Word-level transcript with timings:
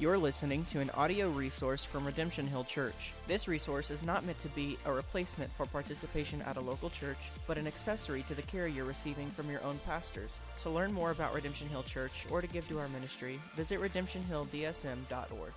You're 0.00 0.16
listening 0.16 0.64
to 0.70 0.80
an 0.80 0.88
audio 0.94 1.28
resource 1.28 1.84
from 1.84 2.06
Redemption 2.06 2.46
Hill 2.46 2.64
Church. 2.64 3.12
This 3.26 3.46
resource 3.46 3.90
is 3.90 4.02
not 4.02 4.24
meant 4.24 4.38
to 4.38 4.48
be 4.48 4.78
a 4.86 4.92
replacement 4.94 5.52
for 5.52 5.66
participation 5.66 6.40
at 6.46 6.56
a 6.56 6.60
local 6.60 6.88
church, 6.88 7.18
but 7.46 7.58
an 7.58 7.66
accessory 7.66 8.22
to 8.22 8.34
the 8.34 8.40
care 8.40 8.66
you're 8.66 8.86
receiving 8.86 9.28
from 9.28 9.50
your 9.50 9.62
own 9.62 9.78
pastors. 9.84 10.40
To 10.62 10.70
learn 10.70 10.90
more 10.90 11.10
about 11.10 11.34
Redemption 11.34 11.68
Hill 11.68 11.82
Church 11.82 12.24
or 12.30 12.40
to 12.40 12.46
give 12.46 12.66
to 12.68 12.78
our 12.78 12.88
ministry, 12.88 13.38
visit 13.54 13.78
redemptionhilldsm.org. 13.78 15.52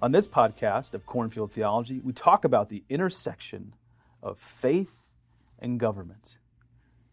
On 0.00 0.12
this 0.12 0.26
podcast 0.26 0.94
of 0.94 1.04
Cornfield 1.04 1.52
Theology, 1.52 2.00
we 2.02 2.14
talk 2.14 2.46
about 2.46 2.70
the 2.70 2.84
intersection 2.88 3.74
of 4.22 4.38
faith 4.38 5.10
and 5.58 5.78
government. 5.78 6.38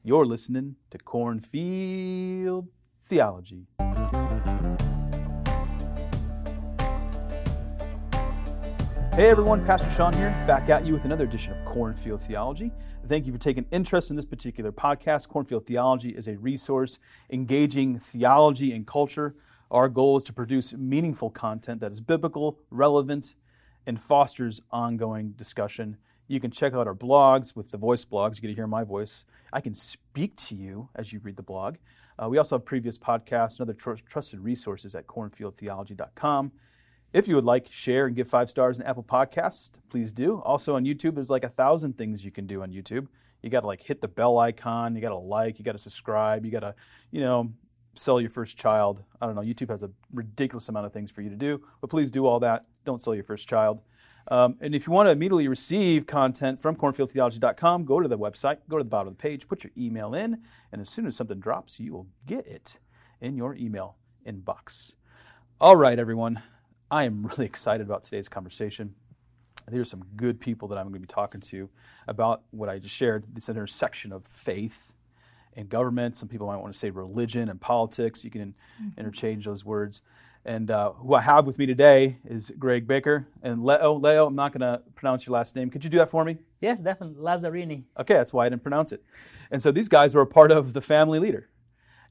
You're 0.05 0.25
listening 0.25 0.77
to 0.89 0.97
Cornfield 0.97 2.69
Theology. 3.03 3.67
Hey 9.21 9.30
everyone, 9.30 9.63
Pastor 9.67 9.88
Sean 9.91 10.13
here, 10.13 10.31
back 10.48 10.67
at 10.70 10.84
you 10.84 10.93
with 10.93 11.05
another 11.05 11.25
edition 11.25 11.53
of 11.53 11.63
Cornfield 11.63 12.21
Theology. 12.21 12.71
Thank 13.05 13.27
you 13.27 13.31
for 13.31 13.38
taking 13.38 13.67
interest 13.70 14.09
in 14.09 14.16
this 14.16 14.25
particular 14.25 14.71
podcast. 14.71 15.27
Cornfield 15.27 15.67
Theology 15.67 16.09
is 16.09 16.27
a 16.27 16.38
resource 16.38 16.97
engaging 17.30 17.99
theology 17.99 18.71
and 18.73 18.88
culture. 18.88 19.35
Our 19.70 19.89
goal 19.89 20.17
is 20.17 20.23
to 20.23 20.34
produce 20.34 20.73
meaningful 20.73 21.30
content 21.30 21.81
that 21.81 21.91
is 21.91 22.02
biblical, 22.02 22.57
relevant, 22.71 23.35
and 23.85 24.02
fosters 24.02 24.59
ongoing 24.71 25.33
discussion. 25.33 25.97
You 26.27 26.39
can 26.39 26.49
check 26.49 26.73
out 26.73 26.88
our 26.88 26.95
blogs 26.95 27.55
with 27.55 27.69
the 27.69 27.77
voice 27.77 28.03
blogs. 28.03 28.38
You 28.38 28.41
get 28.41 28.47
to 28.47 28.55
hear 28.55 28.66
my 28.66 28.83
voice. 28.83 29.23
I 29.53 29.61
can 29.61 29.75
speak 29.75 30.35
to 30.47 30.55
you 30.55 30.89
as 30.95 31.13
you 31.13 31.19
read 31.19 31.35
the 31.35 31.44
blog. 31.44 31.75
Uh, 32.17 32.27
we 32.27 32.39
also 32.39 32.55
have 32.55 32.66
previous 32.66 32.97
podcasts 32.97 33.59
and 33.59 33.69
other 33.69 33.75
tr- 33.75 34.02
trusted 34.03 34.39
resources 34.39 34.95
at 34.95 35.05
cornfieldtheology.com. 35.05 36.53
If 37.13 37.27
you 37.27 37.35
would 37.35 37.45
like, 37.45 37.72
share 37.72 38.08
and 38.08 38.16
give 38.16 38.30
five 38.30 38.49
stars 38.49 38.77
in 38.77 38.83
Apple 38.83 39.03
Podcasts, 39.03 39.72
please 39.89 40.11
do. 40.11 40.39
Also 40.45 40.75
on 40.75 40.86
YouTube, 40.86 41.16
there's 41.16 41.30
like 41.30 41.44
a 41.44 41.49
thousand 41.49 41.97
things 41.97 42.23
you 42.23 42.31
can 42.31 42.47
do 42.47 42.61
on 42.63 42.72
YouTube. 42.72 43.08
You 43.41 43.49
got 43.49 43.61
to 43.61 43.67
like 43.67 43.81
hit 43.81 44.02
the 44.02 44.08
bell 44.08 44.38
icon, 44.38 44.95
you 44.95 45.02
got 45.02 45.09
to 45.09 45.17
like, 45.17 45.59
you 45.59 45.66
got 45.66 45.73
to 45.73 45.80
subscribe, 45.80 46.45
you 46.45 46.52
got 46.52 46.61
to, 46.61 46.75
you 47.11 47.21
know, 47.21 47.52
sell 47.95 48.21
your 48.21 48.30
first 48.30 48.58
child. 48.58 49.03
I 49.21 49.25
don't 49.25 49.36
know. 49.36 49.41
YouTube 49.41 49.69
has 49.69 49.83
a 49.83 49.91
ridiculous 50.13 50.69
amount 50.69 50.86
of 50.86 50.94
things 50.94 51.11
for 51.11 51.21
you 51.21 51.30
to 51.30 51.36
do, 51.36 51.61
but 51.81 51.89
please 51.89 52.11
do 52.11 52.25
all 52.25 52.39
that. 52.39 52.66
Don't 52.86 53.02
sell 53.02 53.14
your 53.14 53.23
first 53.23 53.47
child. 53.47 53.81
Um, 54.27 54.58
and 54.61 54.75
if 54.75 54.88
you 54.88 54.93
want 54.93 55.08
to 55.08 55.11
immediately 55.11 55.47
receive 55.47 56.05
content 56.05 56.61
from 56.61 56.75
cornfieldtheology.com, 56.75 57.86
go 57.86 57.99
to 57.99 58.08
the 58.08 58.17
website, 58.17 58.59
go 58.69 58.77
to 58.77 58.83
the 58.83 58.89
bottom 58.89 59.09
of 59.09 59.17
the 59.17 59.21
page, 59.21 59.47
put 59.47 59.64
your 59.64 59.71
email 59.77 60.14
in, 60.14 60.41
and 60.71 60.81
as 60.81 60.89
soon 60.89 61.08
as 61.08 61.16
something 61.16 61.39
drops, 61.39 61.80
you 61.80 61.91
will 61.91 62.08
get 62.25 62.45
it 62.47 62.77
in 63.19 63.36
your 63.36 63.55
email 63.55 63.97
inbox. 64.25 64.93
All 65.59 65.75
right, 65.75 65.97
everyone. 65.97 66.41
I 66.92 67.06
am 67.06 67.25
really 67.28 67.45
excited 67.45 67.88
about 67.88 68.03
today's 68.03 68.30
conversation. 68.30 68.94
There's 69.67 69.89
some 69.89 70.03
good 70.16 70.39
people 70.39 70.67
that 70.67 70.78
I'm 70.78 70.86
going 70.86 70.95
to 70.95 71.00
be 71.00 71.08
talking 71.08 71.39
to 71.42 71.70
about 72.08 72.44
what 72.52 72.67
I 72.67 72.78
just 72.78 72.94
shared 72.94 73.23
this 73.33 73.48
intersection 73.48 74.11
of 74.11 74.25
faith 74.25 74.94
and 75.53 75.70
government. 75.70 76.17
Some 76.17 76.28
people 76.28 76.48
might 76.48 76.58
want 76.58 76.73
to 76.73 76.78
say 76.78 76.89
religion 76.89 77.48
and 77.48 77.61
politics. 77.61 78.23
You 78.23 78.31
can 78.31 78.56
mm-hmm. 78.81 79.00
interchange 79.00 79.45
those 79.45 79.64
words. 79.64 80.02
And 80.44 80.72
uh, 80.72 80.94
who 80.94 81.14
I 81.14 81.22
have 81.22 81.45
with 81.45 81.59
me 81.59 81.67
today 81.67 82.17
is 82.25 82.52
Greg 82.58 82.88
Baker 82.88 83.28
and 83.44 83.64
Leo. 83.64 83.94
Leo, 83.94 84.26
I'm 84.26 84.36
not 84.36 84.52
going 84.52 84.61
to 84.61 84.81
pronounce 84.95 85.28
your 85.28 85.36
last 85.36 85.55
name. 85.55 85.70
Could 85.70 85.83
you 85.83 85.89
do 85.89 86.00
that 86.00 86.09
for 86.09 86.26
me? 86.26 86.38
Yes, 86.59 86.81
definitely. 86.81 87.23
Lazzarini. 87.23 87.83
Okay, 88.00 88.16
that's 88.16 88.33
why 88.33 88.48
I 88.48 88.50
didn't 88.50 88.64
pronounce 88.64 88.92
it. 88.92 89.03
And 89.52 89.61
so 89.61 89.72
these 89.72 89.88
guys 89.88 90.16
were 90.16 90.22
a 90.22 90.28
part 90.28 90.52
of 90.52 90.73
the 90.73 90.81
Family 90.81 91.20
Leader. 91.20 91.48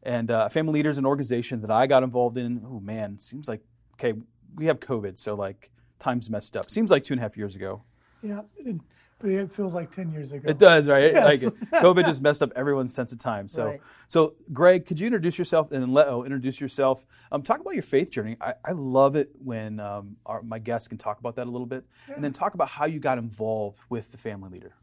And 0.05 0.31
uh, 0.31 0.48
Family 0.48 0.75
Leader 0.75 0.91
is 0.91 0.98
an 0.98 1.06
organization 1.06 1.61
that 1.62 1.72
I 1.72 1.89
got 1.89 2.05
involved 2.05 2.39
in. 2.39 2.62
Oh, 2.65 2.78
man, 2.78 3.19
seems 3.19 3.48
like, 3.48 3.62
okay, 3.94 4.15
we 4.56 4.67
have 4.67 4.81
COVID, 4.81 5.19
so 5.19 5.34
like 5.34 5.70
time's 5.98 6.31
messed 6.31 6.56
up. 6.56 6.70
Seems 6.70 6.91
like 6.91 7.03
two 7.03 7.15
and 7.15 7.20
a 7.20 7.23
half 7.23 7.37
years 7.37 7.55
ago. 7.55 7.83
Yeah, 8.23 8.43
it, 8.59 8.81
but 9.19 9.31
it 9.31 9.53
feels 9.53 9.75
like 9.75 9.94
ten 9.94 10.11
years 10.11 10.33
ago. 10.33 10.49
It 10.49 10.59
does, 10.59 10.88
right? 10.88 11.12
Yes. 11.12 11.44
Like, 11.44 11.71
COVID 11.83 12.05
just 12.06 12.22
messed 12.22 12.43
up 12.43 12.53
everyone's 12.56 12.93
sense 12.93 13.12
of 13.12 13.19
time. 13.19 13.49
So, 13.49 13.66
right. 13.66 13.81
so 14.09 14.34
Greg, 14.53 14.87
could 14.87 14.99
you 14.99 15.06
introduce 15.06 15.39
yourself 15.39 15.72
and 15.72 15.93
Leo 15.93 16.25
introduce 16.25 16.60
yourself? 16.60 17.06
Um, 17.31 17.43
talk 17.43 17.60
about 17.60 17.75
your 17.75 17.83
faith 17.83 18.10
journey. 18.10 18.37
I, 18.41 18.55
I 18.65 18.72
love 18.72 19.16
it 19.16 19.31
when 19.43 19.78
um, 19.81 20.16
our, 20.27 20.43
my 20.43 20.59
guests 20.59 20.89
can 20.89 20.99
talk 20.99 21.19
about 21.19 21.37
that 21.37 21.47
a 21.47 21.50
little 21.50 21.66
bit, 21.66 21.84
yeah. 22.09 22.15
and 22.15 22.25
then 22.25 22.33
talk 22.33 22.55
about 22.55 22.69
how 22.69 22.87
you 22.87 22.99
got 22.99 23.19
involved 23.19 23.81
with 23.89 24.10
the 24.10 24.19
family 24.19 24.50
leader. 24.50 24.75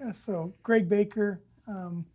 Yeah. 0.00 0.12
So, 0.12 0.52
Greg 0.62 0.88
Baker. 0.88 1.40
Um, 1.68 2.06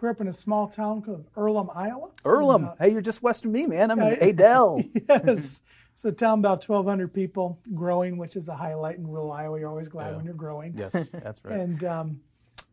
grew 0.00 0.10
up 0.10 0.20
in 0.22 0.28
a 0.28 0.32
small 0.32 0.66
town 0.66 1.02
called 1.02 1.26
Earlham, 1.36 1.68
Iowa. 1.74 2.08
Earlham. 2.24 2.64
uh, 2.64 2.74
hey, 2.80 2.88
you're 2.88 3.02
just 3.02 3.22
west 3.22 3.44
of 3.44 3.50
me, 3.50 3.66
man. 3.66 3.90
I'm 3.90 4.00
in 4.00 4.16
Adel. 4.22 4.82
yes. 5.08 5.60
So 5.94 6.08
a 6.08 6.12
town 6.12 6.38
about 6.38 6.66
1,200 6.66 7.12
people, 7.12 7.60
growing, 7.74 8.16
which 8.16 8.36
is 8.36 8.48
a 8.48 8.54
highlight 8.54 8.96
in 8.96 9.06
rural 9.06 9.32
Iowa. 9.32 9.58
You're 9.58 9.68
always 9.68 9.88
glad 9.88 10.10
yeah. 10.10 10.16
when 10.16 10.24
you're 10.24 10.34
growing. 10.34 10.74
Yes, 10.74 11.10
that's 11.12 11.44
right. 11.44 11.60
and 11.60 11.84
um, 11.84 12.20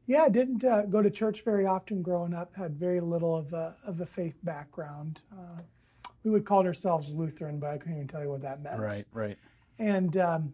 yeah, 0.05 0.23
I 0.23 0.29
didn't 0.29 0.63
uh, 0.63 0.85
go 0.85 1.01
to 1.01 1.09
church 1.09 1.43
very 1.43 1.65
often 1.65 2.01
growing 2.01 2.33
up. 2.33 2.55
Had 2.55 2.77
very 2.77 3.01
little 3.01 3.35
of 3.35 3.51
a, 3.51 3.75
of 3.85 3.99
a 3.99 4.05
faith 4.05 4.37
background. 4.43 5.21
Uh, 5.31 5.61
we 6.23 6.31
would 6.31 6.45
call 6.45 6.65
ourselves 6.65 7.11
Lutheran, 7.11 7.59
but 7.59 7.69
I 7.69 7.77
couldn't 7.77 7.95
even 7.95 8.07
tell 8.07 8.23
you 8.23 8.29
what 8.29 8.41
that 8.41 8.63
meant. 8.63 8.79
Right, 8.79 9.05
right. 9.13 9.37
And 9.79 10.15
um, 10.17 10.53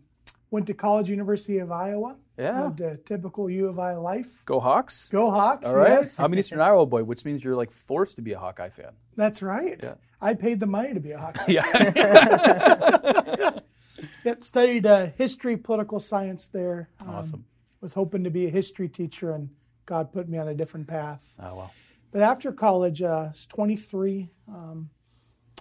went 0.52 0.68
to 0.68 0.74
college, 0.74 1.10
University 1.10 1.60
of 1.60 1.72
Iowa. 1.72 2.16
Yeah. 2.38 2.72
A 2.82 2.98
typical 2.98 3.50
U 3.50 3.68
of 3.68 3.80
I 3.80 3.96
life. 3.96 4.44
Go 4.46 4.60
Hawks. 4.60 5.10
Go 5.10 5.30
Hawks. 5.30 5.68
All 5.68 5.76
right. 5.76 5.90
Yes. 5.90 6.20
I'm 6.20 6.34
an 6.34 6.40
Eastern 6.40 6.62
Iowa 6.62 6.86
boy, 6.86 7.04
which 7.04 7.26
means 7.26 7.44
you're 7.44 7.56
like 7.56 7.72
forced 7.72 8.16
to 8.16 8.22
be 8.22 8.34
a 8.34 8.40
Hawkeye 8.40 8.70
fan. 8.70 8.92
That's 9.16 9.42
right. 9.42 9.80
Yeah. 9.82 9.96
I 10.20 10.34
paid 10.34 10.60
the 10.60 10.66
money 10.66 10.94
to 10.94 11.00
be 11.00 11.12
a 11.12 11.20
Hawkeye. 11.20 11.46
yeah. 11.48 13.60
Yet 14.26 14.44
studied 14.44 14.86
uh, 14.86 15.08
history, 15.18 15.58
political 15.58 16.00
science 16.00 16.48
there. 16.48 16.90
Um, 17.02 17.10
awesome. 17.10 17.46
Was 17.82 17.94
hoping 17.94 18.24
to 18.24 18.32
be 18.32 18.48
a 18.48 18.50
history 18.50 18.88
teacher, 18.88 19.34
and 19.34 19.50
God 19.86 20.14
put 20.14 20.30
me 20.30 20.38
on 20.38 20.48
a 20.48 20.56
different 20.56 20.88
path. 20.88 21.34
Oh 21.42 21.56
well. 21.58 21.74
But 22.12 22.22
after 22.22 22.52
college, 22.52 23.02
uh, 23.02 23.08
I 23.08 23.28
was 23.30 23.46
23. 23.48 24.30
Um, 24.48 24.90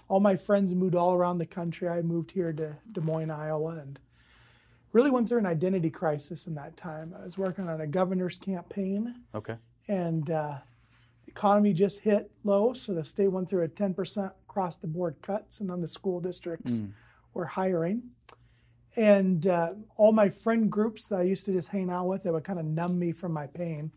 all 0.07 0.19
my 0.19 0.35
friends 0.35 0.73
moved 0.75 0.95
all 0.95 1.13
around 1.13 1.39
the 1.39 1.45
country. 1.45 1.89
I 1.89 2.01
moved 2.01 2.31
here 2.31 2.53
to 2.53 2.77
Des 2.91 3.01
Moines, 3.01 3.31
Iowa, 3.31 3.79
and 3.79 3.99
really 4.93 5.11
went 5.11 5.27
through 5.27 5.39
an 5.39 5.45
identity 5.45 5.89
crisis 5.89 6.47
in 6.47 6.55
that 6.55 6.77
time. 6.77 7.13
I 7.19 7.25
was 7.25 7.37
working 7.37 7.67
on 7.67 7.81
a 7.81 7.87
governor's 7.87 8.37
campaign. 8.37 9.15
Okay. 9.35 9.57
And 9.87 10.29
uh, 10.29 10.57
the 11.25 11.31
economy 11.31 11.73
just 11.73 11.99
hit 11.99 12.31
low, 12.43 12.73
so 12.73 12.93
the 12.93 13.03
state 13.03 13.27
went 13.27 13.49
through 13.49 13.63
a 13.63 13.67
10% 13.67 14.31
across 14.47 14.77
the 14.77 14.87
board 14.87 15.15
cuts, 15.21 15.59
and 15.59 15.69
then 15.69 15.81
the 15.81 15.87
school 15.87 16.19
districts 16.19 16.81
mm. 16.81 16.91
were 17.33 17.45
hiring. 17.45 18.03
And 18.95 19.47
uh, 19.47 19.73
all 19.97 20.11
my 20.11 20.29
friend 20.29 20.71
groups 20.71 21.07
that 21.07 21.19
I 21.19 21.23
used 21.23 21.45
to 21.45 21.51
just 21.51 21.69
hang 21.69 21.89
out 21.89 22.07
with 22.07 22.23
that 22.23 22.31
would 22.31 22.43
kind 22.43 22.59
of 22.59 22.65
numb 22.65 22.99
me 22.99 23.11
from 23.11 23.33
my 23.33 23.47
pain 23.47 23.91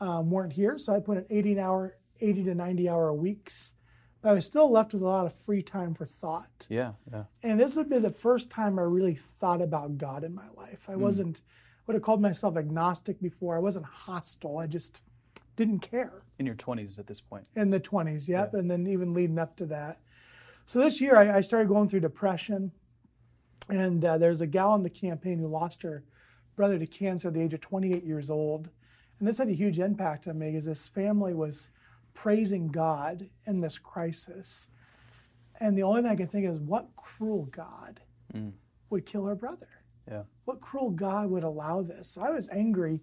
um, 0.00 0.30
weren't 0.30 0.54
here. 0.54 0.78
So 0.78 0.94
I 0.94 1.00
put 1.00 1.18
in 1.18 1.26
80 1.28 1.60
hour, 1.60 1.96
80 2.22 2.44
to 2.44 2.54
90 2.54 2.88
hour 2.88 3.12
weeks 3.12 3.74
but 4.22 4.30
I 4.30 4.32
was 4.32 4.46
still 4.46 4.70
left 4.70 4.92
with 4.92 5.02
a 5.02 5.06
lot 5.06 5.26
of 5.26 5.34
free 5.34 5.62
time 5.62 5.94
for 5.94 6.04
thought. 6.04 6.66
Yeah, 6.68 6.92
yeah. 7.12 7.24
And 7.42 7.58
this 7.58 7.76
would 7.76 7.88
be 7.88 7.98
the 7.98 8.10
first 8.10 8.50
time 8.50 8.78
I 8.78 8.82
really 8.82 9.14
thought 9.14 9.62
about 9.62 9.98
God 9.98 10.24
in 10.24 10.34
my 10.34 10.48
life. 10.54 10.84
I 10.88 10.92
mm. 10.92 10.98
wasn't, 10.98 11.40
would 11.86 11.94
have 11.94 12.02
called 12.02 12.20
myself 12.20 12.56
agnostic 12.56 13.20
before. 13.20 13.56
I 13.56 13.60
wasn't 13.60 13.86
hostile. 13.86 14.58
I 14.58 14.66
just 14.66 15.02
didn't 15.56 15.80
care. 15.80 16.22
In 16.38 16.46
your 16.46 16.54
20s 16.54 16.98
at 16.98 17.06
this 17.06 17.20
point? 17.20 17.44
In 17.56 17.70
the 17.70 17.80
20s, 17.80 18.28
yep. 18.28 18.50
Yeah. 18.52 18.60
And 18.60 18.70
then 18.70 18.86
even 18.86 19.14
leading 19.14 19.38
up 19.38 19.56
to 19.56 19.66
that. 19.66 20.00
So 20.66 20.78
this 20.78 21.00
year 21.00 21.16
I, 21.16 21.38
I 21.38 21.40
started 21.40 21.68
going 21.68 21.88
through 21.88 22.00
depression. 22.00 22.72
And 23.68 24.04
uh, 24.04 24.18
there's 24.18 24.40
a 24.40 24.46
gal 24.46 24.74
in 24.74 24.82
the 24.82 24.90
campaign 24.90 25.38
who 25.38 25.46
lost 25.46 25.82
her 25.82 26.04
brother 26.56 26.78
to 26.78 26.86
cancer 26.86 27.28
at 27.28 27.34
the 27.34 27.40
age 27.40 27.54
of 27.54 27.60
28 27.60 28.04
years 28.04 28.28
old. 28.28 28.68
And 29.18 29.28
this 29.28 29.38
had 29.38 29.48
a 29.48 29.52
huge 29.52 29.78
impact 29.78 30.26
on 30.26 30.38
me 30.38 30.50
because 30.50 30.64
this 30.64 30.88
family 30.88 31.34
was 31.34 31.68
praising 32.14 32.68
God 32.68 33.26
in 33.46 33.60
this 33.60 33.78
crisis. 33.78 34.68
And 35.60 35.76
the 35.76 35.82
only 35.82 36.02
thing 36.02 36.10
I 36.10 36.16
can 36.16 36.28
think 36.28 36.46
is 36.46 36.58
what 36.58 36.88
cruel 36.96 37.44
God 37.50 38.00
mm. 38.34 38.52
would 38.88 39.06
kill 39.06 39.26
her 39.26 39.34
brother? 39.34 39.68
Yeah. 40.10 40.22
What 40.44 40.60
cruel 40.60 40.90
God 40.90 41.30
would 41.30 41.44
allow 41.44 41.82
this? 41.82 42.08
So 42.08 42.22
I 42.22 42.30
was 42.30 42.48
angry. 42.50 43.00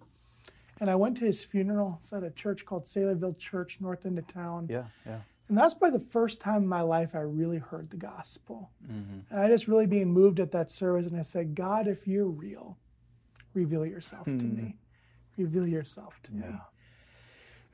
And 0.80 0.90
I 0.90 0.96
went 0.96 1.18
to 1.18 1.26
his 1.26 1.44
funeral. 1.44 1.98
It's 2.02 2.14
at 2.14 2.24
a 2.24 2.30
church 2.30 2.66
called 2.66 2.86
Saylorville 2.86 3.38
Church, 3.38 3.80
north 3.82 4.06
end 4.06 4.20
of 4.20 4.28
town. 4.28 4.68
Yeah, 4.70 4.84
yeah. 5.06 5.20
And 5.50 5.58
that's 5.58 5.74
probably 5.74 5.98
the 5.98 6.06
first 6.06 6.42
time 6.42 6.64
in 6.64 6.68
my 6.68 6.82
life 6.82 7.16
I 7.16 7.20
really 7.20 7.58
heard 7.58 7.90
the 7.90 7.98
gospel. 7.98 8.70
Mm-hmm. 8.86 9.34
And 9.34 9.40
I 9.40 9.48
just 9.48 9.68
really 9.68 9.88
being 9.88 10.12
moved 10.12 10.40
at 10.40 10.52
that 10.52 10.70
service. 10.70 11.08
And 11.08 11.18
I 11.18 11.24
said, 11.24 11.56
God, 11.56 11.88
if 11.88 12.06
you're 12.06 12.28
real, 12.28 12.78
reveal 13.54 13.86
yourself 13.86 14.28
mm. 14.28 14.40
to 14.40 14.46
me. 14.46 14.76
Reveal 15.38 15.68
yourself 15.68 16.20
to 16.24 16.34
yeah. 16.34 16.40
me. 16.42 16.56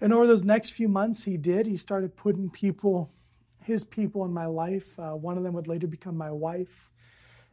And 0.01 0.13
over 0.13 0.27
those 0.27 0.43
next 0.43 0.71
few 0.71 0.87
months, 0.89 1.23
he 1.23 1.37
did. 1.37 1.65
He 1.67 1.77
started 1.77 2.15
putting 2.15 2.49
people, 2.49 3.11
his 3.63 3.83
people 3.83 4.25
in 4.25 4.33
my 4.33 4.45
life. 4.45 4.97
Uh, 4.99 5.11
one 5.11 5.37
of 5.37 5.43
them 5.43 5.53
would 5.53 5.67
later 5.67 5.87
become 5.87 6.17
my 6.17 6.31
wife. 6.31 6.89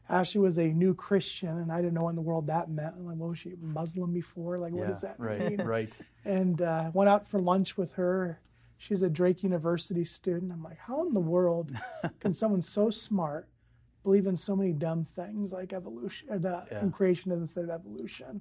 Ashley 0.08 0.40
was 0.40 0.58
a 0.58 0.66
new 0.66 0.92
Christian, 0.92 1.58
and 1.58 1.70
I 1.70 1.76
didn't 1.76 1.94
know 1.94 2.02
what 2.02 2.10
in 2.10 2.16
the 2.16 2.22
world 2.22 2.48
that 2.48 2.68
meant. 2.68 2.94
I'm 2.96 3.06
like, 3.06 3.16
well, 3.16 3.28
was 3.28 3.38
she 3.38 3.54
Muslim 3.60 4.12
before? 4.12 4.58
Like, 4.58 4.72
yeah, 4.72 4.78
what 4.80 4.88
does 4.88 5.02
that 5.02 5.14
right, 5.18 5.38
mean? 5.38 5.60
Right. 5.64 5.96
And 6.24 6.60
uh, 6.60 6.90
went 6.92 7.08
out 7.08 7.26
for 7.26 7.40
lunch 7.40 7.76
with 7.76 7.92
her. 7.92 8.40
She's 8.76 9.02
a 9.02 9.10
Drake 9.10 9.42
University 9.44 10.04
student. 10.04 10.50
I'm 10.52 10.62
like, 10.64 10.78
how 10.78 11.06
in 11.06 11.12
the 11.12 11.20
world 11.20 11.72
can 12.20 12.32
someone 12.32 12.62
so 12.62 12.90
smart 12.90 13.46
believe 14.02 14.26
in 14.26 14.36
so 14.36 14.56
many 14.56 14.72
dumb 14.72 15.04
things 15.04 15.52
like 15.52 15.72
evolution, 15.72 16.28
or 16.30 16.38
the 16.38 16.66
Yeah. 16.72 16.88
creation 16.88 17.30
instead 17.30 17.64
of 17.64 17.70
evolution? 17.70 18.40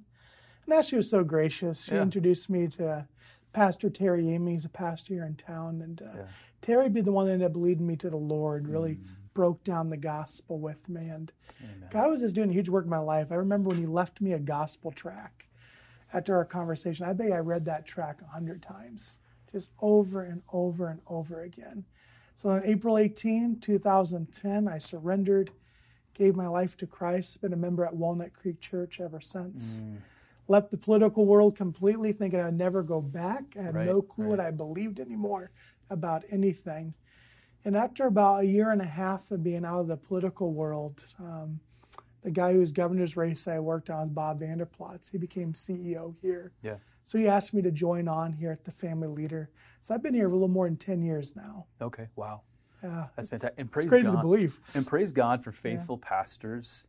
And 0.68 0.84
she 0.84 0.96
was 0.96 1.08
so 1.08 1.22
gracious. 1.22 1.84
She 1.84 1.94
Yeah. 1.94 2.02
introduced 2.02 2.50
me 2.50 2.66
to 2.68 3.06
Pastor 3.52 3.90
Terry 3.90 4.30
Amy. 4.30 4.52
He's 4.52 4.64
a 4.64 4.68
pastor 4.70 5.14
here 5.14 5.24
in 5.24 5.34
town, 5.34 5.80
and 5.82 6.00
uh, 6.02 6.06
Yeah. 6.16 6.26
Terry 6.60 6.88
be 6.88 7.00
the 7.00 7.12
one 7.12 7.26
that 7.26 7.32
ended 7.32 7.50
up 7.50 7.56
leading 7.56 7.86
me 7.86 7.96
to 7.96 8.10
the 8.10 8.16
Lord. 8.16 8.68
Really 8.68 8.98
broke 9.34 9.62
down 9.64 9.88
the 9.88 9.96
gospel 9.96 10.58
with 10.58 10.88
me, 10.88 11.08
and 11.08 11.32
God 11.90 12.10
was 12.10 12.20
just 12.20 12.34
doing 12.34 12.50
a 12.50 12.52
huge 12.52 12.68
work 12.68 12.84
in 12.84 12.90
my 12.90 12.98
life. 12.98 13.28
I 13.30 13.36
remember 13.36 13.68
when 13.68 13.78
He 13.78 13.86
left 13.86 14.20
me 14.20 14.32
a 14.34 14.38
gospel 14.38 14.90
track 14.92 15.48
after 16.12 16.36
our 16.36 16.44
conversation. 16.44 17.06
I 17.06 17.12
bet 17.12 17.32
I 17.32 17.38
read 17.38 17.64
that 17.66 17.86
track 17.86 18.20
a 18.22 18.26
hundred 18.26 18.62
times, 18.62 19.18
just 19.52 19.70
over 19.80 20.22
and 20.22 20.42
over 20.52 20.88
and 20.88 21.00
over 21.08 21.42
again. 21.42 21.84
So 22.36 22.48
on 22.50 22.62
April 22.64 22.96
18, 22.98 23.60
2010, 23.60 24.66
I 24.68 24.78
surrendered, 24.78 25.50
gave 26.14 26.34
my 26.36 26.46
life 26.48 26.76
to 26.78 26.86
Christ, 26.86 27.40
been 27.42 27.52
a 27.52 27.56
member 27.56 27.84
at 27.84 27.94
Walnut 27.94 28.32
Creek 28.32 28.60
Church 28.60 29.00
ever 29.00 29.20
since. 29.20 29.84
Left 30.50 30.72
the 30.72 30.76
political 30.76 31.26
world 31.26 31.54
completely, 31.54 32.10
thinking 32.12 32.40
I'd 32.40 32.58
never 32.58 32.82
go 32.82 33.00
back. 33.00 33.44
I 33.56 33.62
had 33.62 33.74
Right, 33.76 33.86
no 33.86 34.02
clue 34.02 34.30
what. 34.30 34.40
I 34.40 34.50
believed 34.50 34.98
anymore 34.98 35.52
about 35.90 36.24
anything. 36.28 36.92
And 37.64 37.76
after 37.76 38.06
about 38.06 38.40
a 38.40 38.46
year 38.46 38.72
and 38.72 38.82
a 38.82 38.84
half 38.84 39.30
of 39.30 39.44
being 39.44 39.64
out 39.64 39.78
of 39.78 39.86
the 39.86 39.96
political 39.96 40.52
world, 40.52 41.06
um, 41.20 41.60
the 42.22 42.32
guy 42.32 42.52
whose 42.52 42.72
governor's 42.72 43.16
race 43.16 43.46
I 43.46 43.60
worked 43.60 43.90
on, 43.90 44.08
Bob 44.08 44.40
Vander 44.40 44.66
Plaats, 44.66 45.08
he 45.08 45.18
became 45.18 45.52
CEO 45.52 46.16
here. 46.20 46.50
Yeah. 46.62 46.78
So 47.04 47.16
he 47.16 47.28
asked 47.28 47.54
me 47.54 47.62
to 47.62 47.70
join 47.70 48.08
on 48.08 48.32
here 48.32 48.50
at 48.50 48.64
the 48.64 48.72
Family 48.72 49.06
Leader. 49.06 49.50
So 49.82 49.94
I've 49.94 50.02
been 50.02 50.14
here 50.14 50.26
a 50.28 50.32
little 50.32 50.48
more 50.48 50.66
than 50.66 50.76
10 50.76 51.00
years 51.00 51.36
now. 51.36 51.66
Okay. 51.80 52.08
Wow. 52.16 52.42
Yeah, 52.82 53.06
That's 53.14 53.28
fantastic. 53.28 53.54
And 53.56 53.70
praise 53.70 53.84
It's 53.84 53.90
crazy 53.90 54.06
God. 54.06 54.16
to 54.16 54.22
believe. 54.22 54.58
And 54.74 54.84
praise 54.84 55.12
God 55.12 55.44
for 55.44 55.52
faithful 55.52 55.96
pastors 55.96 56.82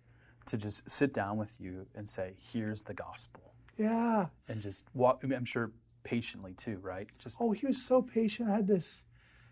to 0.48 0.58
just 0.58 0.90
sit 0.90 1.14
down 1.14 1.38
with 1.38 1.60
you 1.60 1.86
and 1.96 2.10
say, 2.10 2.36
"Here's 2.38 2.82
the 2.84 2.94
gospel," 2.94 3.54
Yeah. 3.78 4.28
and 4.48 4.62
just 4.62 4.86
walk. 4.94 5.22
I 5.24 5.28
mean, 5.28 5.38
I'm 5.38 5.46
sure 5.46 5.72
patiently 6.04 6.54
too, 6.54 6.78
right? 6.82 7.08
Just 7.20 7.38
Oh, 7.40 7.52
he 7.52 7.66
was 7.68 7.82
so 7.82 8.02
patient. 8.02 8.50
I 8.50 8.56
had 8.56 8.68
this 8.68 9.04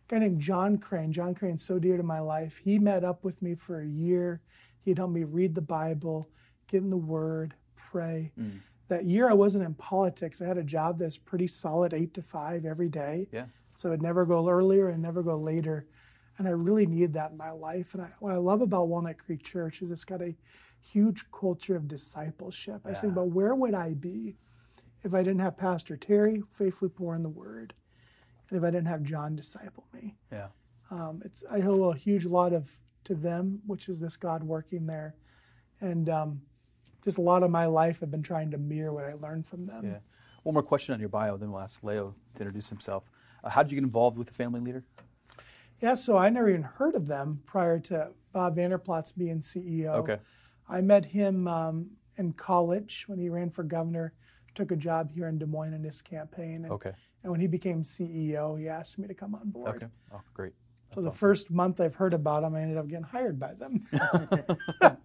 guy 0.08 0.20
named 0.20 0.42
John 0.42 0.78
Crane. 0.78 1.12
John 1.12 1.36
Crane's 1.36 1.62
so 1.64 1.78
dear 1.80 1.96
to 1.98 2.04
my 2.04 2.20
life. 2.20 2.58
He 2.58 2.80
met 2.80 3.04
up 3.04 3.24
with 3.24 3.42
me 3.42 3.54
for 3.56 3.82
a 3.82 3.88
year. 3.88 4.42
He'd 4.82 4.98
help 4.98 5.12
me 5.12 5.24
read 5.24 5.54
the 5.54 5.62
Bible, 5.62 6.30
get 6.68 6.82
in 6.82 6.90
the 6.90 6.98
Word, 6.98 7.54
pray. 7.76 8.32
Mm. 8.40 8.60
That 8.88 9.06
year 9.06 9.30
I 9.30 9.34
wasn't 9.34 9.64
in 9.66 9.76
politics. 9.76 10.42
I 10.42 10.46
had 10.48 10.58
a 10.58 10.64
job 10.64 10.98
that's 10.98 11.18
pretty 11.18 11.46
solid, 11.46 11.94
eight 11.94 12.16
to 12.16 12.24
five 12.24 12.66
every 12.66 12.90
day. 12.90 13.28
yeah, 13.32 13.46
So 13.76 13.92
I'd 13.94 14.02
never 14.02 14.26
go 14.26 14.50
earlier 14.50 14.90
and 14.90 15.00
never 15.04 15.22
go 15.22 15.38
later. 15.38 15.86
And 16.40 16.48
I 16.48 16.52
really 16.52 16.88
needed 16.88 17.14
that 17.14 17.32
in 17.32 17.38
my 17.38 17.52
life. 17.52 17.94
And 17.94 18.02
I, 18.02 18.10
what 18.20 18.32
I 18.34 18.38
love 18.38 18.62
about 18.62 18.88
Walnut 18.88 19.20
Creek 19.20 19.44
Church 19.44 19.84
is 19.84 19.92
it's 19.92 20.06
got 20.06 20.22
a 20.24 20.36
huge 20.82 21.26
culture 21.32 21.76
of 21.76 21.88
discipleship. 21.88 22.82
I 22.86 22.90
was 22.90 23.02
thinking 23.02 23.18
about 23.18 23.30
where 23.30 23.56
would 23.56 23.74
I 23.74 23.94
be 23.94 24.36
if 25.04 25.14
I 25.14 25.20
didn't 25.20 25.40
have 25.40 25.58
Pastor 25.58 25.96
Terry 25.96 26.42
faithfully 26.50 26.90
pouring 26.90 27.24
the 27.24 27.30
word, 27.30 27.74
and 28.50 28.58
if 28.58 28.64
I 28.64 28.72
didn't 28.72 28.88
have 28.88 29.04
John 29.04 29.36
disciple 29.36 29.86
me. 29.94 30.16
yeah. 30.32 30.48
Um, 30.92 31.22
it's 31.24 31.44
I 31.50 31.62
owe 31.62 31.92
a 31.92 31.96
huge 31.96 32.26
lot 32.26 32.52
of 32.52 32.76
to 33.04 33.14
them, 33.14 33.62
which 33.68 33.90
is 33.90 34.00
this 34.00 34.18
God 34.18 34.44
working 34.44 34.88
there, 34.88 35.16
and 35.82 36.10
um, 36.10 36.42
just 37.04 37.20
a 37.20 37.22
lot 37.22 37.44
of 37.44 37.52
my 37.52 37.68
life 37.68 38.00
I've 38.02 38.12
been 38.12 38.24
trying 38.24 38.52
to 38.52 38.58
mirror 38.58 38.92
what 38.92 39.06
I 39.06 39.14
learned 39.14 39.48
from 39.48 39.68
them. 39.68 39.86
Yeah. 39.86 40.00
One 40.44 40.54
more 40.54 40.64
question 40.64 40.94
on 40.94 41.00
your 41.00 41.10
bio, 41.10 41.38
then 41.38 41.52
we'll 41.52 41.62
ask 41.62 41.84
Leo 41.84 42.16
to 42.36 42.42
introduce 42.42 42.70
himself. 42.70 43.04
Uh, 43.44 43.50
how 43.50 43.62
did 43.62 43.72
you 43.72 43.76
get 43.76 43.84
involved 43.84 44.18
with 44.18 44.28
the 44.28 44.34
family 44.34 44.60
leader? 44.60 44.84
Yeah, 45.82 45.94
so 45.94 46.18
I 46.18 46.30
never 46.30 46.50
even 46.50 46.64
heard 46.64 46.96
of 46.96 47.08
them 47.08 47.42
prior 47.46 47.80
to 47.82 48.12
Bob 48.34 48.56
Vander 48.56 48.78
Plaats 48.78 49.12
being 49.12 49.40
CEO. 49.40 49.96
Okay. 49.96 50.18
I 50.70 50.82
met 50.82 51.06
him 51.06 51.48
um, 51.48 51.88
in 52.18 52.34
college 52.34 53.06
when 53.08 53.18
he 53.18 53.30
ran 53.30 53.50
for 53.50 53.64
governor, 53.64 54.14
took 54.56 54.72
a 54.72 54.76
job 54.76 55.12
here 55.12 55.28
in 55.28 55.38
Des 55.40 55.46
Moines 55.46 55.74
in 55.74 55.84
his 55.84 56.02
campaign. 56.02 56.64
And, 56.64 56.72
Okay. 56.72 56.92
and 57.24 57.32
when 57.32 57.42
he 57.42 57.48
became 57.48 57.82
CEO, 57.84 58.60
he 58.60 58.68
asked 58.68 59.00
me 59.00 59.08
to 59.08 59.14
come 59.14 59.34
on 59.36 59.50
board. 59.50 59.78
Okay. 59.78 59.88
Oh, 60.14 60.22
great. 60.34 60.54
So 60.94 61.02
the 61.02 61.08
awesome. 61.08 61.18
first 61.18 61.52
month 61.52 61.80
I've 61.80 61.96
heard 61.96 62.14
about 62.14 62.44
him, 62.44 62.56
I 62.56 62.62
ended 62.62 62.78
up 62.78 62.88
getting 62.88 63.04
hired 63.04 63.40
by 63.40 63.54
them. 63.54 63.88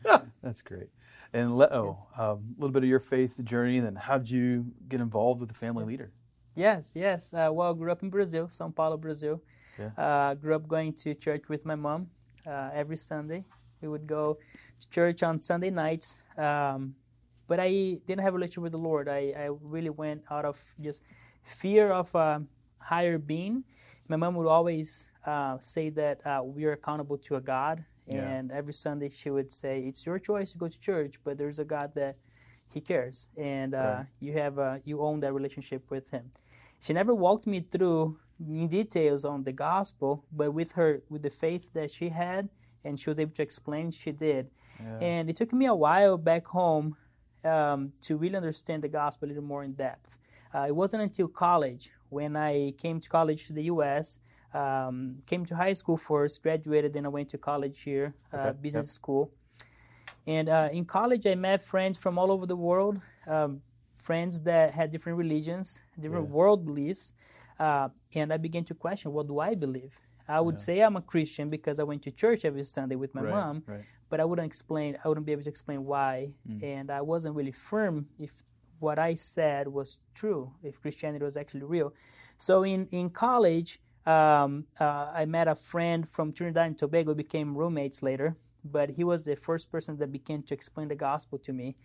That's 0.43 0.63
great. 0.63 0.89
And 1.33 1.59
Leo, 1.59 2.07
um, 2.17 2.25
a 2.27 2.61
little 2.61 2.73
bit 2.73 2.85
of 2.85 2.89
your 2.89 3.01
faith 3.01 3.43
journey, 3.43 3.81
then 3.81 3.97
how 3.97 4.19
did 4.19 4.31
you 4.31 4.67
get 4.89 5.01
involved 5.01 5.41
with 5.41 5.49
the 5.49 5.55
family 5.55 5.85
leader? 5.85 6.13
Yes, 6.55 6.93
yes. 6.95 7.35
Uh, 7.35 7.51
well, 7.53 7.73
I 7.73 7.77
grew 7.77 7.91
up 7.91 8.03
in 8.03 8.11
Brazil, 8.11 8.47
São 8.47 8.75
Paulo, 8.75 8.97
Brazil. 8.97 9.43
Yeah. 9.79 9.91
Uh, 9.99 10.35
grew 10.35 10.55
up 10.55 10.69
going 10.69 10.93
to 10.93 11.15
church 11.15 11.49
with 11.49 11.67
my 11.67 11.75
mom 11.75 12.09
uh, 12.47 12.71
every 12.73 12.97
Sunday. 12.97 13.45
We 13.85 13.89
would 13.89 14.07
go 14.07 14.39
to 14.81 14.89
church 14.89 15.23
on 15.23 15.41
Sunday 15.41 15.69
nights. 15.71 16.19
Um, 16.39 16.95
but 17.47 17.61
I 17.61 17.69
didn't 18.07 18.21
have 18.21 18.33
a 18.33 18.37
relationship 18.37 18.63
with 18.63 18.73
the 18.73 18.79
Lord. 18.79 19.09
I, 19.09 19.35
I 19.45 19.51
really 19.61 19.91
went 19.91 20.23
out 20.31 20.47
of 20.47 20.59
just 20.81 21.03
fear 21.43 21.91
of 21.93 22.15
a 22.15 22.43
higher 22.79 23.19
being. 23.19 23.65
My 24.09 24.17
mom 24.17 24.35
would 24.37 24.47
always 24.47 25.11
uh, 25.27 25.59
say 25.61 25.91
that 25.91 26.27
uh, 26.27 26.41
we 26.43 26.65
are 26.65 26.73
accountable 26.73 27.19
to 27.19 27.37
a 27.37 27.43
God. 27.43 27.85
Yeah. 28.07 28.27
And 28.27 28.51
every 28.51 28.73
Sunday 28.73 29.11
she 29.11 29.29
would 29.31 29.53
say, 29.53 29.81
It's 29.89 30.07
your 30.07 30.19
choice 30.19 30.53
to 30.53 30.59
go 30.59 30.69
to 30.69 30.81
church, 30.81 31.15
but 31.25 31.37
there's 31.37 31.59
a 31.59 31.65
God 31.65 31.93
that 31.95 32.17
He 32.73 32.81
cares. 32.81 33.29
And 33.37 33.75
uh, 33.75 33.79
Right. 33.79 34.07
you 34.21 34.33
have 34.33 34.59
uh, 34.59 34.77
you 34.85 35.03
own 35.03 35.21
that 35.21 35.33
relationship 35.35 35.83
with 35.91 36.11
Him. 36.11 36.31
She 36.81 36.93
never 36.95 37.15
walked 37.15 37.47
me 37.47 37.61
through 37.61 38.19
in 38.41 38.69
details 38.69 39.25
on 39.25 39.45
the 39.45 39.53
gospel, 39.53 40.25
but 40.33 40.53
with 40.53 40.73
her, 40.73 41.03
with 41.11 41.23
the 41.23 41.31
faith 41.31 41.73
that 41.75 41.91
she 41.91 42.09
had, 42.09 42.49
and 42.85 42.99
she 42.99 43.11
was 43.11 43.19
able 43.19 43.35
to 43.35 43.43
explain, 43.43 43.91
she 43.91 44.13
did. 44.13 44.51
Yeah. 44.81 44.99
And 45.01 45.31
it 45.31 45.37
took 45.37 45.53
me 45.53 45.67
a 45.67 45.75
while 45.75 46.17
back 46.19 46.47
home 46.47 46.97
um, 47.45 47.93
to 48.03 48.17
really 48.17 48.37
understand 48.37 48.83
the 48.83 48.89
gospel 48.89 49.27
a 49.27 49.31
little 49.31 49.43
more 49.45 49.63
in 49.65 49.73
depth. 49.73 50.19
Uh, 50.55 50.67
it 50.69 50.75
wasn't 50.75 51.03
until 51.03 51.29
college 51.29 51.91
when 52.09 52.37
I 52.37 52.73
came 52.79 53.01
to 53.01 53.09
college 53.09 53.47
to 53.49 53.53
the 53.53 53.65
U.S. 53.65 54.21
Um, 54.53 55.23
came 55.27 55.45
to 55.47 55.57
high 55.57 55.73
school 55.73 55.97
first, 55.97 56.43
graduated, 56.43 56.93
then 56.93 57.07
I 57.07 57.09
went 57.09 57.29
to 57.31 57.39
college 57.39 57.81
here, 57.83 58.15
uh, 58.33 58.53
business 58.53 58.87
yep. 58.87 58.93
school. 58.93 59.33
And 60.27 60.49
uh, 60.49 60.69
in 60.73 60.85
college, 60.85 61.27
I 61.27 61.35
met 61.35 61.63
friends 61.63 61.99
from 61.99 62.19
all 62.19 62.31
over 62.31 62.47
the 62.47 62.57
world, 62.57 63.01
um, 63.27 63.63
friends 63.95 64.43
that 64.43 64.73
had 64.73 64.91
different 64.91 65.19
religions, 65.19 65.81
different 66.01 66.29
Yeah. 66.29 66.35
world 66.35 66.65
beliefs. 66.65 67.13
Uh, 67.59 67.89
and 68.15 68.33
I 68.33 68.37
began 68.37 68.65
to 68.65 68.75
question, 68.75 69.13
what 69.13 69.27
do 69.27 69.39
I 69.41 69.55
believe? 69.55 69.93
I 70.29 70.41
would 70.41 70.59
say 70.59 70.81
I'm 70.81 70.97
a 70.97 71.03
Christian 71.03 71.51
because 71.51 71.79
I 71.79 71.83
went 71.85 72.03
to 72.05 72.11
church 72.11 72.45
every 72.45 72.63
Sunday 72.65 72.97
with 72.97 73.15
my 73.15 73.23
right, 73.23 73.31
mom, 73.35 73.63
Right. 73.67 73.85
but 74.09 74.21
I 74.21 74.25
wouldn't 74.25 74.47
explain. 74.47 74.97
I 75.05 75.09
wouldn't 75.09 75.27
be 75.27 75.33
able 75.33 75.43
to 75.45 75.51
explain 75.51 75.85
why, 75.85 76.33
Mm. 76.49 76.63
and 76.63 76.91
I 76.91 77.03
wasn't 77.03 77.35
really 77.37 77.53
firm 77.53 78.09
if 78.19 78.43
what 78.81 78.99
I 78.99 79.15
said 79.15 79.69
was 79.69 79.99
true, 80.15 80.53
if 80.63 80.81
Christianity 80.81 81.25
was 81.25 81.37
actually 81.37 81.65
real. 81.65 81.93
So 82.39 82.63
in 82.65 82.87
in 82.91 83.11
college, 83.11 83.81
um, 84.07 84.67
uh, 84.81 85.11
I 85.15 85.25
met 85.27 85.47
a 85.49 85.55
friend 85.55 86.07
from 86.09 86.33
Trinidad 86.33 86.67
and 86.67 86.79
Tobago. 86.79 87.15
Became 87.15 87.57
roommates 87.57 88.03
later, 88.03 88.37
but 88.65 88.91
he 88.91 89.05
was 89.05 89.25
the 89.25 89.37
first 89.37 89.71
person 89.71 89.97
that 89.99 90.11
began 90.13 90.43
to 90.45 90.55
explain 90.55 90.89
the 90.89 90.97
gospel 90.97 91.39
to 91.39 91.53
me. 91.53 91.77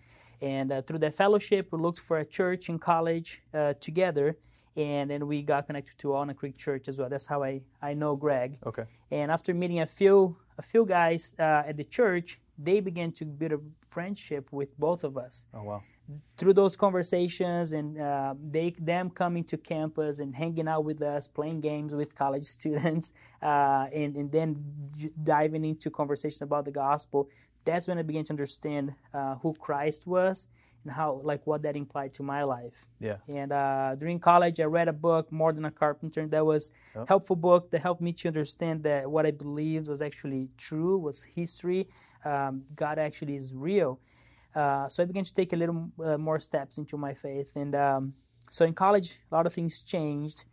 And 0.42 0.72
uh, 0.72 0.82
through 0.82 1.00
that 1.00 1.16
fellowship, 1.16 1.68
we 1.72 1.78
looked 1.80 2.00
for 2.00 2.18
a 2.18 2.26
church 2.26 2.70
in 2.70 2.80
college 2.80 3.44
uh, 3.54 3.74
together, 3.80 4.38
and 4.80 5.10
then 5.12 5.28
we 5.28 5.42
got 5.42 5.68
connected 5.68 5.98
to 6.00 6.10
Walnut 6.10 6.38
Creek 6.38 6.58
Church 6.58 6.88
as 6.88 6.98
well. 7.00 7.10
That's 7.10 7.26
how 7.26 7.44
I, 7.44 7.62
I 7.82 7.94
know 7.94 8.16
Greg. 8.16 8.58
Okay. 8.66 8.86
And 9.12 9.30
after 9.32 9.54
meeting 9.54 9.80
a 9.82 9.86
few 9.86 10.38
a 10.58 10.62
few 10.62 10.86
guys 10.86 11.36
uh, 11.40 11.70
at 11.70 11.76
the 11.78 11.84
church, 11.84 12.40
they 12.58 12.80
began 12.80 13.12
to 13.14 13.26
build 13.26 13.54
a 13.54 13.60
friendship 13.96 14.44
with 14.52 14.78
both 14.78 15.04
of 15.04 15.18
us 15.18 15.46
Oh 15.54 15.64
wow. 15.64 15.82
through 16.38 16.54
those 16.54 16.76
conversations 16.76 17.72
and 17.74 17.88
uh, 18.00 18.34
they 18.56 18.68
them 18.92 19.10
coming 19.10 19.44
to 19.52 19.58
campus 19.58 20.20
and 20.20 20.36
hanging 20.36 20.68
out 20.68 20.84
with 20.90 21.02
us, 21.02 21.28
playing 21.28 21.60
games 21.62 21.94
with 21.94 22.10
college 22.16 22.46
students, 22.58 23.14
uh, 23.42 23.86
and 24.02 24.16
and 24.16 24.32
then 24.32 24.48
diving 25.24 25.66
into 25.66 25.90
conversations 25.90 26.42
about 26.42 26.64
the 26.66 26.72
gospel. 26.86 27.30
That's 27.66 27.88
when 27.90 27.98
I 28.00 28.04
began 28.04 28.24
to 28.26 28.34
understand 28.38 28.86
uh, 29.14 29.36
who 29.42 29.54
Christ 29.54 30.08
was 30.08 30.48
and 30.84 30.94
how 30.94 31.22
like 31.24 31.46
what 31.46 31.62
that 31.64 31.76
implied 31.76 32.14
to 32.14 32.24
my 32.24 32.44
life. 32.44 32.88
Yeah. 33.00 33.18
And 33.28 33.52
uh, 33.52 33.96
during 33.96 34.20
college, 34.20 34.60
I 34.60 34.64
read 34.64 34.88
a 34.88 34.94
book, 34.94 35.32
More 35.32 35.52
Than 35.54 35.66
a 35.66 35.72
Carpenter, 35.72 36.28
that 36.28 36.46
was 36.46 36.72
Oh. 36.96 37.06
helpful 37.08 37.36
book 37.36 37.70
that 37.72 37.82
helped 37.82 38.02
me 38.02 38.14
to 38.14 38.28
understand 38.28 38.84
that 38.84 39.10
what 39.12 39.26
I 39.26 39.32
believed 39.32 39.88
was 39.88 40.02
actually 40.02 40.50
true, 40.58 40.98
was 40.98 41.24
history. 41.24 41.88
Um, 42.26 42.64
God 42.76 42.98
actually 43.00 43.36
is 43.36 43.54
real. 43.54 44.00
Uh, 44.56 44.90
so 44.90 45.04
I 45.04 45.06
began 45.06 45.24
to 45.24 45.34
take 45.34 45.54
a 45.54 45.56
little 45.56 45.92
uh, 46.04 46.18
more 46.18 46.40
steps 46.40 46.78
into 46.78 46.98
my 46.98 47.14
faith. 47.14 47.52
And 47.56 47.76
um, 47.76 48.14
so 48.50 48.66
in 48.66 48.74
college, 48.74 49.20
a 49.32 49.36
lot 49.36 49.46
of 49.46 49.54
things 49.54 49.84
changed. 49.84 50.44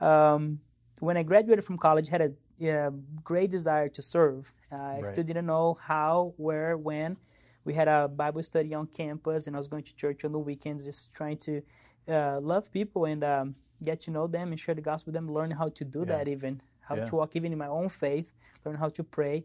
Um, 0.00 0.60
when 1.00 1.16
I 1.16 1.22
graduated 1.22 1.64
from 1.64 1.78
college, 1.78 2.08
I 2.08 2.12
had 2.18 2.22
a 2.60 2.92
great 3.22 3.50
desire 3.50 3.88
to 3.90 4.02
serve. 4.02 4.52
Uh, 4.72 4.76
I 4.76 4.96
Right. 4.96 5.06
still 5.06 5.24
didn't 5.24 5.46
know 5.46 5.78
how, 5.80 6.34
where, 6.36 6.76
when. 6.76 7.16
We 7.64 7.74
had 7.74 7.88
a 7.88 8.08
Bible 8.08 8.42
study 8.42 8.74
on 8.74 8.86
campus, 8.88 9.46
and 9.46 9.56
I 9.56 9.58
was 9.58 9.68
going 9.68 9.84
to 9.84 9.94
church 9.94 10.24
on 10.24 10.32
the 10.32 10.38
weekends, 10.38 10.84
just 10.84 11.14
trying 11.14 11.38
to 11.38 11.62
uh, 12.08 12.38
love 12.40 12.70
people 12.70 13.06
and 13.06 13.24
um, 13.24 13.54
get 13.82 14.00
to 14.02 14.10
know 14.10 14.26
them 14.26 14.48
and 14.52 14.60
share 14.60 14.74
the 14.74 14.82
gospel 14.82 15.10
with 15.10 15.14
them, 15.14 15.32
learn 15.32 15.52
how 15.52 15.68
to 15.70 15.84
do 15.84 16.00
Yeah. 16.00 16.04
that 16.18 16.28
even, 16.28 16.60
how 16.80 16.96
Yeah. 16.96 17.06
to 17.06 17.16
walk 17.16 17.34
even 17.36 17.52
in 17.52 17.58
my 17.58 17.66
own 17.68 17.88
faith, 17.88 18.32
learn 18.64 18.76
how 18.76 18.90
to 18.90 19.02
pray. 19.02 19.44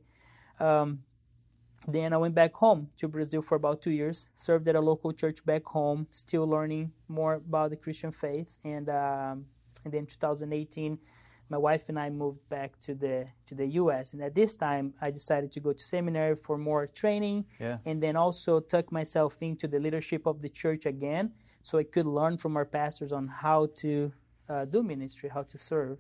Um, 0.59 1.03
then 1.87 2.11
I 2.11 2.17
went 2.17 2.35
back 2.35 2.53
home 2.55 2.89
to 2.97 3.07
Brazil 3.07 3.41
for 3.41 3.55
about 3.55 3.81
two 3.81 3.91
years, 3.91 4.27
served 4.35 4.67
at 4.67 4.75
a 4.75 4.81
local 4.81 5.13
church 5.13 5.45
back 5.45 5.65
home, 5.67 6.07
still 6.11 6.45
learning 6.45 6.91
more 7.07 7.35
about 7.35 7.69
the 7.69 7.77
Christian 7.77 8.11
faith. 8.11 8.57
And, 8.65 8.89
um, 8.89 9.45
and 9.85 9.93
then 9.93 10.05
2018, 10.05 10.99
my 11.49 11.57
wife 11.57 11.89
and 11.89 11.97
I 11.99 12.09
moved 12.09 12.47
back 12.49 12.79
to 12.81 12.93
the 12.93 13.27
to 13.47 13.55
the 13.55 13.65
U.S. 13.81 14.13
And 14.13 14.21
at 14.21 14.33
this 14.35 14.55
time, 14.55 14.93
I 15.01 15.09
decided 15.11 15.51
to 15.53 15.59
go 15.59 15.73
to 15.73 15.83
seminary 15.83 16.35
for 16.35 16.57
more 16.57 16.87
training, 16.87 17.45
Yeah. 17.59 17.77
and 17.85 18.01
then 18.03 18.15
also 18.15 18.59
tuck 18.59 18.91
myself 18.91 19.37
into 19.41 19.67
the 19.67 19.79
leadership 19.79 20.25
of 20.27 20.41
the 20.41 20.49
church 20.49 20.85
again, 20.85 21.31
so 21.61 21.77
I 21.79 21.83
could 21.83 22.05
learn 22.05 22.37
from 22.37 22.55
our 22.57 22.65
pastors 22.65 23.11
on 23.11 23.27
how 23.27 23.67
to 23.81 24.11
uh, 24.47 24.65
do 24.65 24.83
ministry, 24.83 25.29
how 25.33 25.43
to 25.43 25.57
serve. 25.57 25.97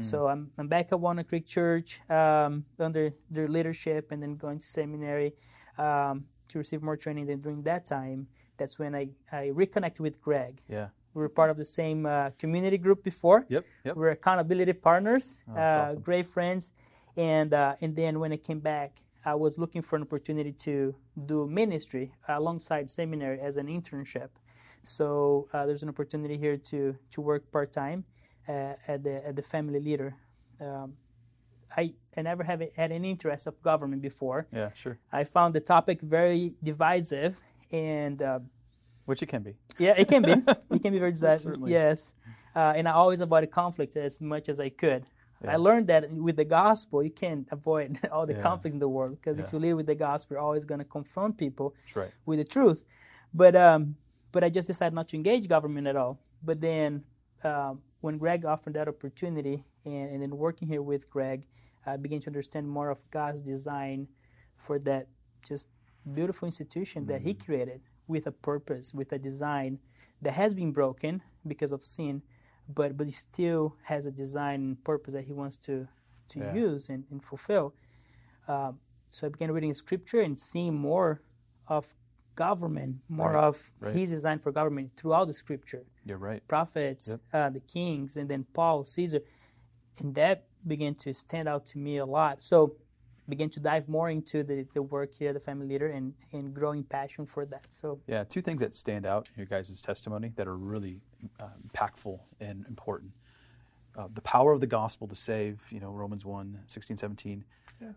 So 0.00 0.26
I'm, 0.26 0.50
I'm 0.56 0.68
back 0.68 0.86
at 0.90 0.98
Walnut 0.98 1.28
Creek 1.28 1.46
Church 1.46 2.00
um, 2.08 2.64
under 2.78 3.12
their 3.30 3.46
leadership, 3.46 4.10
and 4.10 4.22
then 4.22 4.36
going 4.36 4.58
to 4.58 4.64
seminary 4.64 5.34
um, 5.76 6.24
to 6.48 6.56
receive 6.58 6.80
more 6.82 6.96
training. 6.96 7.26
Then 7.26 7.42
during 7.42 7.62
that 7.64 7.84
time, 7.84 8.28
that's 8.56 8.78
when 8.78 8.94
I, 8.94 9.10
I 9.30 9.48
reconnected 9.48 10.00
with 10.00 10.18
Greg. 10.22 10.62
Yeah. 10.66 10.88
We 11.14 11.20
were 11.22 11.28
part 11.28 11.50
of 11.50 11.56
the 11.56 11.64
same 11.64 12.06
uh, 12.06 12.30
community 12.38 12.78
group 12.78 13.02
before. 13.04 13.44
Yep. 13.48 13.64
Yep. 13.84 13.96
We're 13.96 14.10
accountability 14.10 14.72
partners, 14.72 15.40
Oh, 15.48 15.54
uh, 15.56 15.84
awesome. 15.86 16.00
great 16.00 16.26
friends, 16.26 16.72
and 17.16 17.52
uh, 17.52 17.74
and 17.82 17.94
then 17.96 18.18
when 18.18 18.32
I 18.32 18.36
came 18.38 18.60
back, 18.60 18.90
I 19.24 19.34
was 19.34 19.58
looking 19.58 19.82
for 19.82 19.96
an 19.96 20.02
opportunity 20.02 20.52
to 20.66 20.94
do 21.26 21.46
ministry 21.46 22.12
alongside 22.28 22.88
seminary 22.90 23.40
as 23.40 23.56
an 23.56 23.66
internship. 23.66 24.30
So 24.84 25.48
uh, 25.52 25.66
there's 25.66 25.82
an 25.82 25.88
opportunity 25.88 26.38
here 26.38 26.56
to 26.70 26.96
to 27.12 27.20
work 27.20 27.50
part 27.52 27.72
time 27.72 28.04
uh, 28.48 28.74
at 28.88 29.04
the 29.04 29.26
at 29.28 29.36
the 29.36 29.42
family 29.42 29.80
leader. 29.80 30.16
Um, 30.60 30.94
I 31.76 31.94
I 32.16 32.22
never 32.22 32.42
have 32.44 32.62
had 32.76 32.90
any 32.90 33.10
interest 33.10 33.46
of 33.46 33.60
government 33.62 34.00
before. 34.02 34.46
Yeah. 34.52 34.70
Sure. 34.74 34.98
I 35.12 35.24
found 35.24 35.54
the 35.54 35.60
topic 35.60 36.00
very 36.00 36.52
divisive 36.62 37.36
and. 37.70 38.22
Uh, 38.22 38.38
Which 39.04 39.22
it 39.22 39.26
can 39.26 39.42
be. 39.42 39.56
yeah, 39.78 39.94
it 39.96 40.08
can 40.08 40.22
be. 40.22 40.32
It 40.32 40.82
can 40.82 40.92
be 40.92 40.98
very. 40.98 41.14
Certainly. 41.16 41.72
Yes, 41.72 42.14
uh, 42.54 42.72
and 42.76 42.88
I 42.88 42.92
always 42.92 43.20
avoided 43.20 43.50
conflict 43.50 43.96
as 43.96 44.20
much 44.20 44.48
as 44.48 44.60
I 44.60 44.68
could. 44.68 45.04
Yeah. 45.42 45.52
I 45.54 45.56
learned 45.56 45.88
that 45.88 46.08
with 46.12 46.36
the 46.36 46.44
gospel, 46.44 47.02
you 47.02 47.10
can't 47.10 47.48
avoid 47.50 47.98
all 48.12 48.26
the 48.26 48.34
Yeah. 48.34 48.42
conflicts 48.42 48.74
in 48.74 48.78
the 48.78 48.88
world 48.88 49.16
because 49.16 49.38
Yeah. 49.38 49.44
if 49.44 49.52
you 49.52 49.58
live 49.58 49.76
with 49.76 49.86
the 49.86 49.96
gospel, 49.96 50.34
you're 50.34 50.40
always 50.42 50.64
going 50.64 50.78
to 50.78 50.84
confront 50.84 51.36
people 51.36 51.74
right. 51.96 52.12
with 52.26 52.38
the 52.38 52.44
truth. 52.44 52.84
But 53.34 53.56
um, 53.56 53.96
but 54.30 54.44
I 54.44 54.48
just 54.50 54.68
decided 54.68 54.94
not 54.94 55.08
to 55.08 55.16
engage 55.16 55.48
government 55.48 55.86
at 55.88 55.96
all. 55.96 56.20
But 56.44 56.60
then 56.60 57.04
um, 57.42 57.82
when 58.00 58.18
Greg 58.18 58.44
offered 58.44 58.74
that 58.74 58.88
opportunity, 58.88 59.64
and, 59.84 60.10
and 60.12 60.22
then 60.22 60.36
working 60.36 60.68
here 60.68 60.82
with 60.82 61.10
Greg, 61.10 61.44
I 61.84 61.96
began 61.96 62.20
to 62.20 62.28
understand 62.28 62.68
more 62.68 62.90
of 62.90 62.98
God's 63.10 63.40
design 63.42 64.08
for 64.56 64.78
that 64.80 65.08
just 65.48 65.66
beautiful 66.14 66.46
institution 66.46 67.06
that 67.06 67.22
He 67.22 67.34
created 67.34 67.80
with 68.12 68.26
a 68.26 68.32
purpose, 68.32 68.92
with 68.94 69.10
a 69.12 69.18
design 69.18 69.78
that 70.20 70.34
has 70.34 70.54
been 70.54 70.72
broken 70.72 71.22
because 71.46 71.72
of 71.72 71.82
sin, 71.84 72.22
but 72.68 72.96
but 72.96 73.06
he 73.06 73.12
still 73.12 73.76
has 73.84 74.06
a 74.06 74.12
design 74.12 74.58
and 74.66 74.84
purpose 74.84 75.14
that 75.14 75.24
He 75.24 75.32
wants 75.32 75.56
to 75.68 75.88
to 76.32 76.38
Yeah. 76.40 76.54
use 76.54 76.88
and, 76.88 77.04
and 77.10 77.22
fulfill. 77.24 77.74
Um, 78.48 78.78
so 79.10 79.26
I 79.26 79.30
began 79.30 79.50
reading 79.52 79.74
Scripture 79.74 80.20
and 80.20 80.38
seeing 80.38 80.74
more 80.74 81.20
of 81.68 81.94
government, 82.34 82.96
more 83.08 83.32
Right, 83.32 83.44
of 83.48 83.70
right. 83.80 83.94
His 83.94 84.10
design 84.10 84.38
for 84.38 84.50
government 84.52 84.92
throughout 84.96 85.26
the 85.26 85.34
Scripture, 85.44 85.84
You're 86.04 86.18
right. 86.30 86.42
prophets, 86.48 87.08
Yep. 87.08 87.20
uh, 87.38 87.50
the 87.50 87.60
kings, 87.60 88.16
and 88.16 88.26
then 88.30 88.46
Paul, 88.54 88.84
Caesar, 88.84 89.20
and 90.00 90.14
that 90.14 90.44
began 90.66 90.94
to 91.04 91.12
stand 91.12 91.48
out 91.48 91.66
to 91.72 91.78
me 91.78 91.98
a 91.98 92.06
lot. 92.06 92.40
So 92.42 92.76
began 93.28 93.48
to 93.50 93.60
dive 93.60 93.88
more 93.88 94.10
into 94.10 94.42
the, 94.42 94.66
the 94.74 94.82
work 94.82 95.14
here, 95.14 95.32
the 95.32 95.40
family 95.40 95.66
leader, 95.66 95.88
and, 95.88 96.14
and 96.32 96.52
growing 96.54 96.82
passion 96.84 97.26
for 97.26 97.44
that. 97.46 97.66
So 97.70 98.00
Yeah, 98.06 98.24
two 98.24 98.42
things 98.42 98.60
that 98.60 98.74
stand 98.74 99.06
out 99.06 99.28
in 99.28 99.38
your 99.40 99.46
guys' 99.46 99.80
testimony 99.80 100.32
that 100.36 100.48
are 100.48 100.56
really 100.56 101.00
uh, 101.40 101.46
impactful 101.68 102.18
and 102.40 102.64
important. 102.66 103.12
Uh, 103.96 104.08
the 104.12 104.22
power 104.22 104.52
of 104.52 104.60
the 104.60 104.66
gospel 104.66 105.06
to 105.06 105.14
save, 105.14 105.60
you 105.70 105.78
know, 105.80 105.90
Romans 105.90 106.24
1, 106.24 106.60
16, 106.66 106.96
17 106.96 107.44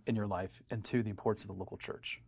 in 0.08 0.16
your 0.16 0.28
life, 0.28 0.62
and 0.72 0.84
two, 0.84 1.02
the 1.04 1.10
importance 1.10 1.44
of 1.44 1.48
the 1.48 1.54
local 1.54 1.78
church. 1.78 2.20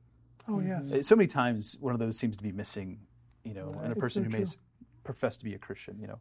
Oh 0.47 0.59
yes. 0.61 0.93
Uh, 0.93 1.01
So 1.01 1.15
many 1.15 1.27
times 1.27 1.75
one 1.79 1.93
of 1.93 1.99
those 1.99 2.17
seems 2.17 2.37
to 2.37 2.43
be 2.43 2.51
missing, 2.51 2.99
you 3.43 3.53
know, 3.53 3.71
in 3.83 3.87
a 3.87 3.91
It's 3.91 3.99
person 3.99 4.23
so 4.23 4.25
who 4.25 4.29
may 4.29 4.37
true. 4.37 4.43
s- 4.43 4.57
profess 5.03 5.37
to 5.37 5.43
be 5.43 5.53
a 5.53 5.59
Christian, 5.59 5.99
you 5.99 6.07
know. 6.07 6.19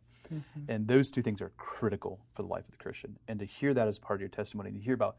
And 0.69 0.89
those 0.89 1.13
two 1.13 1.23
things 1.23 1.41
are 1.41 1.53
critical 1.57 2.19
for 2.35 2.43
the 2.43 2.49
life 2.49 2.65
of 2.65 2.73
the 2.73 2.79
Christian. 2.79 3.17
And 3.29 3.39
to 3.39 3.45
hear 3.45 3.73
that 3.75 3.87
as 3.87 3.97
part 3.99 4.17
of 4.17 4.21
your 4.23 4.29
testimony, 4.29 4.73
to 4.73 4.79
hear 4.81 4.95
about 4.95 5.19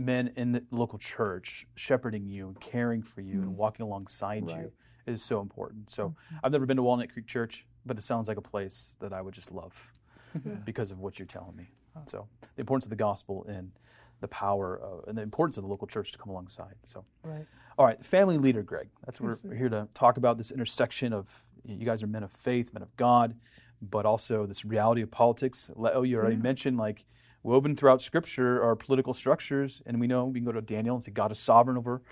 men 0.00 0.32
in 0.36 0.52
the 0.52 0.64
local 0.70 0.98
church 0.98 1.66
shepherding 1.74 2.26
you 2.26 2.48
and 2.48 2.60
caring 2.60 3.02
for 3.02 3.20
you 3.20 3.34
and 3.34 3.50
mm. 3.50 3.56
walking 3.56 3.84
alongside 3.84 4.48
you 4.48 4.72
is 5.06 5.22
so 5.22 5.40
important. 5.40 5.90
So 5.90 6.08
mm-hmm. 6.08 6.36
I've 6.42 6.52
never 6.52 6.66
been 6.66 6.76
to 6.76 6.82
Walnut 6.82 7.12
Creek 7.12 7.26
Church, 7.26 7.66
but 7.84 7.98
it 7.98 8.04
sounds 8.04 8.28
like 8.28 8.36
a 8.36 8.42
place 8.42 8.96
that 9.00 9.12
I 9.12 9.20
would 9.20 9.34
just 9.34 9.50
love 9.50 9.92
because 10.64 10.90
of 10.90 10.98
what 11.00 11.18
you're 11.18 11.26
telling 11.26 11.56
me. 11.56 11.70
So 12.06 12.28
the 12.56 12.60
importance 12.60 12.86
of 12.86 12.90
the 12.90 12.96
gospel 12.96 13.44
and 13.48 13.72
the 14.20 14.28
power 14.28 14.78
of, 14.78 15.04
and 15.08 15.18
the 15.18 15.22
importance 15.22 15.56
of 15.56 15.64
the 15.64 15.68
local 15.68 15.86
church 15.86 16.12
to 16.12 16.18
come 16.18 16.30
alongside. 16.30 16.74
So 16.84 17.04
right. 17.22 17.46
all 17.78 17.84
right, 17.84 18.02
family 18.04 18.38
leader, 18.38 18.62
Greg. 18.62 18.88
That's 19.04 19.20
what 19.20 19.30
Yes, 19.30 19.44
we're, 19.44 19.50
we're 19.50 19.56
here 19.56 19.68
to 19.68 19.88
talk 19.94 20.16
about 20.16 20.38
this 20.38 20.50
intersection 20.50 21.12
of 21.12 21.42
you 21.64 21.84
guys 21.84 22.02
are 22.02 22.06
men 22.06 22.22
of 22.22 22.32
faith, 22.32 22.72
men 22.72 22.82
of 22.82 22.96
God, 22.96 23.34
but 23.82 24.06
also 24.06 24.46
this 24.46 24.64
reality 24.64 25.02
of 25.02 25.10
politics. 25.10 25.70
Leo, 25.74 26.02
you 26.02 26.16
already 26.16 26.36
mentioned 26.36 26.78
like 26.78 27.04
woven 27.42 27.76
throughout 27.76 28.02
Scripture 28.02 28.62
are 28.62 28.76
political 28.76 29.14
structures, 29.14 29.82
and 29.86 30.00
we 30.00 30.06
know 30.06 30.24
we 30.26 30.40
can 30.40 30.44
go 30.44 30.52
to 30.52 30.60
Daniel 30.60 30.96
and 30.96 31.04
say 31.04 31.10
God 31.10 31.32
is 31.32 31.38
sovereign 31.38 31.76
over 31.76 32.02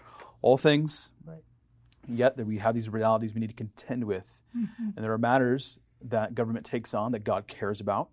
all 0.42 0.56
things. 0.56 1.10
Right. 1.24 1.42
Yet 2.06 2.36
that 2.36 2.46
we 2.46 2.58
have 2.58 2.74
these 2.74 2.88
realities 2.88 3.34
we 3.34 3.40
need 3.40 3.50
to 3.50 3.54
contend 3.54 4.04
with, 4.04 4.40
mm-hmm. 4.56 4.90
and 4.96 5.04
there 5.04 5.12
are 5.12 5.18
matters 5.18 5.78
that 6.00 6.34
government 6.34 6.64
takes 6.64 6.94
on 6.94 7.12
that 7.12 7.24
God 7.24 7.46
cares 7.46 7.80
about, 7.80 8.08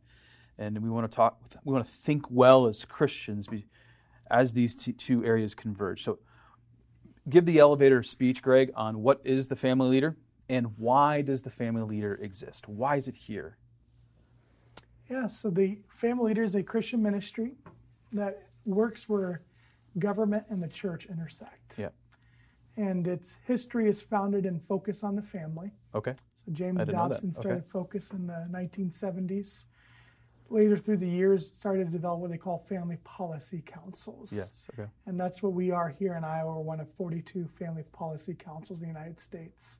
and 0.57 0.77
we 0.79 0.89
want 0.89 1.09
to 1.09 1.15
talk. 1.15 1.39
We 1.63 1.71
want 1.71 1.85
to 1.85 1.91
think 1.91 2.29
well 2.29 2.65
as 2.65 2.83
Christians 2.83 3.47
as 4.29 4.53
these 4.53 4.75
t- 4.75 4.91
two 4.91 5.23
areas 5.23 5.55
converge. 5.55 6.03
So 6.03 6.19
give 7.29 7.45
the 7.45 7.59
elevator 7.59 8.03
speech, 8.03 8.41
Greg, 8.41 8.71
on 8.75 9.01
what 9.01 9.21
is 9.23 9.47
the 9.47 9.55
family 9.55 9.87
leader 9.87 10.17
and 10.49 10.77
why 10.77 11.21
does 11.21 11.41
the 11.41 11.49
family 11.49 11.83
leader 11.83 12.15
exist? 12.15 12.67
Why 12.67 12.97
is 12.97 13.07
it 13.07 13.15
here? 13.15 13.57
Yeah, 15.09 15.27
so 15.27 15.49
the 15.49 15.79
Family 15.89 16.29
Leader 16.29 16.43
is 16.43 16.55
a 16.55 16.63
Christian 16.63 17.01
ministry 17.01 17.53
that 18.11 18.39
works 18.65 19.07
where 19.07 19.41
government 19.99 20.45
and 20.49 20.61
the 20.61 20.67
church 20.67 21.05
intersect. 21.05 21.77
Yeah. 21.77 21.89
And 22.77 23.07
its 23.07 23.37
history 23.45 23.87
is 23.87 24.01
founded 24.01 24.45
in 24.45 24.59
Focus 24.59 25.03
on 25.03 25.15
the 25.15 25.21
Family. 25.21 25.71
Okay. 25.93 26.15
So 26.45 26.51
James 26.51 26.81
I 26.81 26.85
didn't 26.85 26.97
know 26.97 27.03
that. 27.03 27.13
Dobson 27.15 27.29
Okay. 27.29 27.39
started 27.39 27.65
Focus 27.65 28.11
in 28.11 28.27
the 28.27 28.47
1970s. 28.51 29.65
Later 30.49 30.77
through 30.77 30.97
the 30.97 31.07
years, 31.09 31.51
started 31.51 31.85
to 31.85 31.91
develop 31.91 32.19
what 32.19 32.29
they 32.29 32.37
call 32.37 32.59
family 32.59 32.97
policy 33.03 33.63
councils. 33.65 34.31
Yes. 34.31 34.67
Okay. 34.73 34.87
And 35.07 35.17
that's 35.17 35.41
what 35.41 35.53
we 35.53 35.71
are 35.71 35.89
here 35.89 36.15
in 36.15 36.23
Iowa. 36.23 36.53
We're 36.55 36.61
one 36.61 36.79
of 36.79 36.87
42 36.97 37.47
family 37.47 37.83
policy 37.91 38.35
councils 38.35 38.79
in 38.79 38.83
the 38.83 38.93
United 38.93 39.19
States. 39.19 39.79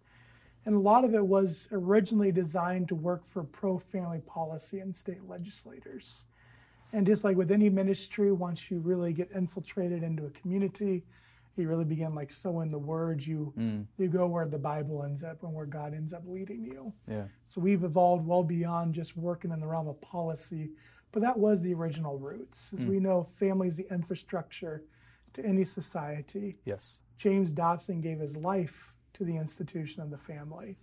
And 0.66 0.76
a 0.76 0.80
lot 0.80 1.06
of 1.06 1.14
it 1.14 1.26
was 1.26 1.68
originally 1.72 2.32
designed 2.32 2.88
to 2.88 2.96
work 2.96 3.28
for 3.28 3.44
pro 3.44 3.78
family 3.78 4.22
policy 4.26 4.80
and 4.80 4.96
state 4.96 5.28
legislators. 5.28 6.26
And 6.92 7.06
just 7.06 7.24
like 7.24 7.38
with 7.38 7.52
any 7.52 7.70
ministry, 7.70 8.32
once 8.32 8.72
you 8.72 8.80
really 8.80 9.14
get 9.14 9.30
infiltrated 9.32 10.02
into 10.02 10.26
a 10.26 10.30
community, 10.30 11.04
you 11.56 11.68
really 11.70 11.86
begin 11.86 12.16
like 12.16 12.32
sowing 12.32 12.70
the 12.70 12.80
word. 12.80 13.26
You 13.26 13.54
mm. 13.58 13.86
you 13.98 14.08
go 14.08 14.28
where 14.28 14.48
the 14.48 14.58
Bible 14.58 15.04
ends 15.04 15.24
up 15.24 15.44
and 15.44 15.54
where 15.54 15.66
God 15.66 15.94
ends 15.94 16.14
up 16.14 16.24
leading 16.26 16.64
you. 16.64 16.94
Yeah. 17.08 17.26
So 17.44 17.62
we've 17.62 17.84
evolved 17.84 18.26
well 18.26 18.44
beyond 18.44 18.94
just 18.94 19.16
working 19.16 19.52
in 19.52 19.60
the 19.60 19.68
realm 19.68 19.88
of 19.88 20.00
policy, 20.02 20.72
but 21.12 21.22
that 21.22 21.38
was 21.38 21.62
the 21.62 21.74
original 21.74 22.18
roots. 22.18 22.72
As 22.74 22.80
mm. 22.80 22.90
we 22.90 23.00
know, 23.00 23.24
family 23.24 23.68
is 23.68 23.78
the 23.78 23.88
infrastructure 23.92 24.84
to 25.34 25.46
any 25.46 25.64
society. 25.64 26.58
Yes. 26.66 27.00
James 27.18 27.52
Dobson 27.52 28.02
gave 28.02 28.20
his 28.20 28.36
life 28.36 28.94
to 29.16 29.24
the 29.24 29.36
institution 29.36 30.02
of 30.02 30.10
the 30.10 30.18
family, 30.18 30.78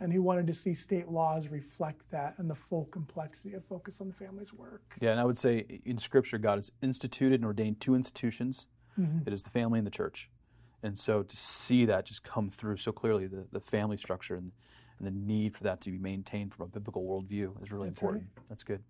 and 0.00 0.12
he 0.12 0.18
wanted 0.18 0.46
to 0.46 0.54
see 0.54 0.74
state 0.74 1.08
laws 1.08 1.48
reflect 1.48 2.02
that 2.10 2.34
and 2.38 2.48
the 2.48 2.54
full 2.54 2.84
complexity 2.86 3.54
of 3.54 3.64
focus 3.64 4.00
on 4.00 4.08
the 4.08 4.14
family's 4.14 4.52
work. 4.52 4.94
Yeah, 5.00 5.10
and 5.10 5.20
I 5.20 5.24
would 5.24 5.38
say 5.38 5.80
in 5.84 5.98
Scripture, 5.98 6.38
God 6.38 6.56
has 6.56 6.70
instituted 6.82 7.34
and 7.34 7.44
ordained 7.44 7.80
two 7.80 7.94
institutions. 7.94 8.66
It 9.26 9.32
is 9.32 9.44
the 9.44 9.50
family 9.50 9.78
and 9.78 9.86
the 9.86 9.92
church. 9.92 10.28
And 10.82 10.98
so 10.98 11.22
to 11.22 11.36
see 11.36 11.84
that 11.84 12.04
just 12.04 12.24
come 12.24 12.50
through 12.50 12.78
so 12.78 12.90
clearly, 12.90 13.28
the, 13.28 13.46
the 13.52 13.60
family 13.60 13.96
structure 13.96 14.34
and, 14.34 14.50
and 14.98 15.06
the 15.06 15.12
need 15.12 15.54
for 15.56 15.62
that 15.62 15.80
to 15.82 15.90
be 15.92 15.98
maintained 15.98 16.52
from 16.52 16.64
a 16.66 16.68
biblical 16.68 17.04
worldview 17.04 17.62
is 17.62 17.70
really 17.70 17.88
That's 17.88 17.98
important. 18.00 18.24
That's 18.48 18.64
good. 18.64 18.82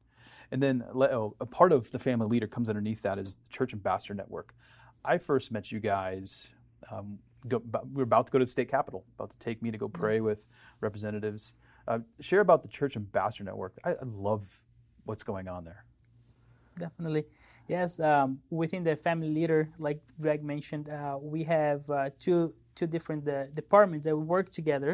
And 0.51 0.63
then 0.63 0.83
Leo, 0.95 1.37
a 1.41 1.47
part 1.47 1.73
of 1.73 1.91
the 1.91 1.99
family 1.99 2.27
leader 2.27 2.47
comes 2.47 2.71
underneath 2.71 3.03
that 3.03 3.19
is 3.19 3.35
the 3.35 3.49
Church 3.51 3.75
Ambassador 3.75 4.15
Network. 4.15 4.55
I 5.05 5.19
first 5.19 5.53
met 5.53 5.71
you 5.71 5.79
guys. 5.79 6.51
Um, 6.91 7.19
go, 7.49 7.63
we 7.95 8.01
are 8.01 8.05
about 8.05 8.27
to 8.27 8.33
go 8.33 8.39
to 8.39 8.45
the 8.45 8.51
state 8.51 8.71
capitol, 8.71 9.05
about 9.17 9.31
to 9.31 9.39
take 9.39 9.63
me 9.63 9.71
to 9.71 9.79
go 9.79 9.89
pray 9.89 10.21
with 10.21 10.47
representatives 10.81 11.55
Uh, 11.89 12.01
share 12.21 12.43
about 12.49 12.61
the 12.63 12.69
Church 12.79 12.95
Ambassador 12.97 13.45
Network. 13.51 13.73
I, 13.89 13.91
I 14.03 14.05
love 14.29 14.45
what's 15.07 15.25
going 15.25 15.49
on 15.49 15.65
there. 15.65 15.83
Definitely. 16.79 17.25
Yes, 17.67 17.99
um, 17.99 18.29
within 18.51 18.85
the 18.85 18.95
family 18.95 19.31
leader, 19.39 19.61
like 19.79 20.01
Greg 20.21 20.43
mentioned, 20.55 20.87
uh, 20.89 21.17
we 21.35 21.45
have 21.45 21.81
uh, 21.89 22.11
two 22.25 22.53
two 22.79 22.87
different 22.87 23.27
uh, 23.27 23.35
departments 23.61 24.05
that 24.07 24.17
work 24.17 24.47
together 24.61 24.93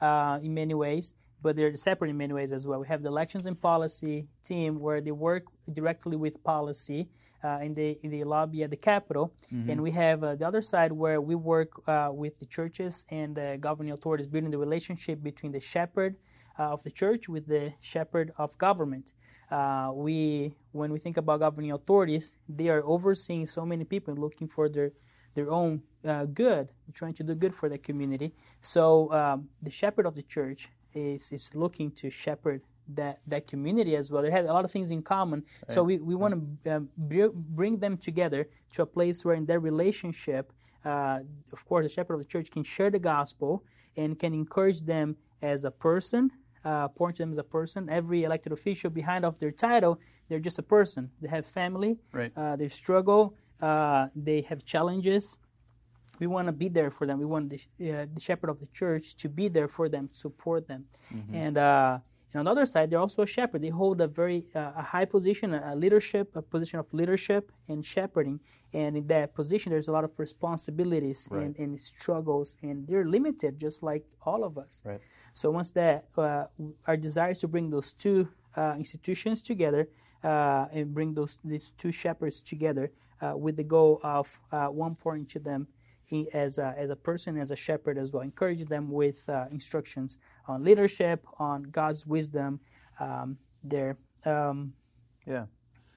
uh, 0.00 0.46
in 0.46 0.54
many 0.54 0.74
ways, 0.74 1.14
but 1.42 1.56
they're 1.56 1.76
separate 1.76 2.10
in 2.10 2.16
many 2.16 2.34
ways 2.38 2.52
as 2.52 2.62
well. 2.68 2.78
We 2.84 2.88
have 2.94 3.02
the 3.02 3.12
elections 3.16 3.44
and 3.46 3.56
policy 3.72 4.16
team 4.50 4.70
where 4.84 5.00
they 5.06 5.14
work 5.28 5.44
directly 5.78 6.16
with 6.24 6.34
policy 6.54 7.00
uh, 7.44 7.58
in 7.62 7.72
the 7.72 7.98
in 8.02 8.10
the 8.10 8.24
lobby 8.24 8.62
at 8.62 8.70
the 8.70 8.76
Capitol, 8.76 9.32
mm-hmm. 9.52 9.70
and 9.70 9.82
we 9.82 9.90
have 9.92 10.24
uh, 10.24 10.34
the 10.34 10.46
other 10.46 10.62
side 10.62 10.92
where 10.92 11.20
we 11.20 11.34
work 11.34 11.70
with 12.12 12.38
the 12.38 12.46
churches 12.46 13.04
and 13.10 13.36
the 13.36 13.58
governing 13.60 13.92
authorities, 13.92 14.26
building 14.26 14.50
the 14.50 14.58
relationship 14.58 15.22
between 15.22 15.52
the 15.52 15.60
shepherd 15.60 16.16
of 16.56 16.82
the 16.82 16.90
church 16.90 17.28
with 17.28 17.46
the 17.46 17.72
shepherd 17.80 18.32
of 18.36 18.58
government 18.58 19.12
uh, 19.50 19.90
we 19.94 20.54
when 20.72 20.92
we 20.92 20.98
think 20.98 21.16
about 21.16 21.40
governing 21.40 21.72
authorities, 21.72 22.36
they 22.48 22.68
are 22.68 22.84
overseeing 22.84 23.46
so 23.46 23.64
many 23.64 23.84
people 23.84 24.14
looking 24.14 24.48
for 24.48 24.68
their 24.68 24.92
their 25.34 25.50
own 25.50 25.82
uh, 26.04 26.24
good, 26.24 26.68
trying 26.92 27.14
to 27.14 27.22
do 27.22 27.34
good 27.34 27.54
for 27.54 27.68
the 27.68 27.78
community. 27.78 28.34
So 28.60 29.12
um, 29.12 29.48
the 29.62 29.70
shepherd 29.70 30.06
of 30.06 30.14
the 30.14 30.22
church 30.22 30.68
is 30.94 31.32
is 31.32 31.50
looking 31.54 31.90
to 31.92 32.10
shepherd 32.10 32.62
that 32.94 33.20
that 33.26 33.46
community 33.46 33.96
as 33.96 34.10
well. 34.10 34.22
They 34.22 34.30
have 34.30 34.46
a 34.46 34.52
lot 34.52 34.64
of 34.64 34.70
things 34.70 34.90
in 34.90 35.02
common. 35.02 35.44
Right. 35.62 35.72
So 35.72 35.82
we, 35.82 35.98
we 35.98 36.14
want 36.14 36.62
to 36.64 36.76
um, 36.76 36.88
bring 36.96 37.78
them 37.78 37.96
together 37.96 38.48
to 38.72 38.82
a 38.82 38.86
place 38.86 39.24
where 39.24 39.34
in 39.34 39.46
their 39.46 39.60
relationship, 39.60 40.52
uh, 40.84 41.20
of 41.52 41.64
course, 41.66 41.84
the 41.84 41.90
shepherd 41.90 42.14
of 42.14 42.20
the 42.20 42.26
church 42.26 42.50
can 42.50 42.62
share 42.62 42.90
the 42.90 42.98
gospel 42.98 43.64
and 43.96 44.18
can 44.18 44.32
encourage 44.32 44.82
them 44.82 45.16
as 45.42 45.64
a 45.64 45.70
person 45.70 46.30
uh, 46.64 46.88
point 46.88 47.16
to 47.16 47.22
them 47.22 47.30
as 47.30 47.38
a 47.38 47.44
person. 47.44 47.88
Every 47.88 48.24
elected 48.24 48.52
official 48.52 48.90
behind 48.90 49.24
of 49.24 49.38
their 49.38 49.50
title, 49.50 49.98
they're 50.28 50.40
just 50.40 50.58
a 50.58 50.62
person. 50.62 51.10
They 51.20 51.28
have 51.28 51.46
family. 51.46 51.98
Right. 52.12 52.32
Uh, 52.36 52.56
they 52.56 52.68
struggle. 52.68 53.34
Uh, 53.60 54.08
they 54.14 54.42
have 54.42 54.64
challenges. 54.64 55.36
We 56.20 56.26
want 56.26 56.48
to 56.48 56.52
be 56.52 56.68
there 56.68 56.90
for 56.90 57.06
them. 57.06 57.18
We 57.18 57.26
want 57.26 57.50
the, 57.50 57.60
uh, 57.92 58.06
the 58.12 58.20
shepherd 58.20 58.50
of 58.50 58.58
the 58.60 58.66
church 58.66 59.16
to 59.16 59.28
be 59.28 59.48
there 59.48 59.68
for 59.68 59.88
them, 59.88 60.10
support 60.12 60.66
them. 60.66 60.86
Mm-hmm. 61.14 61.34
And, 61.34 61.58
uh, 61.58 61.98
and 62.32 62.40
on 62.40 62.44
the 62.44 62.50
other 62.50 62.66
side, 62.66 62.90
they're 62.90 62.98
also 62.98 63.22
a 63.22 63.26
shepherd. 63.26 63.62
They 63.62 63.70
hold 63.70 64.00
a 64.00 64.06
very 64.06 64.44
uh, 64.54 64.72
a 64.76 64.82
high 64.82 65.06
position, 65.06 65.54
a 65.54 65.74
leadership, 65.74 66.36
a 66.36 66.42
position 66.42 66.78
of 66.78 66.86
leadership 66.92 67.50
and 67.68 67.84
shepherding. 67.84 68.40
And 68.74 68.98
in 68.98 69.06
that 69.06 69.34
position, 69.34 69.72
there's 69.72 69.88
a 69.88 69.92
lot 69.92 70.04
of 70.04 70.18
responsibilities 70.18 71.26
right. 71.30 71.44
and, 71.44 71.56
and 71.56 71.80
struggles, 71.80 72.58
and 72.62 72.86
they're 72.86 73.06
limited, 73.06 73.58
just 73.58 73.82
like 73.82 74.04
all 74.26 74.44
of 74.44 74.58
us. 74.58 74.82
Right. 74.84 75.00
So 75.32 75.50
once 75.50 75.70
that 75.70 76.04
uh, 76.18 76.44
our 76.86 76.96
desire 76.98 77.30
is 77.30 77.38
to 77.38 77.48
bring 77.48 77.70
those 77.70 77.94
two 77.94 78.28
uh, 78.56 78.74
institutions 78.76 79.40
together 79.40 79.88
uh, 80.22 80.66
and 80.72 80.92
bring 80.92 81.14
those 81.14 81.38
these 81.42 81.72
two 81.78 81.92
shepherds 81.92 82.40
together 82.42 82.90
uh, 83.22 83.36
with 83.36 83.56
the 83.56 83.64
goal 83.64 84.00
of 84.02 84.38
uh, 84.52 84.66
one 84.66 84.96
pouring 84.96 85.24
to 85.26 85.38
them 85.38 85.68
as 86.32 86.58
a, 86.58 86.74
as 86.76 86.90
a 86.90 86.96
person, 86.96 87.38
as 87.38 87.50
a 87.50 87.56
shepherd 87.56 87.98
as 87.98 88.12
well, 88.12 88.22
encourage 88.22 88.64
them 88.66 88.90
with 88.90 89.28
uh, 89.28 89.46
instructions 89.50 90.18
on 90.46 90.64
leadership, 90.64 91.26
on 91.38 91.64
God's 91.64 92.06
wisdom. 92.06 92.60
Um, 93.00 93.38
there. 93.62 93.96
Um, 94.24 94.72
yeah. 95.26 95.46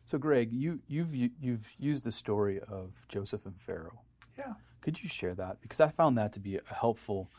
So, 0.06 0.18
Greg, 0.18 0.52
you, 0.52 0.80
you've 0.88 1.16
you've 1.16 1.68
used 1.78 2.04
the 2.04 2.12
story 2.12 2.60
of 2.60 3.06
Joseph 3.08 3.46
and 3.46 3.60
Pharaoh. 3.60 4.02
Yeah. 4.38 4.54
Could 4.82 5.02
you 5.02 5.10
share 5.10 5.36
that? 5.36 5.62
Because 5.62 5.80
I 5.80 5.90
found 5.90 6.18
that 6.18 6.34
to 6.34 6.40
be 6.40 6.58
a 6.58 6.74
helpful 6.74 7.30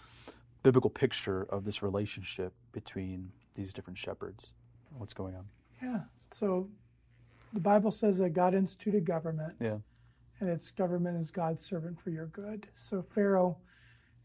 biblical 0.62 0.90
picture 0.90 1.42
of 1.42 1.64
this 1.64 1.82
relationship 1.82 2.54
between 2.72 3.32
these 3.54 3.72
different 3.72 3.98
shepherds. 3.98 4.52
What's 4.96 5.12
going 5.12 5.34
on? 5.34 5.46
Yeah. 5.82 6.00
So 6.30 6.68
the 7.52 7.60
Bible 7.60 7.90
says 7.90 8.18
that 8.18 8.30
God 8.30 8.54
instituted 8.54 9.04
government. 9.04 9.54
Yeah. 9.60 9.78
And 10.42 10.50
its 10.50 10.72
government 10.72 11.16
is 11.20 11.30
God's 11.30 11.62
servant 11.62 12.00
for 12.00 12.10
your 12.10 12.26
good. 12.26 12.66
So 12.74 13.00
Pharaoh, 13.00 13.58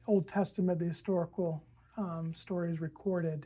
Old 0.07 0.27
Testament, 0.27 0.79
the 0.79 0.85
historical 0.85 1.63
um, 1.95 2.33
story 2.33 2.71
is 2.71 2.81
recorded, 2.81 3.45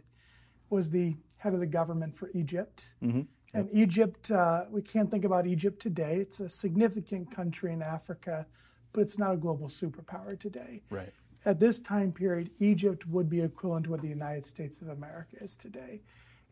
was 0.69 0.89
the 0.89 1.17
head 1.35 1.53
of 1.53 1.59
the 1.59 1.67
government 1.67 2.15
for 2.15 2.31
Egypt. 2.33 2.93
Mm-hmm. 3.03 3.23
And 3.53 3.69
Egypt, 3.73 4.31
uh, 4.31 4.67
we 4.71 4.81
can't 4.81 5.11
think 5.11 5.25
about 5.25 5.45
Egypt 5.45 5.81
today. 5.81 6.19
It's 6.21 6.39
a 6.39 6.49
significant 6.49 7.29
country 7.29 7.73
in 7.73 7.81
Africa, 7.81 8.47
but 8.93 9.01
it's 9.01 9.17
not 9.17 9.33
a 9.33 9.37
global 9.37 9.67
superpower 9.67 10.39
today. 10.39 10.81
Right 10.89 11.11
at 11.45 11.59
this 11.59 11.79
time 11.79 12.11
period, 12.11 12.51
Egypt 12.59 13.07
would 13.07 13.29
be 13.29 13.41
equivalent 13.41 13.85
to 13.85 13.91
what 13.91 14.01
the 14.01 14.07
United 14.07 14.45
States 14.45 14.81
of 14.81 14.89
America 14.89 15.37
is 15.41 15.55
today. 15.55 16.01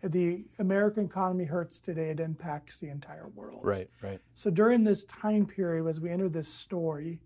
The 0.01 0.45
American 0.59 1.05
economy 1.05 1.43
hurts 1.43 1.79
today, 1.79 2.09
it 2.09 2.19
impacts 2.19 2.79
the 2.79 2.87
entire 2.87 3.27
world. 3.29 3.61
Right, 3.63 3.89
right. 4.01 4.19
So 4.33 4.49
during 4.49 4.83
this 4.83 5.03
time 5.05 5.45
period, 5.45 5.87
as 5.87 5.99
we 5.99 6.09
enter 6.09 6.29
this 6.29 6.47
story, 6.47 7.19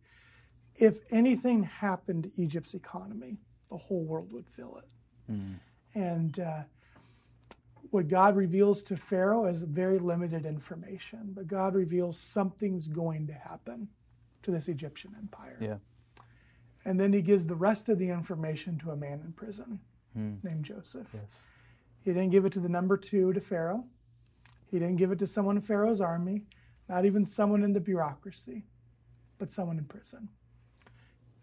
if 0.75 0.99
anything 1.11 1.63
happened 1.63 2.23
to 2.23 2.41
Egypt's 2.41 2.73
economy, 2.73 3.37
the 3.69 3.77
whole 3.77 4.03
world 4.03 4.33
would 4.33 4.47
feel 4.47 4.77
it. 4.77 5.31
Mm. 5.31 5.55
And 5.93 6.39
uh, 6.39 6.63
what 7.91 8.07
God 8.07 8.35
reveals 8.35 8.81
to 8.83 8.97
Pharaoh 8.97 9.45
is 9.45 9.61
very 9.61 9.99
limited 9.99 10.45
information, 10.45 11.31
but 11.35 11.47
God 11.47 11.75
reveals 11.75 12.17
something's 12.17 12.87
going 12.87 13.27
to 13.27 13.33
happen 13.33 13.87
to 14.41 14.51
this 14.51 14.67
Egyptian 14.67 15.15
empire. 15.17 15.57
Yeah. 15.61 15.77
And 16.85 16.99
then 16.99 17.13
he 17.13 17.21
gives 17.21 17.45
the 17.45 17.55
rest 17.55 17.89
of 17.89 17.99
the 17.99 18.09
information 18.09 18.79
to 18.79 18.91
a 18.91 18.95
man 18.95 19.21
in 19.23 19.31
prison 19.33 19.79
hmm. 20.13 20.33
named 20.43 20.65
Joseph. 20.65 21.07
Yes. 21.13 21.41
He 22.03 22.11
didn't 22.11 22.31
give 22.31 22.45
it 22.45 22.51
to 22.53 22.59
the 22.59 22.69
number 22.69 22.97
two 22.97 23.33
to 23.33 23.39
Pharaoh. 23.39 23.85
He 24.69 24.79
didn't 24.79 24.97
give 24.97 25.11
it 25.11 25.19
to 25.19 25.27
someone 25.27 25.55
in 25.55 25.61
Pharaoh's 25.61 26.01
army, 26.01 26.43
not 26.89 27.05
even 27.05 27.25
someone 27.25 27.63
in 27.63 27.73
the 27.73 27.79
bureaucracy, 27.79 28.65
but 29.37 29.51
someone 29.51 29.77
in 29.77 29.85
prison. 29.85 30.29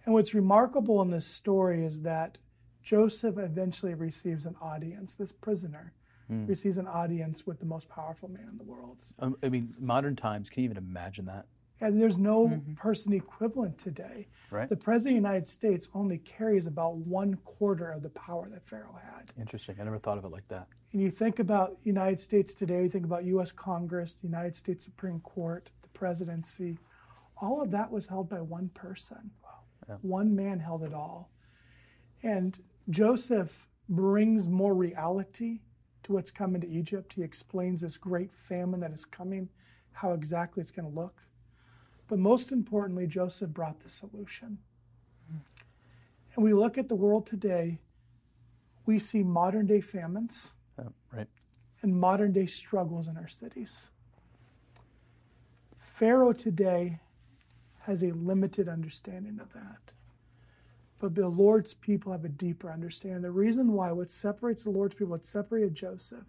And 0.04 0.14
what's 0.14 0.34
remarkable 0.34 1.00
in 1.02 1.10
this 1.10 1.26
story 1.26 1.84
is 1.84 2.02
that 2.02 2.38
Joseph 2.82 3.38
eventually 3.38 3.94
receives 3.94 4.46
an 4.46 4.56
audience. 4.60 5.14
This 5.14 5.32
prisoner 5.32 5.92
hmm. 6.28 6.46
receives 6.46 6.78
an 6.78 6.86
audience 6.88 7.46
with 7.46 7.58
the 7.60 7.66
most 7.66 7.88
powerful 7.88 8.28
man 8.28 8.48
in 8.50 8.58
the 8.58 8.64
world. 8.64 8.98
Um, 9.18 9.36
I 9.42 9.48
mean, 9.48 9.74
modern 9.78 10.16
times, 10.16 10.50
can 10.50 10.62
you 10.62 10.64
even 10.64 10.78
imagine 10.78 11.26
that? 11.26 11.46
And 11.80 12.00
there's 12.00 12.18
no 12.18 12.48
mm-hmm. 12.48 12.74
person 12.74 13.12
equivalent 13.12 13.78
today. 13.78 14.28
Right. 14.50 14.68
The 14.68 14.76
President 14.76 15.16
of 15.16 15.22
the 15.22 15.28
United 15.28 15.48
States 15.48 15.88
only 15.94 16.18
carries 16.18 16.66
about 16.66 16.96
one 16.96 17.34
quarter 17.44 17.90
of 17.90 18.02
the 18.02 18.10
power 18.10 18.48
that 18.50 18.66
Pharaoh 18.68 18.98
had. 19.02 19.32
Interesting. 19.38 19.76
I 19.80 19.84
never 19.84 19.98
thought 19.98 20.18
of 20.18 20.24
it 20.24 20.30
like 20.30 20.46
that. 20.48 20.66
And 20.92 21.00
you 21.00 21.10
think 21.10 21.38
about 21.38 21.70
the 21.82 21.86
United 21.86 22.20
States 22.20 22.54
today, 22.54 22.82
you 22.82 22.88
think 22.88 23.06
about 23.06 23.24
U.S. 23.24 23.52
Congress, 23.52 24.14
the 24.14 24.26
United 24.26 24.56
States 24.56 24.84
Supreme 24.84 25.20
Court, 25.20 25.70
the 25.82 25.88
presidency. 25.88 26.78
All 27.40 27.62
of 27.62 27.70
that 27.70 27.90
was 27.90 28.06
held 28.06 28.28
by 28.28 28.40
one 28.40 28.68
person. 28.74 29.30
Wow. 29.42 29.50
Yeah. 29.88 29.96
One 30.02 30.36
man 30.36 30.58
held 30.58 30.82
it 30.82 30.92
all. 30.92 31.30
And 32.22 32.58
Joseph 32.90 33.66
brings 33.88 34.48
more 34.48 34.74
reality 34.74 35.60
to 36.02 36.12
what's 36.12 36.30
coming 36.30 36.60
to 36.60 36.68
Egypt. 36.68 37.14
He 37.14 37.22
explains 37.22 37.80
this 37.80 37.96
great 37.96 38.32
famine 38.32 38.80
that 38.80 38.92
is 38.92 39.04
coming, 39.04 39.48
how 39.92 40.12
exactly 40.12 40.60
it's 40.60 40.70
going 40.70 40.90
to 40.90 40.94
look. 40.94 41.22
But 42.10 42.18
most 42.18 42.50
importantly, 42.50 43.06
Joseph 43.06 43.50
brought 43.50 43.78
the 43.78 43.88
solution. 43.88 44.58
And 46.34 46.44
we 46.44 46.52
look 46.52 46.76
at 46.76 46.88
the 46.88 46.96
world 46.96 47.24
today, 47.24 47.78
we 48.84 48.98
see 48.98 49.22
modern 49.22 49.66
day 49.66 49.80
famines 49.80 50.54
oh, 50.80 50.92
right. 51.12 51.28
and 51.82 51.96
modern 51.96 52.32
day 52.32 52.46
struggles 52.46 53.06
in 53.06 53.16
our 53.16 53.28
cities. 53.28 53.90
Pharaoh 55.78 56.32
today 56.32 56.98
has 57.82 58.02
a 58.02 58.10
limited 58.10 58.68
understanding 58.68 59.38
of 59.40 59.52
that. 59.52 59.92
But 60.98 61.14
the 61.14 61.28
Lord's 61.28 61.74
people 61.74 62.10
have 62.10 62.24
a 62.24 62.28
deeper 62.28 62.72
understanding. 62.72 63.22
The 63.22 63.30
reason 63.30 63.72
why, 63.72 63.92
what 63.92 64.10
separates 64.10 64.64
the 64.64 64.70
Lord's 64.70 64.96
people, 64.96 65.12
what 65.12 65.26
separated 65.26 65.76
Joseph, 65.76 66.26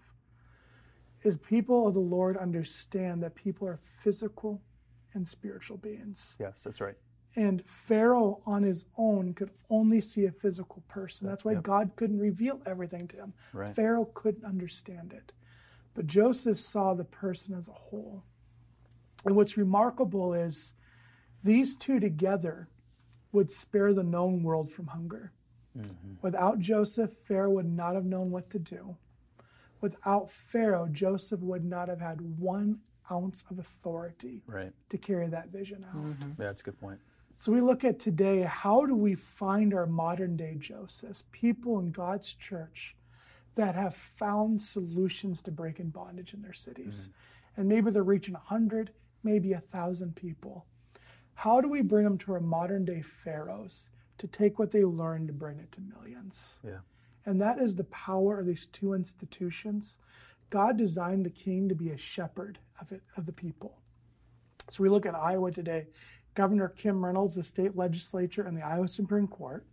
is 1.24 1.38
people 1.38 1.88
of 1.88 1.96
the 1.96 2.00
Lord 2.00 2.38
understand 2.38 3.24
that 3.24 3.34
people 3.34 3.68
are 3.68 3.80
physical 4.04 4.62
and 5.14 5.28
spiritual 5.28 5.78
beings. 5.78 6.38
Yes, 6.40 6.64
that's 6.64 6.82
right. 6.82 6.96
And 7.36 7.64
Pharaoh 7.66 8.42
on 8.46 8.64
his 8.64 8.86
own 8.98 9.34
could 9.34 9.52
only 9.70 10.02
see 10.02 10.26
a 10.26 10.32
physical 10.32 10.84
person. 10.90 11.28
That's 11.28 11.46
why 11.46 11.54
yep. 11.54 11.64
God 11.64 11.92
couldn't 11.96 12.20
reveal 12.20 12.62
everything 12.66 13.08
to 13.10 13.16
him. 13.16 13.34
Right. 13.54 13.74
Pharaoh 13.74 14.10
couldn't 14.14 14.44
understand 14.44 15.14
it. 15.14 15.32
But 15.94 16.08
Joseph 16.08 16.58
saw 16.58 16.94
the 16.94 17.06
person 17.06 17.54
as 17.54 17.68
a 17.70 17.74
whole. 17.74 18.24
And 19.26 19.36
what's 19.36 19.56
remarkable 19.58 20.34
is 20.34 20.74
these 21.44 21.76
two 21.76 22.00
together 22.00 22.68
would 23.32 23.52
spare 23.52 23.94
the 23.94 24.04
known 24.04 24.44
world 24.44 24.72
from 24.72 24.88
hunger. 24.88 25.32
Mm-hmm. 25.78 26.16
Without 26.22 26.60
Joseph, 26.60 27.14
Pharaoh 27.24 27.52
would 27.52 27.72
not 27.72 27.96
have 27.96 28.06
known 28.06 28.30
what 28.30 28.50
to 28.50 28.60
do. 28.60 28.98
Without 29.80 30.30
Pharaoh, 30.30 30.88
Joseph 30.92 31.40
would 31.40 31.64
not 31.64 31.88
have 31.88 32.02
had 32.02 32.22
one 32.40 32.80
ounce 33.12 33.44
of 33.50 33.60
authority 33.60 34.44
right. 34.48 34.72
to 34.90 34.98
carry 34.98 35.28
that 35.28 35.50
vision 35.50 35.86
out. 35.90 35.96
Mm-hmm. 35.96 36.42
Yeah, 36.42 36.48
that's 36.48 36.62
a 36.62 36.66
good 36.66 36.80
point. 36.80 37.00
So 37.40 37.52
we 37.52 37.62
look 37.62 37.84
at 37.84 38.00
today 38.00 38.42
how 38.42 38.86
do 38.86 38.96
we 38.96 39.16
find 39.16 39.74
our 39.74 39.88
modern 39.88 40.38
day 40.38 40.56
Josephs, 40.60 41.24
people 41.32 41.80
in 41.80 41.92
God's 41.92 42.34
church 42.34 42.96
that 43.56 43.76
have 43.76 43.96
found 43.96 44.62
solutions 44.62 45.42
to 45.42 45.52
breaking 45.52 45.90
bondage 45.90 46.34
in 46.34 46.42
their 46.42 46.54
cities. 46.54 47.10
And 47.58 47.68
maybe 47.68 47.92
they're 47.92 48.04
reaching 48.04 48.34
100, 48.34 48.92
maybe 49.24 49.52
1,000 49.52 50.16
people. 50.16 50.66
How 51.34 51.60
do 51.60 51.68
we 51.68 51.82
bring 51.82 52.04
them 52.04 52.18
to 52.20 52.34
our 52.34 52.40
modern 52.40 52.86
day 52.86 53.02
pharaohs 53.02 53.90
to 54.20 54.28
take 54.28 54.60
what 54.60 54.72
they 54.72 54.84
learned 54.84 55.28
to 55.28 55.34
bring 55.34 55.60
it 55.60 55.72
to 55.74 55.82
millions? 55.82 56.60
Yeah. 56.64 56.80
And 57.26 57.42
that 57.42 57.60
is 57.60 57.76
the 57.76 57.84
power 57.86 58.40
of 58.40 58.46
these 58.46 58.68
two 58.68 58.94
institutions. 58.94 59.98
God 60.52 60.78
designed 60.78 61.26
the 61.26 61.32
king 61.32 61.68
to 61.70 61.76
be 61.76 61.90
a 61.90 61.98
shepherd 61.98 62.60
of 62.80 62.92
it 62.92 63.02
of 63.18 63.26
the 63.26 63.32
people. 63.32 63.80
So 64.70 64.84
we 64.84 64.90
look 64.90 65.08
at 65.08 65.16
Iowa 65.16 65.52
today. 65.52 65.88
Governor 66.36 66.70
Kim 66.70 67.04
Reynolds, 67.04 67.36
the 67.36 67.44
state 67.44 67.76
legislature, 67.76 68.44
and 68.44 68.56
the 68.56 68.62
Iowa 68.62 68.88
Supreme 68.88 69.28
Court 69.28 69.66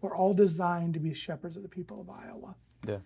were 0.00 0.14
all 0.14 0.34
designed 0.34 0.94
to 0.94 1.00
be 1.00 1.14
shepherds 1.14 1.56
of 1.56 1.62
the 1.62 1.68
people 1.68 2.00
of 2.00 2.10
Iowa. 2.10 2.56
Yeah. 2.86 2.98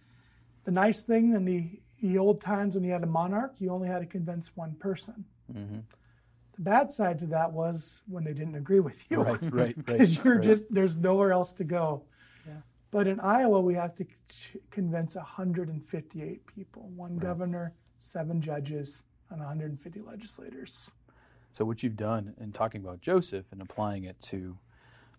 The 0.64 0.70
nice 0.70 1.02
thing 1.02 1.35
in 1.35 1.44
the, 1.44 1.78
the 2.00 2.18
old 2.18 2.40
times 2.40 2.74
when 2.74 2.85
you 2.85 2.92
had 2.92 3.02
a 3.02 3.07
monarch, 3.07 3.54
you 3.59 3.70
only 3.70 3.88
had 3.88 4.00
to 4.00 4.07
convince 4.07 4.57
one 4.57 4.74
person. 4.74 5.24
Mm-hmm. 5.52 5.80
The 6.57 6.62
bad 6.62 6.90
side 6.90 7.18
to 7.18 7.26
that 7.26 7.52
was 7.52 8.02
when 8.09 8.24
they 8.24 8.33
didn't 8.33 8.54
agree 8.54 8.80
with 8.80 9.04
you. 9.11 9.22
Right, 9.22 9.42
right, 9.44 9.52
right. 9.52 9.87
Because 9.87 10.16
you're 10.16 10.37
right. 10.37 10.44
just, 10.44 10.64
there's 10.70 10.96
nowhere 10.96 11.33
else 11.33 11.52
to 11.54 11.64
go. 11.64 12.04
But 12.94 13.09
in 13.09 13.18
Iowa, 13.18 13.61
we 13.61 13.74
have 13.74 13.96
to 13.96 14.07
convince 14.70 15.16
158 15.16 16.46
people 16.46 16.92
one 16.94 17.16
governor, 17.16 17.74
seven 17.98 18.40
judges, 18.40 19.02
and 19.30 19.40
150 19.40 20.00
legislators. 20.00 20.92
So 21.52 21.64
what 21.64 21.83
you've 21.83 21.96
done 21.96 22.35
in 22.40 22.52
talking 22.52 22.80
about 22.80 23.00
Joseph 23.00 23.46
and 23.50 23.61
applying 23.61 24.04
it 24.04 24.20
to 24.26 24.59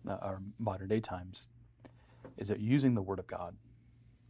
uh, 0.08 0.16
our 0.22 0.40
modern 0.58 0.88
day 0.88 1.00
times 1.00 1.48
is 2.38 2.48
that 2.48 2.60
using 2.60 2.94
the 2.94 3.02
Word 3.02 3.18
of 3.18 3.26
God 3.26 3.56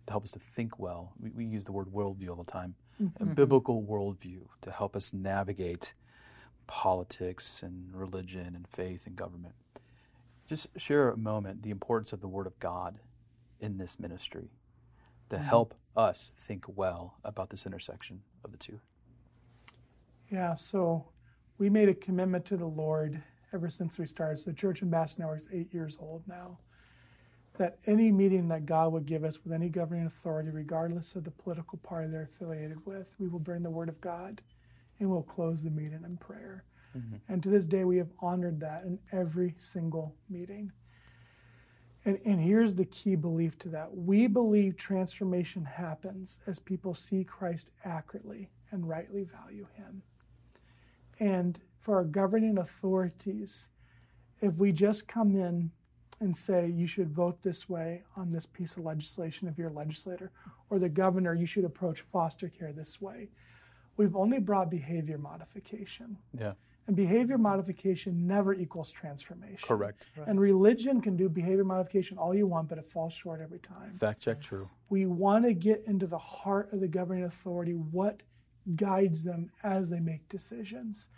to 0.08 0.12
help 0.12 0.24
us 0.24 0.32
to 0.32 0.40
think 0.40 0.80
well. 0.80 1.12
We, 1.20 1.30
we 1.30 1.44
use 1.44 1.66
the 1.66 1.72
word 1.72 1.86
worldview 1.86 2.30
all 2.30 2.42
the 2.42 2.50
time, 2.50 2.74
a 3.20 3.26
biblical 3.26 3.80
worldview 3.80 4.40
to 4.62 4.72
help 4.72 4.96
us 4.96 5.12
navigate 5.12 5.92
politics 6.66 7.62
and 7.62 7.94
religion 7.94 8.56
and 8.56 8.66
faith 8.66 9.06
and 9.06 9.14
government. 9.14 9.54
Just 10.48 10.66
share 10.76 11.10
a 11.10 11.16
moment 11.16 11.62
the 11.62 11.70
importance 11.70 12.12
of 12.12 12.20
the 12.20 12.28
Word 12.28 12.48
of 12.48 12.58
God 12.58 12.98
in 13.60 13.78
this 13.78 13.98
ministry 13.98 14.50
to 15.30 15.36
mm-hmm. 15.36 15.44
help 15.44 15.74
us 15.96 16.32
think 16.38 16.64
well 16.68 17.14
about 17.24 17.50
this 17.50 17.66
intersection 17.66 18.22
of 18.44 18.52
the 18.52 18.58
two. 18.58 18.80
Yeah, 20.30 20.54
so 20.54 21.06
we 21.58 21.70
made 21.70 21.88
a 21.88 21.94
commitment 21.94 22.44
to 22.46 22.56
the 22.56 22.66
Lord 22.66 23.22
ever 23.52 23.68
since 23.68 23.98
we 23.98 24.06
started. 24.06 24.38
So 24.38 24.50
the 24.50 24.56
Church 24.56 24.82
Ambassador 24.82 25.22
Network 25.22 25.40
is 25.40 25.48
eight 25.52 25.72
years 25.72 25.96
old 26.00 26.22
now. 26.26 26.58
That 27.58 27.78
any 27.86 28.12
meeting 28.12 28.48
that 28.48 28.66
God 28.66 28.92
would 28.92 29.06
give 29.06 29.24
us 29.24 29.42
with 29.42 29.52
any 29.52 29.70
governing 29.70 30.06
authority, 30.06 30.50
regardless 30.50 31.14
of 31.14 31.24
the 31.24 31.30
political 31.30 31.78
party 31.78 32.08
they're 32.10 32.28
affiliated 32.34 32.84
with, 32.84 33.14
we 33.18 33.28
will 33.28 33.38
bring 33.38 33.62
the 33.62 33.70
Word 33.70 33.88
of 33.88 34.00
God 34.00 34.42
and 34.98 35.10
we'll 35.10 35.22
close 35.22 35.62
the 35.62 35.70
meeting 35.70 36.02
in 36.04 36.16
prayer. 36.18 36.64
Mm-hmm. 36.96 37.16
And 37.28 37.42
to 37.42 37.48
this 37.48 37.64
day, 37.64 37.84
we 37.84 37.96
have 37.96 38.10
honored 38.20 38.60
that 38.60 38.84
in 38.84 38.98
every 39.12 39.54
single 39.58 40.14
meeting. 40.28 40.70
And, 42.06 42.20
and 42.24 42.40
here's 42.40 42.72
the 42.72 42.84
key 42.86 43.16
belief 43.16 43.58
to 43.58 43.68
that 43.70 43.94
we 43.94 44.28
believe 44.28 44.76
transformation 44.76 45.64
happens 45.64 46.38
as 46.46 46.58
people 46.60 46.94
see 46.94 47.24
Christ 47.24 47.72
accurately 47.84 48.48
and 48.70 48.88
rightly 48.88 49.24
value 49.24 49.66
Him. 49.74 50.02
And 51.18 51.58
for 51.80 51.96
our 51.96 52.04
governing 52.04 52.58
authorities, 52.58 53.70
if 54.40 54.54
we 54.54 54.70
just 54.70 55.08
come 55.08 55.34
in 55.34 55.70
and 56.20 56.34
say, 56.34 56.68
you 56.68 56.86
should 56.86 57.10
vote 57.10 57.42
this 57.42 57.68
way 57.68 58.04
on 58.16 58.28
this 58.30 58.46
piece 58.46 58.76
of 58.76 58.84
legislation 58.84 59.48
if 59.48 59.58
you're 59.58 59.68
a 59.70 59.72
legislator, 59.72 60.30
or 60.70 60.78
the 60.78 60.88
governor, 60.88 61.34
you 61.34 61.44
should 61.44 61.64
approach 61.64 62.00
foster 62.00 62.48
care 62.48 62.72
this 62.72 63.00
way, 63.00 63.28
we've 63.96 64.16
only 64.16 64.38
brought 64.38 64.70
behavior 64.70 65.18
modification. 65.18 66.16
Yeah, 66.38 66.52
And 66.86 66.94
behavior 66.94 67.36
modification 67.36 68.26
never 68.26 68.54
equals 68.54 68.92
transformation. 68.92 69.58
correct. 69.60 70.06
And 70.26 70.40
religion 70.40 71.00
can 71.00 71.16
do 71.16 71.28
behavior 71.28 71.64
modification 71.64 72.16
all 72.16 72.34
you 72.34 72.46
want, 72.46 72.68
but 72.68 72.78
it 72.78 72.86
falls 72.86 73.12
short 73.12 73.40
every 73.40 73.58
time. 73.58 73.90
Fact 73.92 74.20
check 74.20 74.40
true. 74.40 74.64
We 74.88 75.06
want 75.06 75.44
to 75.46 75.54
get 75.54 75.82
into 75.86 76.06
the 76.06 76.18
heart 76.18 76.72
of 76.72 76.80
the 76.80 76.88
governing 76.88 77.24
authority, 77.24 77.72
what 77.72 78.22
guides 78.76 79.24
them 79.24 79.50
as 79.64 79.90
they 79.90 80.00
make 80.00 80.28
decisions. 80.28 81.08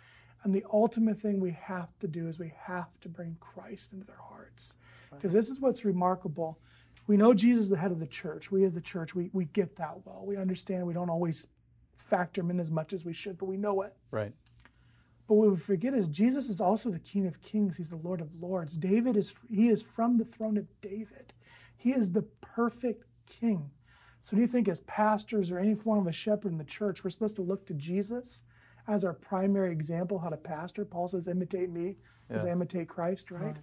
And 0.43 0.53
the 0.53 0.65
ultimate 0.71 1.19
thing 1.19 1.39
we 1.39 1.57
have 1.61 1.89
to 1.99 2.07
do 2.07 2.27
is 2.27 2.39
we 2.39 2.53
have 2.57 2.99
to 3.01 3.09
bring 3.09 3.37
Christ 3.39 3.93
into 3.93 4.05
their 4.05 4.15
hearts. 4.17 4.75
Because 5.11 5.33
this 5.33 5.49
is 5.49 5.59
what's 5.59 5.85
remarkable. 5.85 6.59
We 7.07 7.17
know 7.17 7.33
Jesus 7.33 7.63
is 7.63 7.69
the 7.69 7.77
head 7.77 7.91
of 7.91 7.99
the 7.99 8.07
church. 8.07 8.51
We, 8.51 8.63
are 8.65 8.69
the 8.69 8.81
church, 8.81 9.15
we, 9.15 9.29
we 9.33 9.45
get 9.45 9.75
that 9.77 10.05
well. 10.05 10.23
We 10.25 10.37
understand 10.37 10.85
we 10.85 10.93
don't 10.93 11.09
always 11.09 11.47
factor 11.97 12.41
him 12.41 12.51
in 12.51 12.59
as 12.59 12.71
much 12.71 12.93
as 12.93 13.03
we 13.03 13.13
should, 13.13 13.37
but 13.37 13.45
we 13.45 13.57
know 13.57 13.81
it. 13.81 13.95
Right. 14.11 14.31
But 15.29 15.35
what 15.35 15.51
we 15.51 15.57
forget 15.57 15.93
is 15.93 16.07
Jesus 16.07 16.49
is 16.49 16.59
also 16.59 16.89
the 16.89 16.97
King 16.97 17.27
of 17.27 17.39
Kings. 17.43 17.77
He's 17.77 17.91
the 17.91 17.97
Lord 17.97 18.19
of 18.19 18.41
Lords. 18.41 18.75
David 18.75 19.15
is 19.15 19.35
he 19.47 19.69
is 19.69 19.83
from 19.83 20.17
the 20.17 20.25
throne 20.25 20.57
of 20.57 20.65
David. 20.81 21.33
He 21.77 21.91
is 21.91 22.11
the 22.11 22.23
perfect 22.41 23.05
King. 23.27 23.69
So 24.23 24.35
do 24.35 24.41
you 24.41 24.47
think 24.47 24.67
as 24.67 24.79
pastors 24.81 25.51
or 25.51 25.59
any 25.59 25.75
form 25.75 25.99
of 25.99 26.07
a 26.07 26.11
shepherd 26.11 26.51
in 26.51 26.57
the 26.57 26.63
church, 26.63 27.03
we're 27.03 27.11
supposed 27.11 27.35
to 27.35 27.43
look 27.43 27.67
to 27.67 27.75
Jesus 27.75 28.41
as 28.87 29.03
our 29.03 29.13
primary 29.13 29.71
example 29.71 30.17
how 30.17 30.29
to 30.29 30.35
pastor? 30.35 30.83
Paul 30.83 31.07
says, 31.07 31.27
imitate 31.27 31.69
me 31.69 31.97
as 32.31 32.43
I 32.43 32.49
imitate 32.49 32.89
Christ, 32.89 33.31
uh-huh. 33.31 33.45
right? 33.45 33.57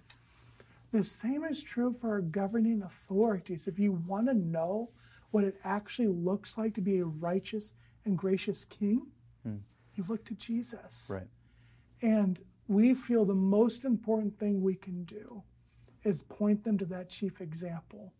The 0.93 1.03
same 1.03 1.43
is 1.43 1.61
true 1.61 1.93
for 1.99 2.11
our 2.11 2.21
governing 2.21 2.81
authorities. 2.81 3.67
If 3.67 3.77
you 3.77 3.91
want 4.07 4.27
to 4.27 4.33
know 4.33 4.91
what 5.31 5.43
it 5.43 5.57
actually 5.65 6.07
looks 6.07 6.57
like 6.57 6.73
to 6.75 6.81
be 6.81 6.99
a 6.99 7.05
righteous 7.05 7.73
and 8.05 8.17
gracious 8.17 8.63
king, 8.63 9.07
hmm. 9.43 9.57
you 9.95 10.05
look 10.07 10.23
to 10.25 10.33
Jesus. 10.33 11.07
Right. 11.09 11.27
And 12.01 12.39
we 12.67 12.93
feel 12.93 13.25
the 13.25 13.35
most 13.35 13.85
important 13.85 14.37
thing 14.37 14.61
we 14.61 14.75
can 14.75 15.03
do 15.03 15.43
is 16.03 16.23
point 16.23 16.63
them 16.63 16.77
to 16.77 16.85
that 16.85 17.09
chief 17.09 17.41
example 17.41 18.13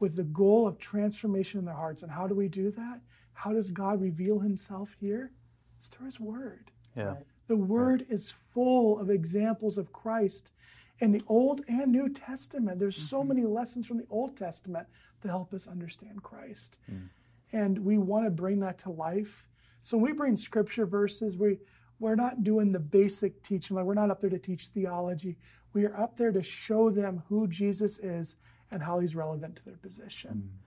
with 0.00 0.16
the 0.16 0.24
goal 0.24 0.66
of 0.66 0.78
transformation 0.78 1.60
in 1.60 1.64
their 1.64 1.74
hearts. 1.74 2.02
And 2.02 2.10
how 2.10 2.26
do 2.26 2.34
we 2.34 2.48
do 2.48 2.70
that? 2.72 3.00
How 3.34 3.52
does 3.52 3.70
God 3.70 4.00
reveal 4.00 4.38
himself 4.38 4.96
here? 4.98 5.32
It's 5.78 5.88
through 5.88 6.06
his 6.06 6.20
word. 6.20 6.70
Yeah. 6.96 7.14
The 7.46 7.56
word 7.56 8.04
is 8.08 8.30
full 8.30 8.98
of 8.98 9.10
examples 9.10 9.78
of 9.78 9.92
Christ 9.92 10.52
in 11.00 11.12
the 11.12 11.22
Old 11.26 11.62
and 11.68 11.90
New 11.90 12.08
Testament. 12.08 12.78
There's 12.78 12.96
so 12.96 13.18
mm-hmm. 13.20 13.28
many 13.28 13.44
lessons 13.44 13.86
from 13.86 13.98
the 13.98 14.06
Old 14.10 14.36
Testament 14.36 14.86
to 15.22 15.28
help 15.28 15.52
us 15.52 15.66
understand 15.66 16.22
Christ. 16.22 16.78
Mm. 16.90 17.08
And 17.52 17.78
we 17.78 17.98
want 17.98 18.24
to 18.24 18.30
bring 18.30 18.60
that 18.60 18.78
to 18.80 18.90
life. 18.90 19.46
So 19.82 19.96
when 19.96 20.06
we 20.06 20.12
bring 20.12 20.36
scripture 20.36 20.86
verses, 20.86 21.36
we 21.36 21.58
we're 21.98 22.14
not 22.14 22.42
doing 22.42 22.72
the 22.72 22.80
basic 22.80 23.42
teaching, 23.42 23.76
like 23.76 23.84
we're 23.84 23.94
not 23.94 24.10
up 24.10 24.20
there 24.20 24.30
to 24.30 24.38
teach 24.38 24.66
theology. 24.66 25.36
We 25.72 25.84
are 25.84 25.96
up 25.96 26.16
there 26.16 26.32
to 26.32 26.42
show 26.42 26.90
them 26.90 27.22
who 27.28 27.46
Jesus 27.46 27.98
is 27.98 28.36
and 28.70 28.82
how 28.82 28.98
he's 28.98 29.14
relevant 29.14 29.56
to 29.56 29.64
their 29.64 29.76
position. 29.76 30.50
Mm. 30.50 30.62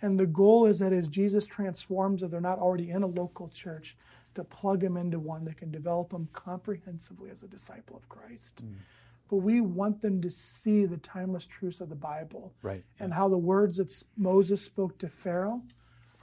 And 0.00 0.20
the 0.20 0.26
goal 0.26 0.66
is 0.66 0.78
that 0.78 0.92
as 0.92 1.08
Jesus 1.08 1.44
transforms, 1.44 2.22
if 2.22 2.30
they're 2.30 2.40
not 2.40 2.58
already 2.58 2.90
in 2.90 3.02
a 3.02 3.06
local 3.06 3.48
church, 3.48 3.96
to 4.34 4.44
plug 4.44 4.80
them 4.80 4.96
into 4.96 5.18
one 5.18 5.42
that 5.42 5.56
can 5.56 5.72
develop 5.72 6.10
them 6.10 6.28
comprehensively 6.32 7.30
as 7.30 7.42
a 7.42 7.48
disciple 7.48 7.96
of 7.96 8.08
Christ. 8.08 8.64
Mm. 8.64 8.74
But 9.28 9.38
we 9.38 9.60
want 9.60 10.00
them 10.00 10.22
to 10.22 10.30
see 10.30 10.86
the 10.86 10.96
timeless 10.98 11.44
truths 11.44 11.80
of 11.80 11.88
the 11.88 11.96
Bible 11.96 12.54
Right. 12.62 12.84
and 13.00 13.12
how 13.12 13.28
the 13.28 13.36
words 13.38 13.76
that 13.78 13.92
Moses 14.16 14.62
spoke 14.62 14.96
to 14.98 15.08
Pharaoh 15.08 15.62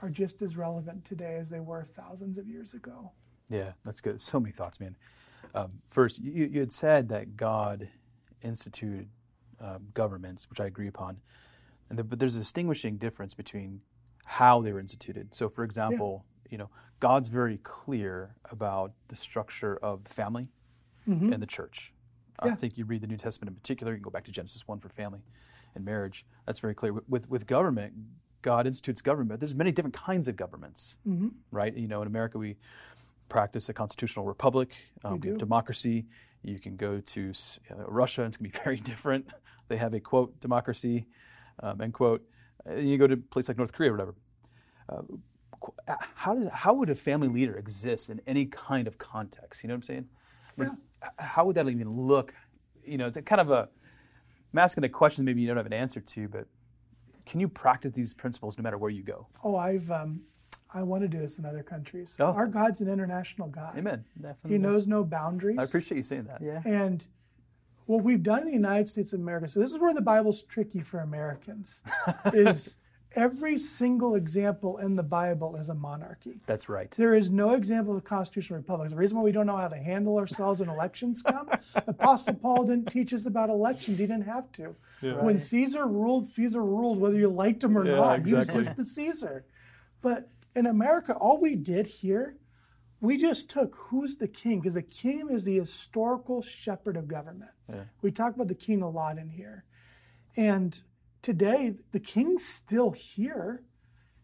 are 0.02 0.08
just 0.08 0.42
as 0.42 0.56
relevant 0.56 1.04
today 1.04 1.36
as 1.36 1.50
they 1.50 1.60
were 1.60 1.84
thousands 1.84 2.38
of 2.38 2.48
years 2.48 2.74
ago. 2.74 3.12
Yeah, 3.48 3.72
that's 3.84 4.00
good. 4.00 4.20
So 4.32 4.40
many 4.40 4.52
thoughts, 4.52 4.80
man. 4.80 4.96
Um, 5.54 5.80
first, 5.90 6.18
you, 6.18 6.44
you 6.46 6.60
had 6.60 6.72
said 6.72 7.08
that 7.08 7.36
God 7.36 7.88
instituted 8.42 9.08
um, 9.60 9.88
governments, 9.94 10.48
which 10.50 10.60
I 10.60 10.66
agree 10.66 10.88
upon, 10.88 11.18
and 11.88 11.98
the, 11.98 12.04
but 12.04 12.18
there's 12.18 12.34
a 12.34 12.40
distinguishing 12.40 12.96
difference 12.98 13.32
between 13.34 13.80
how 14.24 14.60
they 14.60 14.72
were 14.72 14.80
instituted. 14.80 15.34
So, 15.34 15.48
for 15.48 15.62
example, 15.64 16.24
you 16.50 16.58
know, 16.58 16.68
God's 17.00 17.28
very 17.28 17.58
clear 17.58 18.34
about 18.50 18.92
the 19.08 19.16
structure 19.16 19.76
of 19.82 20.04
the 20.04 20.10
family 20.10 20.48
and 21.32 21.40
the 21.42 21.46
church. 21.46 21.92
I 22.40 22.46
think 22.56 22.76
you 22.76 22.84
read 22.84 23.00
the 23.00 23.06
New 23.06 23.16
Testament 23.16 23.48
in 23.50 23.54
particular. 23.54 23.92
You 23.92 23.98
can 23.98 24.02
go 24.02 24.10
back 24.10 24.24
to 24.24 24.32
Genesis 24.32 24.66
one 24.66 24.78
for 24.80 24.88
family 24.88 25.20
and 25.74 25.84
marriage. 25.84 26.26
That's 26.44 26.58
very 26.58 26.74
clear. 26.74 26.92
With 26.92 27.08
with, 27.08 27.30
with 27.30 27.46
government, 27.46 27.92
God 28.42 28.66
institutes 28.66 29.00
government. 29.00 29.40
There's 29.40 29.54
many 29.54 29.70
different 29.72 29.94
kinds 29.94 30.26
of 30.28 30.36
governments, 30.36 30.96
right? 31.50 31.74
You 31.74 31.88
know, 31.88 32.02
in 32.02 32.08
America 32.08 32.36
we 32.38 32.56
practice 33.28 33.68
a 33.68 33.74
constitutional 33.74 34.24
republic, 34.24 34.74
um, 35.04 35.20
we 35.20 35.28
have 35.28 35.38
democracy. 35.38 36.06
You 36.42 36.58
can 36.58 36.76
go 36.76 37.00
to 37.00 37.20
you 37.20 37.32
know, 37.70 37.84
Russia, 37.88 38.22
and 38.22 38.28
it's 38.28 38.36
going 38.36 38.50
to 38.50 38.58
be 38.58 38.62
very 38.64 38.78
different. 38.78 39.26
They 39.68 39.76
have 39.76 39.94
a 39.94 40.00
quote 40.00 40.38
democracy, 40.40 41.06
um, 41.62 41.80
end 41.80 41.94
quote. 41.94 42.22
And 42.64 42.88
you 42.88 42.98
go 42.98 43.06
to 43.06 43.14
a 43.14 43.16
place 43.16 43.48
like 43.48 43.56
North 43.56 43.72
Korea 43.72 43.90
or 43.90 43.94
whatever. 43.94 44.14
Uh, 44.88 45.02
uh, 45.88 45.94
how 46.14 46.34
does 46.34 46.48
how 46.52 46.74
would 46.74 46.90
a 46.90 46.94
family 46.94 47.28
leader 47.28 47.56
exist 47.56 48.10
in 48.10 48.20
any 48.26 48.46
kind 48.46 48.86
of 48.86 48.98
context? 48.98 49.62
You 49.62 49.68
know 49.68 49.74
what 49.74 49.78
I'm 49.78 49.82
saying? 49.82 50.08
Mean, 50.56 50.76
How 51.18 51.44
would 51.44 51.56
that 51.56 51.68
even 51.68 51.90
look? 51.90 52.32
You 52.84 52.98
know, 52.98 53.06
it's 53.06 53.16
a 53.16 53.22
kind 53.22 53.40
of 53.40 53.50
a 53.50 53.68
I'm 54.52 54.58
asking 54.58 54.84
a 54.84 54.88
question 54.88 55.24
maybe 55.24 55.40
you 55.40 55.48
don't 55.48 55.56
have 55.56 55.66
an 55.66 55.72
answer 55.72 56.00
to, 56.00 56.28
but 56.28 56.46
can 57.26 57.40
you 57.40 57.48
practice 57.48 57.92
these 57.92 58.14
principles 58.14 58.56
no 58.56 58.62
matter 58.62 58.78
where 58.78 58.90
you 58.90 59.02
go? 59.02 59.26
Oh, 59.42 59.56
I've 59.56 59.90
um, 59.90 60.22
I 60.72 60.82
want 60.82 61.02
to 61.02 61.08
do 61.08 61.18
this 61.18 61.38
in 61.38 61.44
other 61.44 61.62
countries. 61.62 62.16
Oh. 62.18 62.26
Our 62.26 62.46
God's 62.46 62.80
an 62.80 62.88
international 62.88 63.48
God. 63.48 63.78
Amen. 63.78 64.04
Definitely. 64.20 64.52
He 64.52 64.58
knows 64.58 64.86
no 64.86 65.04
boundaries. 65.04 65.58
I 65.60 65.64
appreciate 65.64 65.96
you 65.98 66.02
saying 66.02 66.24
that. 66.24 66.40
Yeah. 66.42 66.62
And 66.64 67.06
what 67.86 68.02
we've 68.02 68.22
done 68.22 68.40
in 68.40 68.46
the 68.46 68.52
United 68.52 68.88
States 68.88 69.12
of 69.12 69.20
America, 69.20 69.48
so 69.48 69.60
this 69.60 69.70
is 69.70 69.78
where 69.78 69.94
the 69.94 70.00
Bible's 70.00 70.42
tricky 70.42 70.80
for 70.80 71.00
Americans, 71.00 71.82
is 72.32 72.76
every 73.14 73.56
single 73.56 74.16
example 74.16 74.78
in 74.78 74.92
the 74.94 75.02
Bible 75.02 75.56
is 75.56 75.68
a 75.68 75.74
monarchy. 75.74 76.40
That's 76.46 76.68
right. 76.68 76.90
There 76.90 77.14
is 77.14 77.30
no 77.30 77.50
example 77.52 77.92
of 77.92 77.98
a 77.98 78.02
constitutional 78.02 78.58
republic. 78.58 78.90
The 78.90 78.96
reason 78.96 79.16
why 79.16 79.22
we 79.22 79.32
don't 79.32 79.46
know 79.46 79.56
how 79.56 79.68
to 79.68 79.76
handle 79.76 80.18
ourselves 80.18 80.60
when 80.60 80.68
elections 80.68 81.22
come, 81.26 81.48
Apostle 81.86 82.34
Paul 82.34 82.64
didn't 82.64 82.90
teach 82.90 83.14
us 83.14 83.26
about 83.26 83.50
elections. 83.50 83.98
He 83.98 84.06
didn't 84.06 84.26
have 84.26 84.50
to. 84.52 84.74
When 85.00 85.38
Caesar 85.38 85.86
ruled, 85.86 86.26
Caesar 86.26 86.62
ruled 86.62 86.98
whether 86.98 87.16
you 87.16 87.28
liked 87.28 87.62
him 87.62 87.78
or 87.78 87.86
Yeah, 87.86 87.96
not. 87.96 88.26
He 88.26 88.34
was 88.34 88.48
just 88.48 88.76
the 88.76 88.84
Caesar. 88.84 89.44
But 90.02 90.28
in 90.56 90.66
America, 90.66 91.14
all 91.14 91.38
we 91.38 91.54
did 91.54 91.86
here, 91.86 92.38
we 93.00 93.18
just 93.18 93.50
took 93.50 93.76
who's 93.76 94.16
the 94.16 94.26
king, 94.26 94.58
because 94.58 94.74
the 94.74 94.82
king 94.82 95.28
is 95.30 95.44
the 95.44 95.58
historical 95.58 96.40
shepherd 96.40 96.96
of 96.96 97.06
government. 97.06 97.50
We 98.00 98.10
talk 98.10 98.34
about 98.34 98.48
the 98.48 98.54
king 98.54 98.80
a 98.82 98.88
lot 98.88 99.18
in 99.18 99.28
here. 99.28 99.64
And 100.36 100.80
today, 101.20 101.74
the 101.92 102.00
king's 102.00 102.44
still 102.44 102.90
here. 102.90 103.62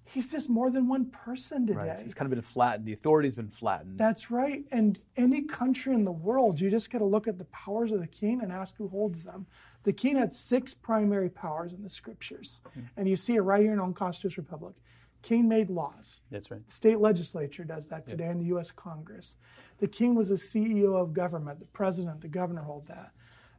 He's 0.04 0.32
just 0.32 0.50
more 0.50 0.70
than 0.70 0.88
one 0.88 1.10
person 1.10 1.66
today. 1.66 1.78
Right. 1.78 1.98
It's 2.00 2.14
kind 2.14 2.26
of 2.26 2.30
been 2.30 2.42
flattened. 2.42 2.86
The 2.86 2.92
authority's 2.92 3.36
been 3.36 3.50
flattened. 3.50 3.96
That's 3.96 4.30
right. 4.30 4.64
And 4.72 4.98
any 5.16 5.42
country 5.42 5.94
in 5.94 6.04
the 6.04 6.12
world, 6.12 6.60
you 6.60 6.70
just 6.70 6.90
got 6.90 6.98
to 6.98 7.04
look 7.04 7.28
at 7.28 7.38
the 7.38 7.44
powers 7.46 7.92
of 7.92 8.00
the 8.00 8.06
king 8.08 8.42
and 8.42 8.50
ask 8.50 8.76
who 8.76 8.88
holds 8.88 9.24
them. 9.24 9.46
The 9.84 9.92
king 9.92 10.16
had 10.16 10.34
six 10.34 10.74
primary 10.74 11.30
powers 11.30 11.72
in 11.72 11.82
the 11.82 11.90
scriptures. 11.90 12.62
Hmm. 12.74 12.80
And 12.96 13.08
you 13.08 13.16
see 13.16 13.36
it 13.36 13.42
right 13.42 13.62
here 13.62 13.74
in 13.74 13.78
our 13.78 13.92
Constitutional 13.92 14.44
Republic. 14.44 14.74
King 15.22 15.48
made 15.48 15.70
laws. 15.70 16.20
That's 16.30 16.50
right. 16.50 16.66
The 16.66 16.74
state 16.74 16.98
legislature 16.98 17.64
does 17.64 17.88
that 17.88 18.08
today 18.08 18.28
in 18.28 18.38
the 18.38 18.46
U.S. 18.46 18.70
Congress. 18.72 19.36
The 19.78 19.86
king 19.88 20.14
was 20.14 20.28
the 20.28 20.34
CEO 20.34 21.00
of 21.00 21.12
government. 21.12 21.60
The 21.60 21.66
president, 21.66 22.20
the 22.20 22.28
governor 22.28 22.62
hold 22.62 22.86
that. 22.88 23.12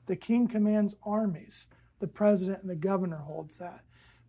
The 0.05 0.15
king 0.17 0.47
commands 0.47 0.95
armies. 1.03 1.67
The 1.99 2.07
president 2.07 2.61
and 2.61 2.69
the 2.69 2.75
governor 2.75 3.17
holds 3.17 3.57
that. 3.59 3.81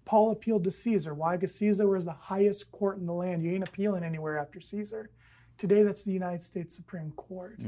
Paul 0.04 0.30
appealed 0.30 0.64
to 0.64 0.70
Caesar. 0.70 1.14
Why? 1.14 1.36
Because 1.36 1.54
Caesar 1.56 1.88
was 1.88 2.04
the 2.04 2.12
highest 2.12 2.70
court 2.70 2.98
in 2.98 3.06
the 3.06 3.12
land. 3.12 3.42
You 3.42 3.52
ain't 3.52 3.66
appealing 3.66 4.04
anywhere 4.04 4.38
after 4.38 4.60
Caesar. 4.60 5.10
Today, 5.56 5.82
that's 5.82 6.02
the 6.02 6.12
United 6.12 6.42
States 6.42 6.74
Supreme 6.76 7.12
Court. 7.12 7.58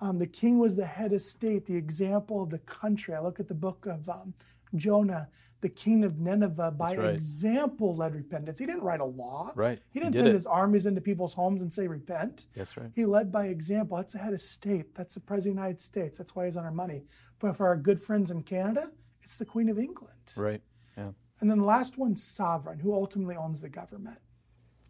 Um, 0.00 0.18
the 0.18 0.26
king 0.26 0.58
was 0.58 0.76
the 0.76 0.86
head 0.86 1.12
of 1.12 1.22
state, 1.22 1.66
the 1.66 1.74
example 1.76 2.42
of 2.42 2.50
the 2.50 2.58
country. 2.60 3.14
I 3.14 3.20
look 3.20 3.40
at 3.40 3.48
the 3.48 3.54
book 3.54 3.86
of 3.86 4.08
um, 4.08 4.34
Jonah, 4.74 5.28
the 5.60 5.68
king 5.68 6.04
of 6.04 6.18
Nineveh, 6.18 6.72
by 6.72 6.94
right. 6.94 7.14
example 7.14 7.96
led 7.96 8.14
repentance. 8.14 8.58
He 8.58 8.66
didn't 8.66 8.82
write 8.82 9.00
a 9.00 9.04
law. 9.04 9.52
Right. 9.54 9.78
He 9.90 9.98
He 9.98 10.00
didn't 10.00 10.12
did 10.12 10.18
send 10.18 10.28
it. 10.28 10.34
his 10.34 10.46
armies 10.46 10.86
into 10.86 11.00
people's 11.00 11.34
homes 11.34 11.62
and 11.62 11.72
say, 11.72 11.86
repent. 11.86 12.46
That's 12.54 12.76
right. 12.76 12.90
He 12.94 13.04
led 13.06 13.32
by 13.32 13.46
example. 13.46 13.96
That's 13.96 14.12
the 14.12 14.18
head 14.18 14.34
of 14.34 14.40
state. 14.40 14.94
That's 14.94 15.14
the 15.14 15.20
president 15.20 15.52
of 15.52 15.56
the 15.56 15.62
United 15.62 15.80
States. 15.80 16.18
That's 16.18 16.34
why 16.34 16.44
he's 16.46 16.56
on 16.56 16.64
our 16.64 16.70
money. 16.72 17.04
But 17.38 17.56
for 17.56 17.66
our 17.66 17.76
good 17.76 18.00
friends 18.00 18.30
in 18.30 18.42
Canada, 18.42 18.90
it's 19.22 19.36
the 19.36 19.44
Queen 19.46 19.68
of 19.68 19.78
England. 19.78 20.12
Right. 20.36 20.60
Yeah. 20.96 21.10
And 21.40 21.50
then 21.50 21.58
the 21.58 21.64
last 21.64 21.98
one, 21.98 22.16
sovereign, 22.16 22.78
who 22.78 22.94
ultimately 22.94 23.36
owns 23.36 23.60
the 23.60 23.68
government. 23.68 24.18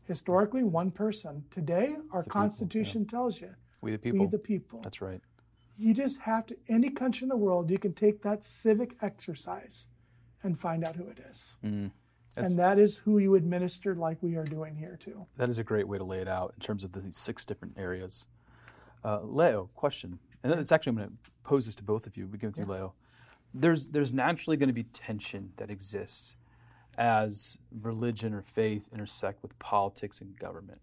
Historically, 0.04 0.62
one 0.62 0.90
person. 0.90 1.44
Today, 1.50 1.96
our 2.12 2.22
Constitution 2.22 3.04
tells 3.06 3.40
you 3.40 3.50
We 3.80 3.90
the 3.92 3.98
people. 3.98 4.20
we 4.20 4.26
the 4.26 4.38
people. 4.38 4.80
That's 4.82 5.00
right. 5.02 5.20
You 5.78 5.92
just 5.94 6.20
have 6.22 6.46
to, 6.46 6.56
any 6.68 6.90
country 6.90 7.24
in 7.24 7.28
the 7.28 7.36
world, 7.36 7.70
you 7.70 7.78
can 7.78 7.92
take 7.92 8.22
that 8.22 8.42
civic 8.44 8.96
exercise 9.02 9.88
and 10.42 10.58
find 10.58 10.84
out 10.84 10.96
who 10.96 11.06
it 11.08 11.18
is. 11.18 11.56
That's- 11.62 12.50
And 12.50 12.58
that 12.58 12.78
is 12.78 12.98
who 12.98 13.18
you 13.18 13.34
administer 13.34 13.94
like 13.94 14.22
we 14.22 14.36
are 14.36 14.44
doing 14.44 14.76
here 14.76 14.96
too. 14.96 15.26
That 15.36 15.48
is 15.48 15.58
a 15.58 15.64
great 15.64 15.88
way 15.88 15.98
to 15.98 16.04
lay 16.04 16.20
it 16.20 16.28
out 16.28 16.52
in 16.54 16.60
terms 16.60 16.84
of 16.84 16.92
the 16.92 17.02
six 17.12 17.44
different 17.44 17.78
areas. 17.78 18.26
Uh, 19.04 19.20
Leo, 19.22 19.70
question, 19.74 20.18
and 20.42 20.52
then 20.52 20.58
it's 20.58 20.72
actually 20.72 20.90
I'm 20.90 20.96
going 20.96 21.08
to 21.10 21.30
pose 21.44 21.66
this 21.66 21.74
to 21.76 21.82
both 21.82 22.06
of 22.06 22.16
you. 22.16 22.26
Begin 22.26 22.50
with 22.50 22.58
you, 22.58 22.64
Leo. 22.64 22.94
There's 23.54 23.86
there's 23.86 24.12
naturally 24.12 24.56
going 24.56 24.68
to 24.68 24.72
be 24.74 24.84
tension 24.84 25.52
that 25.56 25.70
exists 25.70 26.34
as 26.98 27.58
religion 27.82 28.34
or 28.34 28.42
faith 28.42 28.88
intersect 28.92 29.42
with 29.42 29.58
politics 29.58 30.20
and 30.20 30.38
government. 30.38 30.80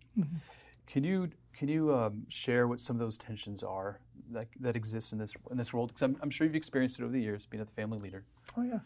Can 0.87 1.03
you 1.03 1.29
can 1.57 1.67
you 1.67 1.95
um, 1.95 2.25
share 2.29 2.67
what 2.67 2.81
some 2.81 2.95
of 2.95 2.99
those 2.99 3.17
tensions 3.17 3.63
are 3.63 3.99
that, 4.31 4.47
that 4.59 4.75
exist 4.75 5.11
in 5.13 5.17
this 5.19 5.33
in 5.51 5.57
this 5.57 5.73
world? 5.73 5.89
Because 5.89 6.03
I'm, 6.03 6.17
I'm 6.21 6.29
sure 6.29 6.45
you've 6.45 6.55
experienced 6.55 6.99
it 6.99 7.03
over 7.03 7.13
the 7.13 7.21
years, 7.21 7.45
being 7.45 7.61
a 7.61 7.65
family 7.65 7.99
leader. 7.99 8.25
Oh, 8.57 8.63
yes. 8.63 8.85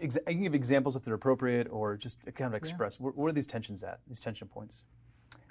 Ex- 0.00 0.16
you 0.16 0.34
can 0.34 0.42
give 0.42 0.54
examples 0.54 0.96
if 0.96 1.04
they're 1.04 1.14
appropriate, 1.14 1.68
or 1.70 1.96
just 1.96 2.18
kind 2.34 2.48
of 2.48 2.54
express 2.54 3.00
where, 3.00 3.12
where 3.12 3.28
are 3.28 3.32
these 3.32 3.46
tensions 3.46 3.82
at? 3.82 4.00
These 4.06 4.20
tension 4.20 4.48
points. 4.48 4.84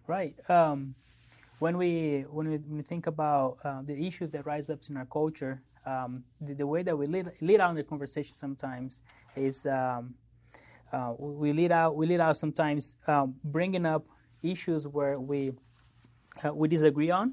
Right. 0.07 0.35
Um, 0.49 0.95
when 1.59 1.77
we 1.77 2.25
when 2.29 2.49
we, 2.49 2.57
when 2.57 2.77
we 2.77 2.83
think 2.83 3.07
about 3.07 3.57
uh, 3.63 3.81
the 3.83 3.95
issues 4.07 4.31
that 4.31 4.45
rise 4.45 4.69
up 4.69 4.79
in 4.89 4.97
our 4.97 5.05
culture, 5.05 5.61
um, 5.85 6.23
the, 6.39 6.53
the 6.53 6.67
way 6.67 6.83
that 6.83 6.97
we 6.97 7.07
lead, 7.07 7.31
lead 7.41 7.59
out 7.59 7.71
in 7.71 7.75
the 7.75 7.83
conversation 7.83 8.33
sometimes 8.33 9.01
is 9.35 9.65
um, 9.65 10.15
uh, 10.91 11.13
we 11.17 11.51
lead 11.51 11.71
out 11.71 11.95
we 11.95 12.05
lead 12.05 12.19
out 12.19 12.37
sometimes 12.37 12.95
um, 13.07 13.35
bringing 13.43 13.85
up 13.85 14.05
issues 14.43 14.87
where 14.87 15.19
we 15.19 15.51
uh, 16.45 16.53
we 16.53 16.67
disagree 16.67 17.11
on, 17.11 17.27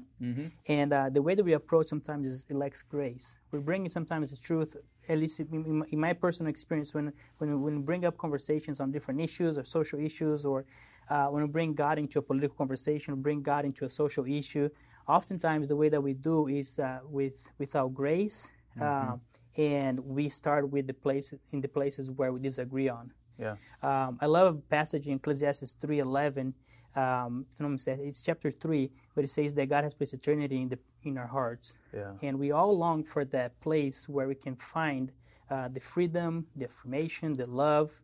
and 0.67 0.89
uh, 0.93 1.09
the 1.09 1.21
way 1.21 1.33
that 1.35 1.43
we 1.43 1.53
approach 1.53 1.87
sometimes 1.87 2.27
is 2.27 2.45
it 2.49 2.55
lacks 2.55 2.81
grace. 2.81 3.37
We 3.51 3.59
bring 3.59 3.87
sometimes 3.89 4.31
the 4.31 4.37
truth. 4.37 4.75
At 5.07 5.19
least 5.19 5.39
in, 5.39 5.83
in 5.91 5.99
my- 5.99 6.13
personal 6.13 6.49
experience, 6.49 6.89
when 6.95 7.13
when 7.39 7.49
we, 7.51 7.55
when 7.65 7.75
we 7.79 7.83
bring 7.91 8.05
up 8.05 8.17
conversations 8.17 8.79
on 8.79 8.91
different 8.91 9.19
issues 9.21 9.57
or 9.59 9.63
social 9.63 9.99
issues, 9.99 10.45
or 10.45 10.65
uh, 11.09 11.27
when 11.27 11.43
we 11.43 11.49
bring 11.57 11.75
God 11.75 11.99
into 11.99 12.17
a 12.17 12.21
political 12.21 12.55
conversation, 12.57 13.21
bring 13.21 13.43
God 13.43 13.65
into 13.65 13.85
a 13.85 13.89
social 13.89 14.25
issue, 14.25 14.67
oftentimes 15.07 15.67
the 15.67 15.75
way 15.75 15.89
that 15.89 16.01
we 16.01 16.13
do 16.13 16.47
is 16.47 16.79
uh, 16.79 16.99
with 17.17 17.51
without 17.59 17.93
grace, 17.93 18.49
uh, 18.81 19.15
and 19.57 19.99
we 19.99 20.27
start 20.29 20.63
with 20.69 20.87
the 20.87 20.93
places 21.05 21.39
in 21.51 21.61
the 21.61 21.67
places 21.67 22.09
where 22.09 22.31
we 22.33 22.39
disagree 22.39 22.89
on. 22.89 23.11
Yeah. 23.37 23.55
Um, 23.83 24.17
I 24.21 24.27
love 24.27 24.55
a 24.55 24.57
passage 24.77 25.05
in 25.07 25.15
Ecclesiastes 25.17 25.73
three 25.81 25.99
eleven. 25.99 26.55
Um, 26.95 27.45
if 27.51 27.59
I'm 27.59 27.77
it's 28.07 28.21
chapter 28.21 28.51
three, 28.51 28.91
but 29.13 29.23
it 29.23 29.29
says 29.29 29.53
that 29.53 29.67
God 29.67 29.83
has 29.83 29.93
placed 29.93 30.13
eternity 30.13 30.61
in 30.61 30.69
the 30.69 30.79
in 31.03 31.17
our 31.17 31.27
hearts, 31.27 31.77
Yeah. 31.93 32.13
and 32.23 32.39
we 32.39 32.51
all 32.51 32.75
long 32.77 33.03
for 33.03 33.25
that 33.25 33.59
place 33.61 34.09
where 34.09 34.27
we 34.27 34.35
can 34.35 34.55
find 34.55 35.11
uh, 35.49 35.67
the 35.67 35.79
freedom, 35.79 36.47
the 36.55 36.65
affirmation, 36.65 37.33
the 37.33 37.45
love, 37.45 38.01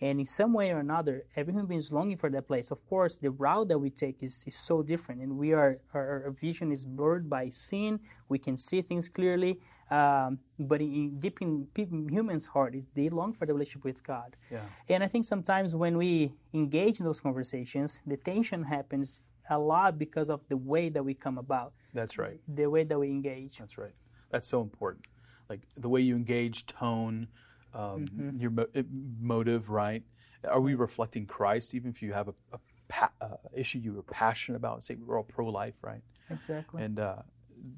and 0.00 0.20
in 0.20 0.26
some 0.26 0.52
way 0.52 0.70
or 0.70 0.78
another, 0.78 1.24
every 1.36 1.52
human 1.52 1.66
being 1.66 1.78
is 1.80 1.90
longing 1.90 2.16
for 2.16 2.30
that 2.30 2.46
place. 2.46 2.70
Of 2.70 2.86
course, 2.86 3.16
the 3.16 3.30
route 3.30 3.68
that 3.68 3.78
we 3.78 3.90
take 3.90 4.22
is, 4.22 4.44
is 4.46 4.54
so 4.56 4.82
different, 4.82 5.20
and 5.22 5.36
we 5.38 5.52
are 5.52 5.78
our, 5.94 6.24
our 6.26 6.30
vision 6.30 6.70
is 6.70 6.84
blurred 6.84 7.28
by 7.30 7.48
sin. 7.48 8.00
We 8.28 8.38
can 8.38 8.56
see 8.56 8.82
things 8.82 9.08
clearly, 9.08 9.58
um, 9.90 10.38
but 10.58 10.80
in, 10.80 11.18
deep 11.18 11.40
in 11.42 11.66
people, 11.74 12.06
humans' 12.08 12.46
heart, 12.46 12.74
is 12.74 12.84
they 12.94 13.08
long 13.08 13.32
for 13.32 13.46
the 13.46 13.52
relationship 13.52 13.84
with 13.84 14.02
God. 14.02 14.36
Yeah. 14.50 14.60
And 14.88 15.02
I 15.04 15.08
think 15.08 15.24
sometimes 15.24 15.74
when 15.74 15.98
we 15.98 16.32
engage 16.52 16.98
in 17.00 17.04
those 17.04 17.20
conversations, 17.20 18.00
the 18.06 18.16
tension 18.16 18.64
happens 18.64 19.20
a 19.50 19.58
lot 19.58 19.98
because 19.98 20.30
of 20.30 20.48
the 20.48 20.56
way 20.56 20.88
that 20.88 21.04
we 21.04 21.14
come 21.14 21.36
about, 21.38 21.74
That's 21.92 22.16
right. 22.18 22.40
the 22.48 22.66
way 22.70 22.84
that 22.84 22.98
we 22.98 23.08
engage. 23.08 23.58
That's 23.58 23.76
right. 23.76 23.94
That's 24.30 24.48
so 24.48 24.62
important. 24.62 25.06
Like 25.50 25.60
the 25.76 25.88
way 25.88 26.00
you 26.00 26.16
engage, 26.16 26.64
tone, 26.66 27.28
um, 27.74 28.06
your 28.38 28.50
mo- 28.50 28.66
uh, 28.74 28.82
motive, 29.20 29.68
right? 29.68 30.02
Are 30.48 30.60
we 30.60 30.74
reflecting 30.74 31.26
Christ, 31.26 31.74
even 31.74 31.90
if 31.90 32.02
you 32.02 32.12
have 32.12 32.28
a, 32.28 32.34
a 32.52 32.58
pa- 32.88 33.12
uh, 33.20 33.36
issue 33.52 33.78
you 33.78 33.98
are 33.98 34.02
passionate 34.02 34.56
about? 34.56 34.82
Say 34.82 34.94
we're 34.94 35.18
all 35.18 35.24
pro-life, 35.24 35.74
right? 35.82 36.02
Exactly. 36.30 36.82
And 36.82 36.98
uh, 36.98 37.16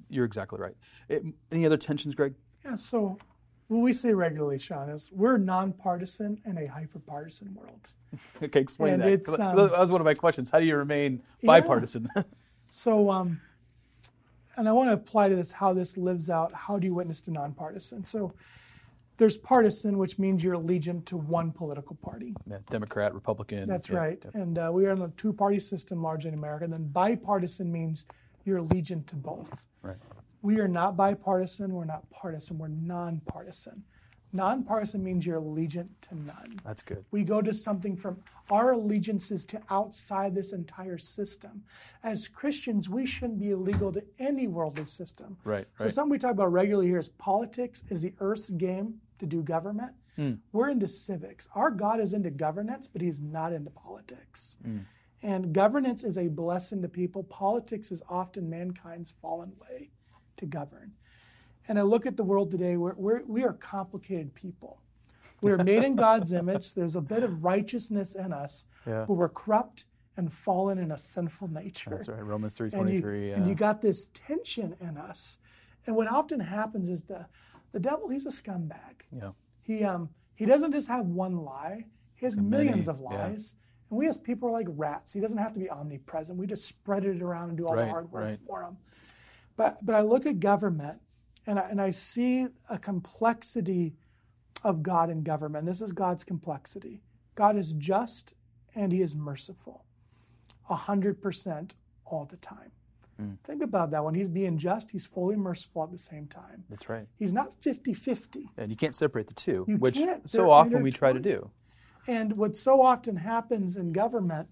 you're 0.09 0.25
exactly 0.25 0.59
right. 0.59 0.75
It, 1.09 1.22
any 1.53 1.66
other 1.66 1.77
tensions, 1.77 2.14
Greg? 2.14 2.35
Yeah, 2.64 2.75
so 2.75 3.18
what 3.68 3.79
we 3.79 3.92
say 3.92 4.12
regularly, 4.12 4.59
Sean, 4.59 4.88
is 4.88 5.11
we're 5.12 5.38
nonpartisan 5.38 6.40
in 6.44 6.57
a 6.59 6.66
hyperpartisan 6.68 7.55
world. 7.55 7.90
Okay, 8.42 8.61
explain 8.61 8.94
And 8.94 9.03
that. 9.03 9.09
it's, 9.11 9.38
um, 9.38 9.57
that 9.57 9.79
was 9.79 9.92
one 9.92 10.01
of 10.01 10.05
my 10.05 10.14
questions. 10.14 10.49
How 10.51 10.59
do 10.59 10.64
you 10.64 10.77
remain 10.77 11.22
bipartisan? 11.42 12.09
So, 12.68 13.11
um, 13.11 13.40
and 14.57 14.68
I 14.68 14.72
want 14.72 14.90
to 14.90 14.94
apply 14.94 15.29
to 15.29 15.37
this 15.37 15.53
how 15.53 15.72
this 15.72 15.96
lives 15.96 16.29
out. 16.29 16.53
How 16.53 16.79
do 16.79 16.87
you 16.87 16.94
witness 16.94 17.20
to 17.22 17.31
nonpartisan? 17.31 18.05
So, 18.05 18.35
there's 19.16 19.37
partisan, 19.37 19.96
which 19.99 20.18
means 20.18 20.42
you're 20.44 20.57
allegiant 20.57 21.07
to 21.07 21.16
one 21.16 21.51
political 21.51 21.96
party. 21.96 22.35
Yeah, 22.46 22.59
Democrat, 22.68 23.14
Republican. 23.14 23.68
That's 23.68 23.88
yeah, 23.88 23.96
right. 23.96 24.18
yeah. 24.25 24.42
And 24.42 24.59
uh, 24.59 24.70
we 24.72 24.87
are 24.87 24.90
in 24.90 25.01
a 25.01 25.09
two 25.11 25.33
party 25.33 25.59
system 25.59 26.03
largely 26.03 26.29
in 26.29 26.35
America. 26.35 26.64
And 26.64 26.72
then 26.72 26.88
bipartisan 26.88 27.72
means 27.72 28.05
you're 28.46 28.61
allegiant 28.61 29.06
to 29.06 29.16
both. 29.16 29.66
Right. 29.82 29.96
We 30.42 30.61
are 30.61 30.68
not 30.68 30.96
bipartisan. 30.96 31.72
We're 31.72 31.85
not 31.85 32.09
partisan. 32.11 32.59
We're 32.59 32.68
nonpartisan. 32.68 33.82
Nonpartisan 34.32 35.02
means 35.02 35.24
you're 35.26 35.40
allegiant 35.40 35.88
to 36.02 36.14
none. 36.14 36.56
That's 36.64 36.82
good. 36.82 37.04
We 37.11 37.24
go 37.24 37.40
to 37.42 37.54
something 37.54 37.96
from 37.96 38.18
our 38.50 38.72
allegiances 38.72 39.44
to 39.46 39.61
outside 39.70 40.35
this 40.35 40.52
entire 40.52 40.98
system. 40.98 41.64
As 42.02 42.28
Christians, 42.28 42.88
we 42.88 43.06
shouldn't 43.06 43.40
be 43.40 43.50
illegal 43.50 43.90
to 43.92 44.04
any 44.18 44.46
worldly 44.46 44.87
system. 44.87 45.37
Right, 45.44 45.66
So 45.78 45.85
right. 45.85 45.92
something 45.92 46.11
we 46.11 46.18
talk 46.18 46.32
about 46.32 46.52
regularly 46.52 46.88
here 46.88 46.98
is 46.98 47.09
politics 47.09 47.82
is 47.88 48.02
the 48.02 48.14
earth's 48.20 48.50
game 48.50 48.96
to 49.18 49.26
do 49.26 49.42
government. 49.42 49.92
Hmm. 50.16 50.35
We're 50.52 50.70
into 50.70 50.88
civics. 50.88 51.48
Our 51.54 51.70
God 51.70 51.98
is 52.00 52.12
into 52.12 52.30
governance, 52.30 52.87
but 52.87 53.02
he's 53.02 53.20
not 53.20 53.52
into 53.52 53.70
politics. 53.70 54.59
Hmm. 54.62 54.80
And 55.27 55.53
governance 55.53 56.05
is 56.05 56.17
a 56.19 56.29
blessing 56.29 56.83
to 56.83 56.89
people. 56.89 57.25
Politics 57.25 57.91
is 57.91 58.01
often 58.09 58.49
mankind's 58.49 59.12
fallen 59.21 59.53
way 59.61 59.91
to 60.37 60.47
govern. 60.47 60.93
And 61.67 61.81
I 61.81 61.83
look 61.83 62.07
at 62.07 62.17
the 62.17 62.23
world 62.23 62.49
today, 62.49 62.77
we're, 62.77 62.95
we're, 62.95 63.27
we 63.27 63.43
are 63.43 63.55
complicated 63.55 64.33
people. 64.37 64.81
We're 65.43 65.57
made 65.65 65.83
in 65.83 65.97
God's 65.97 66.33
image. 66.43 66.75
There's 66.75 66.95
a 66.95 67.01
bit 67.01 67.25
of 67.25 67.43
righteousness 67.43 68.15
in 68.15 68.33
us, 68.33 68.67
Yeah. 68.87 69.05
but 69.09 69.15
we're 69.15 69.29
corrupt 69.29 69.87
and 70.17 70.33
fallen 70.33 70.79
in 70.79 70.93
a 70.93 70.97
sinful 70.97 71.49
nature 71.49 71.91
That's 71.91 72.07
right. 72.07 72.25
Romans 72.25 72.55
three 72.55 72.71
and 72.73 72.89
you, 72.89 73.01
three. 73.01 73.33
and 73.33 73.49
you 73.49 73.57
got 73.57 73.83
this 73.83 74.11
tension 74.15 74.77
in 74.81 74.97
us. 74.97 75.39
And 75.87 75.97
what 75.97 76.07
often 76.07 76.39
happens 76.39 76.89
is 76.89 77.03
the 77.03 77.27
the 77.73 77.81
devil, 77.81 78.09
he's 78.09 78.25
a 78.25 78.31
scumbag. 78.31 79.03
yeah. 79.11 79.33
He 79.62 79.83
um 79.85 80.09
he 80.37 80.47
doesn't 80.47 80.73
just 80.73 80.89
have 80.89 81.07
one 81.07 81.37
lie, 81.37 81.85
he 82.15 82.25
has 82.27 82.39
millions 82.39 82.87
of 82.89 83.01
yeah. 83.01 83.09
And 83.90 83.99
we 83.99 84.09
as 84.09 84.18
people 84.18 84.49
are 84.49 84.53
like 84.53 84.66
rats. 84.70 85.12
He 85.12 85.20
doesn't 85.20 85.38
have 85.38 85.53
to 85.55 85.61
be 85.61 85.70
omnipresent. 85.70 86.38
We 86.38 86.46
just 86.46 86.64
spread 86.66 87.05
it 87.05 87.22
around 87.22 87.51
and 87.51 87.59
do 87.59 87.66
all 87.66 87.75
Right, 87.75 87.85
the 87.87 87.90
hard 87.90 88.11
work 88.12 88.25
right. 88.25 88.38
for 88.46 88.62
him. 88.62 88.77
But 89.57 89.79
but 89.85 89.94
I 89.94 90.01
look 90.03 90.27
at 90.27 90.40
government 90.40 91.01
and 91.46 91.59
I, 91.59 91.68
and 91.70 91.81
I 91.81 91.90
see 91.90 92.46
a 92.68 92.79
complexity 92.79 93.94
of 94.64 94.83
God 94.83 95.11
in 95.11 95.22
government. 95.22 95.66
This 95.66 95.81
is 95.81 95.92
God's 95.92 96.25
complexity. 96.25 97.01
God 97.35 97.57
is 97.57 97.72
just 97.75 98.35
and 98.75 98.92
he 98.92 99.01
is 99.01 99.14
merciful. 99.14 99.85
A 100.68 100.75
hundred 100.75 101.22
percent 101.22 101.75
all 102.05 102.25
the 102.25 102.37
time. 102.38 102.72
Mm. 103.20 103.38
Think 103.44 103.62
about 103.62 103.90
that. 103.92 104.05
When 104.05 104.14
he's 104.14 104.29
being 104.29 104.59
just, 104.59 104.90
he's 104.90 105.07
fully 105.07 105.37
merciful 105.37 105.85
at 105.85 105.90
the 105.90 105.96
same 105.99 106.27
time. 106.27 106.64
That's 106.68 106.88
right. 106.88 107.07
He's 107.18 107.33
not 107.33 107.55
50 107.62 107.94
50. 107.94 108.51
And 108.59 108.70
you 108.70 108.77
can't 108.77 108.94
separate 108.94 109.27
the 109.29 109.35
two, 109.35 109.64
You 109.68 109.77
which 109.79 109.94
can't. 109.94 110.29
so 110.29 110.51
often 110.51 110.83
we 110.83 110.90
try 110.92 111.12
to 111.12 111.20
do. 111.20 111.51
And 112.07 112.37
what 112.37 112.57
so 112.57 112.83
often 112.83 113.16
happens 113.16 113.77
in 113.77 113.92
government 113.92 114.49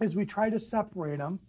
is 0.00 0.14
we 0.14 0.24
try 0.24 0.50
to 0.50 0.58
separate 0.58 1.18
them. 1.18 1.40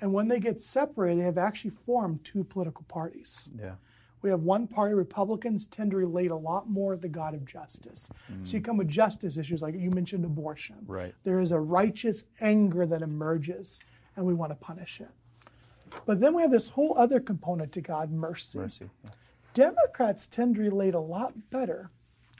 And 0.00 0.12
when 0.12 0.28
they 0.28 0.40
get 0.40 0.60
separated, 0.60 1.20
they 1.20 1.24
have 1.24 1.38
actually 1.38 1.70
formed 1.70 2.24
two 2.24 2.44
political 2.44 2.84
parties. 2.88 3.50
Yeah. 3.58 3.74
We 4.20 4.30
have 4.30 4.44
one 4.44 4.68
party, 4.68 4.94
Republicans 4.94 5.66
tend 5.66 5.90
to 5.90 5.96
relate 5.96 6.30
a 6.30 6.36
lot 6.36 6.68
more 6.70 6.94
to 6.94 7.00
the 7.00 7.08
God 7.08 7.34
of 7.34 7.44
justice. 7.44 8.08
So 8.44 8.56
you 8.56 8.62
come 8.62 8.76
with 8.76 8.88
justice 8.88 9.36
issues, 9.36 9.62
like 9.62 9.74
you 9.74 9.90
mentioned 9.90 10.24
abortion. 10.24 10.76
Right. 10.86 11.12
There 11.24 11.40
is 11.40 11.50
a 11.50 11.58
righteous 11.58 12.24
anger 12.40 12.86
that 12.86 13.02
emerges, 13.02 13.80
and 14.16 14.24
we 14.24 14.32
want 14.32 14.50
to 14.52 14.56
punish 14.56 15.00
it. 15.00 15.10
But 16.06 16.20
then 16.20 16.34
we 16.34 16.42
have 16.42 16.52
this 16.52 16.68
whole 16.68 16.96
other 16.96 17.18
component 17.18 17.72
to 17.72 17.80
God, 17.80 18.12
mercy. 18.12 18.60
Mercy. 18.60 18.90
Yeah. 19.04 19.10
Democrats 19.54 20.28
tend 20.28 20.54
to 20.54 20.62
relate 20.62 20.94
a 20.94 21.00
lot 21.00 21.50
better 21.50 21.90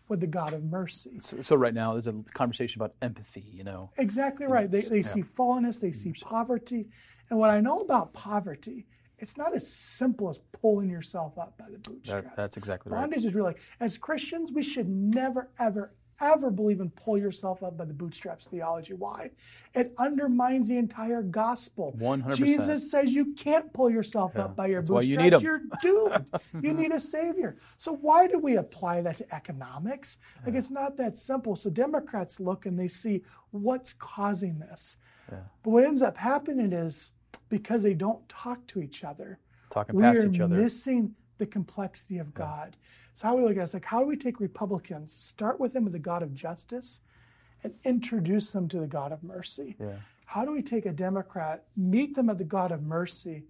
with 0.08 0.20
the 0.20 0.26
God 0.26 0.52
of 0.52 0.64
mercy. 0.64 1.18
So, 1.20 1.42
so 1.42 1.56
right 1.56 1.74
now 1.74 1.92
there's 1.92 2.06
a 2.06 2.14
conversation 2.34 2.80
about 2.80 2.94
empathy. 3.02 3.44
You 3.52 3.64
know. 3.64 3.90
Exactly 3.98 4.46
right. 4.46 4.70
They, 4.70 4.82
they 4.82 5.02
see 5.02 5.22
fallenness, 5.22 5.80
they 5.80 5.92
see 5.92 6.12
poverty. 6.12 6.88
And 7.30 7.38
what 7.38 7.50
I 7.50 7.60
know 7.60 7.80
about 7.80 8.12
poverty, 8.12 8.86
it's 9.18 9.36
not 9.36 9.54
as 9.54 9.66
simple 9.66 10.28
as 10.28 10.38
pulling 10.60 10.90
yourself 10.90 11.38
up 11.38 11.56
by 11.56 11.66
the 11.70 11.78
bootstraps. 11.78 12.28
that's 12.36 12.56
exactly 12.56 12.92
right. 12.92 13.00
Bondage 13.00 13.24
is 13.24 13.34
really, 13.34 13.54
as 13.80 13.96
Christians, 13.96 14.52
we 14.52 14.62
should 14.62 14.88
never, 14.88 15.48
ever, 15.58 15.94
ever 16.20 16.50
believe 16.50 16.80
in 16.80 16.90
pull 16.90 17.18
yourself 17.18 17.62
up 17.62 17.76
by 17.76 17.84
the 17.84 17.94
bootstraps 17.94 18.46
theology. 18.46 18.94
Why? 18.94 19.30
It 19.74 19.94
undermines 19.98 20.68
the 20.68 20.76
entire 20.78 21.22
gospel. 21.22 21.94
100%. 21.98 22.34
Jesus 22.36 22.90
says 22.90 23.12
you 23.12 23.34
can't 23.34 23.72
pull 23.72 23.90
yourself 23.90 24.36
up 24.36 24.56
by 24.56 24.66
your 24.66 24.82
why 24.82 25.00
you 25.00 25.16
bootstraps. 25.16 25.42
You're 25.42 25.62
doomed. 25.82 26.26
you 26.60 26.74
need 26.82 26.92
a 26.92 27.00
savior. 27.00 27.56
So 27.78 27.94
why 27.94 28.26
do 28.26 28.38
we 28.38 28.56
apply 28.56 29.00
that 29.02 29.16
to 29.18 29.34
economics? 29.34 30.18
Like 30.44 30.54
it's 30.54 30.70
not 30.70 30.96
that 30.98 31.16
simple. 31.16 31.56
So 31.56 31.70
Democrats 31.70 32.40
look 32.40 32.66
and 32.66 32.78
they 32.78 32.88
see 32.88 33.22
what's 33.50 33.92
causing 33.92 34.58
this. 34.58 34.96
Yeah. 35.30 35.38
But 35.62 35.70
what 35.70 35.84
ends 35.84 36.02
up 36.02 36.16
happening 36.16 36.72
is 36.72 37.12
because 37.48 37.82
they 37.82 37.94
don't 37.94 38.26
talk 38.28 38.66
to 38.68 38.80
each 38.80 39.04
other, 39.04 39.38
Talking 39.70 40.00
past 40.00 40.24
each 40.24 40.40
other. 40.40 40.56
missing 40.56 41.14
the 41.42 41.46
complexity 41.46 42.18
of 42.18 42.32
God. 42.32 42.76
So 43.14 43.26
how 43.26 43.36
we 43.36 43.42
look 43.42 43.56
at 43.56 43.58
it 43.58 43.62
is 43.64 43.74
like 43.74 43.84
how 43.84 44.00
do 44.00 44.06
we 44.06 44.16
take 44.16 44.38
Republicans, 44.38 45.12
start 45.12 45.58
with 45.58 45.72
them 45.72 45.82
with 45.84 45.92
the 45.92 45.98
God 45.98 46.22
of 46.22 46.32
justice, 46.34 47.00
and 47.64 47.74
introduce 47.84 48.52
them 48.52 48.68
to 48.68 48.78
the 48.78 48.86
God 48.86 49.10
of 49.10 49.24
mercy? 49.24 49.76
Yeah. 49.80 49.96
How 50.24 50.44
do 50.44 50.52
we 50.52 50.62
take 50.62 50.86
a 50.86 50.92
Democrat, 50.92 51.64
meet 51.76 52.14
them 52.14 52.30
at 52.30 52.38
the 52.38 52.44
God 52.44 52.70
of 52.70 52.82
mercy, 52.84 53.44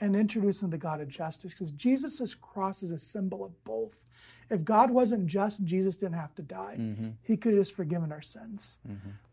and 0.00 0.16
introduce 0.16 0.60
them 0.60 0.70
to 0.70 0.76
the 0.76 0.80
God 0.80 1.00
of 1.02 1.08
justice? 1.08 1.52
Because 1.52 1.70
Jesus' 1.70 2.34
cross 2.34 2.82
is 2.82 2.90
a 2.90 2.98
symbol 2.98 3.44
of 3.44 3.52
both. 3.64 4.06
If 4.50 4.64
God 4.64 4.90
wasn't 4.90 5.26
just, 5.26 5.64
Jesus 5.64 5.96
didn't 5.98 6.14
have 6.14 6.34
to 6.36 6.42
die. 6.42 6.76
Mm-hmm. 6.80 7.10
He 7.22 7.36
could 7.36 7.52
have 7.52 7.60
just 7.60 7.74
forgiven 7.74 8.10
our 8.10 8.22
sins. 8.22 8.78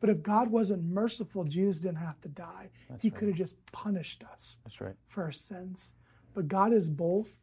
But 0.02 0.10
if 0.10 0.22
God 0.22 0.52
wasn't 0.52 0.84
merciful, 0.84 1.44
Jesus 1.46 1.80
didn't 1.80 1.98
have 1.98 2.20
to 2.22 2.30
die. 2.30 2.70
he 3.00 3.10
could 3.10 3.30
have 3.30 3.38
just 3.38 3.56
punished 3.72 4.24
us 4.26 4.58
That's 4.64 4.82
right. 4.82 4.96
for 5.08 5.24
our 5.24 5.32
sins. 5.32 5.94
But 6.34 6.48
God 6.48 6.72
is 6.74 6.90
both. 6.90 7.40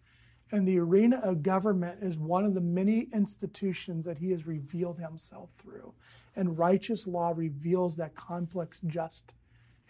And 0.51 0.67
the 0.67 0.79
arena 0.79 1.21
of 1.23 1.43
government 1.43 2.03
is 2.03 2.19
one 2.19 2.45
of 2.45 2.55
the 2.55 2.61
many 2.61 3.09
institutions 3.13 4.07
that 4.07 4.19
He 4.19 4.31
has 4.31 4.47
revealed 4.47 4.99
Himself 4.99 5.51
through. 5.57 5.93
And 6.37 6.59
righteous 6.59 7.07
law 7.07 7.33
reveals 7.37 7.97
that 7.97 8.15
complex, 8.15 8.81
just, 8.87 9.35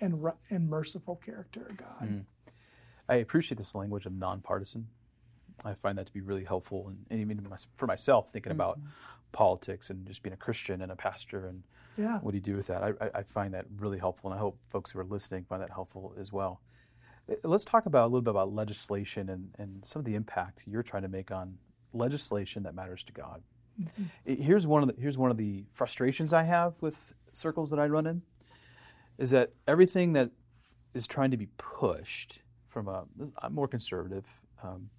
and, 0.01 0.25
and 0.51 0.68
merciful 0.68 1.16
character 1.16 1.66
of 1.71 1.77
God. 1.77 2.03
Mm. 2.03 2.25
I 3.09 3.16
appreciate 3.16 3.59
this 3.59 3.75
language 3.75 4.07
of 4.07 4.12
nonpartisan. 4.12 4.88
I 5.64 5.75
find 5.75 5.99
that 5.99 6.07
to 6.07 6.12
be 6.12 6.21
really 6.21 6.44
helpful, 6.44 6.88
and, 6.88 7.05
and 7.11 7.21
even 7.21 7.47
for 7.75 7.87
myself, 7.87 8.31
thinking 8.31 8.53
about 8.53 8.79
mm-hmm. 8.79 8.88
politics 9.33 9.90
and 9.90 10.07
just 10.07 10.23
being 10.23 10.35
a 10.35 10.37
Christian 10.37 10.83
and 10.83 10.92
a 10.92 10.97
pastor 10.97 11.47
and 11.47 11.64
Yeah. 11.97 12.18
what 12.21 12.31
do 12.31 12.37
you 12.37 12.42
do 12.42 12.57
with 12.57 12.68
that? 12.68 12.83
I, 12.83 12.92
I 13.14 13.23
find 13.25 13.55
that 13.55 13.66
really 13.77 13.99
helpful, 13.99 14.31
and 14.31 14.38
I 14.38 14.40
hope 14.40 14.59
folks 14.71 14.92
who 14.92 15.01
are 15.01 15.05
listening 15.05 15.44
find 15.44 15.62
that 15.62 15.71
helpful 15.71 16.14
as 16.18 16.33
well. 16.33 16.61
Let's 17.43 17.64
talk 17.64 17.87
about 17.87 18.05
a 18.05 18.07
little 18.09 18.23
bit 18.23 18.31
about 18.31 18.53
legislation 18.55 19.29
and, 19.29 19.51
and 19.59 19.85
some 19.85 20.01
of 20.01 20.07
the 20.07 20.14
impact 20.14 20.62
you're 20.67 20.83
trying 20.83 21.03
to 21.03 21.09
make 21.09 21.31
on 21.31 21.59
legislation 21.93 22.62
that 22.62 22.75
matters 22.75 23.03
to 23.05 23.12
God. 23.12 23.43
I- 24.27 24.31
Here's 24.31 24.67
one 24.67 24.83
of 24.83 24.95
the 24.95 25.01
here's 25.01 25.19
one 25.19 25.31
of 25.31 25.37
the 25.37 25.64
frustrations 25.73 26.33
I 26.33 26.45
have 26.45 26.75
with 26.81 27.14
circles 27.33 27.71
that 27.71 27.79
I 27.79 27.87
run 27.87 28.07
in, 28.07 28.23
is 29.19 29.31
that 29.31 29.53
everything 29.67 30.14
that 30.14 30.31
is 30.95 31.07
trying 31.07 31.31
to 31.31 31.37
be 31.37 31.49
pushed 31.59 32.41
from 32.67 32.88
a 32.88 33.05
I'm 33.43 33.55
more 33.55 33.69
conservative 33.69 34.25
um, 34.62 34.91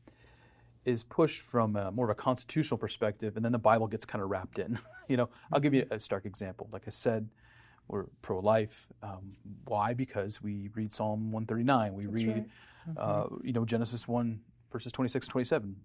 is 0.86 1.04
pushed 1.04 1.42
from 1.42 1.76
a, 1.76 1.92
more 1.92 2.06
of 2.06 2.12
a 2.12 2.16
constitutional 2.16 2.78
perspective, 2.78 3.36
and 3.36 3.44
then 3.44 3.52
the 3.52 3.60
Bible 3.60 3.88
gets 3.88 4.06
kind 4.06 4.24
of 4.24 4.30
wrapped 4.30 4.60
in. 4.60 4.80
you 5.10 5.18
know, 5.18 5.30
I'll 5.52 5.60
give 5.60 5.74
you 5.74 5.86
a 5.92 6.00
stark 6.00 6.26
example. 6.26 6.70
Like 6.72 6.84
I 6.88 6.92
said, 6.92 7.30
we're 7.90 8.06
pro-life. 8.22 8.88
Um, 9.04 9.36
why? 9.66 9.94
Because 9.94 10.42
we 10.42 10.70
read 10.74 10.94
Psalm 10.94 11.32
139. 11.32 11.94
We 11.94 12.06
read, 12.06 12.46
right. 12.88 12.98
uh, 12.98 13.28
you 13.44 13.54
know, 13.54 13.66
Genesis 13.66 14.08
1 14.08 14.40
verses 14.72 14.92
26, 14.92 15.28
27. 15.28 15.76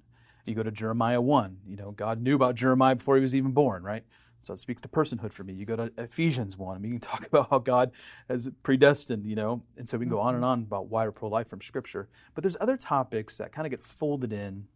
You 0.47 0.55
go 0.55 0.63
to 0.63 0.71
Jeremiah 0.71 1.21
1. 1.21 1.59
You 1.67 1.77
know, 1.77 1.91
God 1.91 2.21
knew 2.21 2.37
about 2.37 2.55
Jeremiah 2.55 2.95
before 2.95 3.17
he 3.17 3.23
was 3.23 3.35
even 3.35 3.53
born, 3.53 3.83
right? 3.83 4.05
So 4.41 4.53
it 4.53 4.59
speaks 4.59 4.83
to 4.83 4.89
personhood 4.89 5.33
for 5.33 5.43
me. 5.43 5.55
You 5.55 5.65
go 5.65 5.77
to 5.77 5.91
Ephesians 5.97 6.59
1. 6.59 6.77
I 6.77 6.79
mean, 6.79 6.93
you 6.93 6.99
can 7.01 7.09
talk 7.11 7.27
about 7.27 7.49
how 7.51 7.59
God 7.59 7.93
has 8.29 8.51
predestined, 8.63 9.25
you 9.25 9.35
know, 9.35 9.63
and 9.77 9.89
so 9.89 9.97
we 9.97 10.05
can 10.05 10.11
go 10.11 10.21
on 10.21 10.35
and 10.35 10.45
on 10.45 10.61
about 10.61 10.89
why 10.89 11.05
we're 11.05 11.13
pro-life 11.13 11.49
from 11.49 11.63
Scripture. 11.63 12.09
But 12.35 12.45
there's 12.45 12.57
other 12.61 12.77
topics 12.77 13.39
that 13.39 13.53
kind 13.53 13.67
of 13.67 13.71
get 13.71 13.83
folded 13.83 14.33
in 14.33 14.69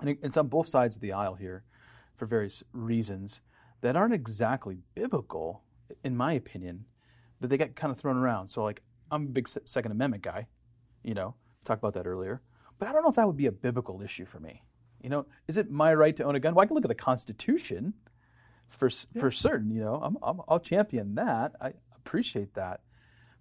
and 0.00 0.18
it's 0.22 0.36
on 0.36 0.48
both 0.48 0.68
sides 0.68 0.96
of 0.96 1.02
the 1.02 1.12
aisle 1.12 1.34
here 1.34 1.64
for 2.16 2.26
various 2.26 2.62
reasons 2.72 3.40
that 3.80 3.96
aren't 3.96 4.14
exactly 4.14 4.78
biblical, 4.94 5.62
in 6.02 6.16
my 6.16 6.32
opinion, 6.32 6.86
but 7.40 7.50
they 7.50 7.56
get 7.56 7.76
kind 7.76 7.90
of 7.90 7.98
thrown 7.98 8.16
around. 8.16 8.48
So, 8.48 8.62
like, 8.62 8.82
I'm 9.10 9.24
a 9.24 9.28
big 9.28 9.48
Second 9.48 9.92
Amendment 9.92 10.22
guy, 10.22 10.46
you 11.02 11.14
know, 11.14 11.34
talked 11.64 11.80
about 11.80 11.94
that 11.94 12.06
earlier, 12.06 12.42
but 12.78 12.88
I 12.88 12.92
don't 12.92 13.02
know 13.02 13.10
if 13.10 13.16
that 13.16 13.26
would 13.26 13.36
be 13.36 13.46
a 13.46 13.52
biblical 13.52 14.02
issue 14.02 14.24
for 14.24 14.40
me. 14.40 14.62
You 15.02 15.10
know, 15.10 15.26
is 15.48 15.58
it 15.58 15.70
my 15.70 15.92
right 15.94 16.16
to 16.16 16.24
own 16.24 16.34
a 16.34 16.40
gun? 16.40 16.54
Well, 16.54 16.62
I 16.62 16.66
can 16.66 16.74
look 16.74 16.84
at 16.84 16.88
the 16.88 16.94
Constitution 16.94 17.94
for 18.68 18.86
s 18.86 19.06
for 19.18 19.30
certain. 19.30 19.70
You 19.70 19.82
know, 19.82 20.00
I'm, 20.02 20.16
I'm, 20.22 20.40
I'll 20.48 20.60
champion 20.60 21.14
that. 21.16 21.52
I 21.60 21.74
appreciate 21.94 22.54
that, 22.54 22.80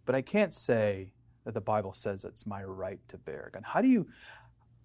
but 0.05 0.15
I 0.15 0.21
can't 0.21 0.53
say 0.53 1.13
that 1.45 1.53
the 1.53 1.61
Bible 1.61 1.93
says 1.93 2.23
it's 2.23 2.45
my 2.45 2.63
right 2.63 2.99
to 3.07 3.17
bear 3.17 3.45
a 3.47 3.51
gun. 3.51 3.63
How 3.63 3.81
do 3.81 3.87
you 3.87 4.07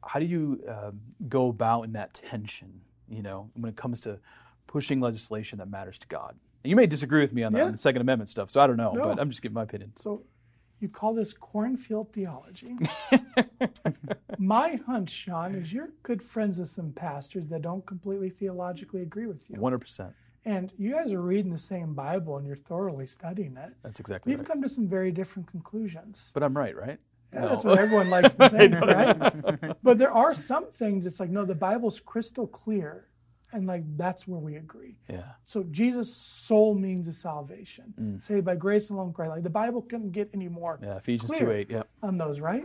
how 0.06 0.20
do 0.20 0.26
you 0.26 0.62
um, 0.68 1.00
go 1.28 1.48
about 1.48 1.82
in 1.82 1.92
that 1.92 2.14
tension? 2.14 2.80
You 3.08 3.22
know, 3.22 3.50
when 3.54 3.70
it 3.70 3.76
comes 3.76 4.00
to 4.02 4.20
pushing 4.66 5.00
legislation 5.00 5.58
that 5.58 5.68
matters 5.68 5.98
to 5.98 6.06
God. 6.06 6.36
You 6.64 6.76
may 6.76 6.86
disagree 6.86 7.20
with 7.20 7.32
me 7.32 7.42
on, 7.44 7.52
the, 7.52 7.58
Yeah. 7.60 7.66
on 7.66 7.72
the 7.72 7.78
Second 7.78 8.02
Amendment 8.02 8.28
stuff, 8.30 8.50
so 8.50 8.60
I 8.60 8.66
don't 8.66 8.76
know, 8.76 8.92
No. 8.92 9.02
but 9.02 9.20
I'm 9.20 9.30
just 9.30 9.42
giving 9.42 9.54
my 9.54 9.62
opinion. 9.62 9.92
So 9.96 10.22
you 10.80 10.88
call 10.88 11.14
this 11.14 11.32
cornfield 11.32 12.12
theology. 12.12 12.76
My 14.38 14.76
hunch, 14.86 15.10
Sean, 15.10 15.54
is 15.54 15.72
you're 15.72 15.90
good 16.02 16.22
friends 16.22 16.58
with 16.58 16.68
some 16.68 16.92
pastors 16.92 17.48
that 17.48 17.62
don't 17.62 17.84
completely 17.86 18.30
theologically 18.30 19.02
agree 19.02 19.26
with 19.26 19.48
you. 19.50 19.56
One 19.60 19.72
hundred 19.72 19.80
percent. 19.80 20.12
And 20.44 20.72
you 20.78 20.92
guys 20.92 21.12
are 21.12 21.20
reading 21.20 21.50
the 21.52 21.58
same 21.58 21.94
Bible 21.94 22.36
and 22.36 22.46
you're 22.46 22.56
thoroughly 22.56 23.06
studying 23.06 23.56
it. 23.56 23.74
That's 23.82 24.00
exactly 24.00 24.30
You've 24.32 24.40
right. 24.40 24.48
come 24.48 24.62
to 24.62 24.68
some 24.68 24.86
very 24.88 25.10
different 25.10 25.48
conclusions. 25.48 26.30
But 26.32 26.42
I'm 26.42 26.56
right, 26.56 26.74
right? 26.76 26.98
Yeah, 27.34 27.40
No. 27.40 27.48
That's 27.48 27.64
what 27.64 27.78
everyone 27.78 28.08
likes 28.08 28.34
to 28.34 28.48
think, 28.56 28.74
right? 28.80 29.76
But 29.82 29.98
there 29.98 30.12
are 30.12 30.32
some 30.32 30.66
things 30.70 31.04
it's 31.04 31.20
like, 31.20 31.28
no, 31.30 31.44
the 31.44 31.54
Bible's 31.54 32.00
crystal 32.00 32.46
clear 32.46 33.07
and 33.52 33.66
like 33.66 33.84
that's 33.96 34.26
where 34.26 34.40
we 34.40 34.56
agree. 34.56 34.98
Yeah. 35.08 35.32
So 35.46 35.64
Jesus' 35.70 36.14
sole 36.14 36.74
means 36.74 37.08
of 37.08 37.14
salvation, 37.14 37.94
mm. 38.00 38.22
saved 38.22 38.44
by 38.44 38.56
grace 38.56 38.90
alone, 38.90 39.12
Christ. 39.12 39.30
Like 39.30 39.42
the 39.42 39.50
Bible 39.50 39.82
couldn't 39.82 40.12
get 40.12 40.30
any 40.34 40.48
more 40.48 40.78
Yeah. 40.82 40.96
Ephesians 40.96 41.30
clear 41.30 41.46
2 41.46 41.50
8. 41.52 41.70
Yeah. 41.70 41.82
on 42.02 42.18
those, 42.18 42.40
right? 42.40 42.64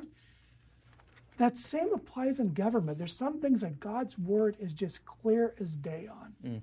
That 1.38 1.58
same 1.58 1.94
applies 1.94 2.40
in 2.40 2.54
government. 2.54 2.98
There's 2.98 3.16
some 3.16 3.40
things 3.40 3.62
that 3.62 3.80
God's 3.80 4.20
word 4.20 4.56
is 4.60 4.74
just 4.74 5.04
clear 5.06 5.56
as 5.60 5.76
day 5.76 6.08
on. 6.12 6.34
Mm. 6.46 6.62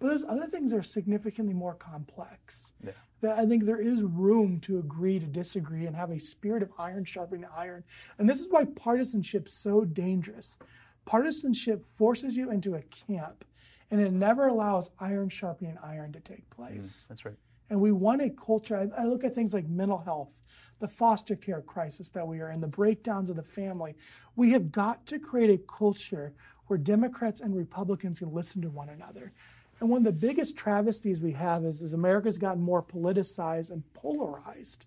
But 0.00 0.08
there's 0.08 0.24
other 0.24 0.46
things 0.46 0.70
that 0.70 0.78
are 0.78 0.82
significantly 0.82 1.54
more 1.54 1.74
complex. 1.74 2.72
Yeah. 2.82 2.92
That 3.20 3.38
I 3.38 3.44
think 3.44 3.64
there 3.64 3.80
is 3.80 4.02
room 4.02 4.58
to 4.60 4.78
agree 4.78 5.18
to 5.20 5.26
disagree 5.26 5.86
and 5.86 5.94
have 5.94 6.10
a 6.10 6.18
spirit 6.18 6.62
of 6.62 6.70
iron 6.78 7.04
sharpening 7.04 7.44
iron. 7.54 7.84
And 8.18 8.26
this 8.26 8.40
is 8.40 8.48
why 8.48 8.64
partisanship's 8.64 9.52
so 9.52 9.84
dangerous. 9.84 10.58
Partisanship 11.04 11.84
forces 11.84 12.34
you 12.34 12.50
into 12.50 12.74
a 12.74 12.82
camp 12.82 13.44
and 13.90 14.00
it 14.00 14.12
never 14.12 14.46
allows 14.46 14.90
iron 15.00 15.28
sharpening 15.28 15.76
iron 15.82 16.12
to 16.12 16.20
take 16.20 16.48
mm, 16.48 16.56
place. 16.56 17.06
That's 17.08 17.24
right. 17.24 17.36
And 17.70 17.80
we 17.80 17.92
want 17.92 18.20
a 18.20 18.30
culture. 18.30 18.76
I, 18.76 19.02
I 19.02 19.04
look 19.06 19.22
at 19.22 19.34
things 19.34 19.54
like 19.54 19.68
mental 19.68 19.98
health, 19.98 20.40
the 20.80 20.88
foster 20.88 21.36
care 21.36 21.62
crisis 21.62 22.08
that 22.10 22.26
we 22.26 22.40
are 22.40 22.50
in, 22.50 22.60
the 22.60 22.66
breakdowns 22.66 23.30
of 23.30 23.36
the 23.36 23.42
family. 23.42 23.94
We 24.34 24.50
have 24.52 24.72
got 24.72 25.06
to 25.06 25.18
create 25.18 25.50
a 25.50 25.58
culture 25.58 26.32
where 26.66 26.78
Democrats 26.78 27.40
and 27.40 27.54
Republicans 27.54 28.18
can 28.18 28.32
listen 28.32 28.60
to 28.62 28.70
one 28.70 28.88
another. 28.88 29.32
And 29.80 29.88
one 29.88 29.98
of 29.98 30.04
the 30.04 30.12
biggest 30.12 30.56
travesties 30.56 31.20
we 31.20 31.32
have 31.32 31.64
is 31.64 31.82
as 31.82 31.94
America's 31.94 32.38
gotten 32.38 32.62
more 32.62 32.82
politicized 32.82 33.70
and 33.70 33.82
polarized, 33.94 34.86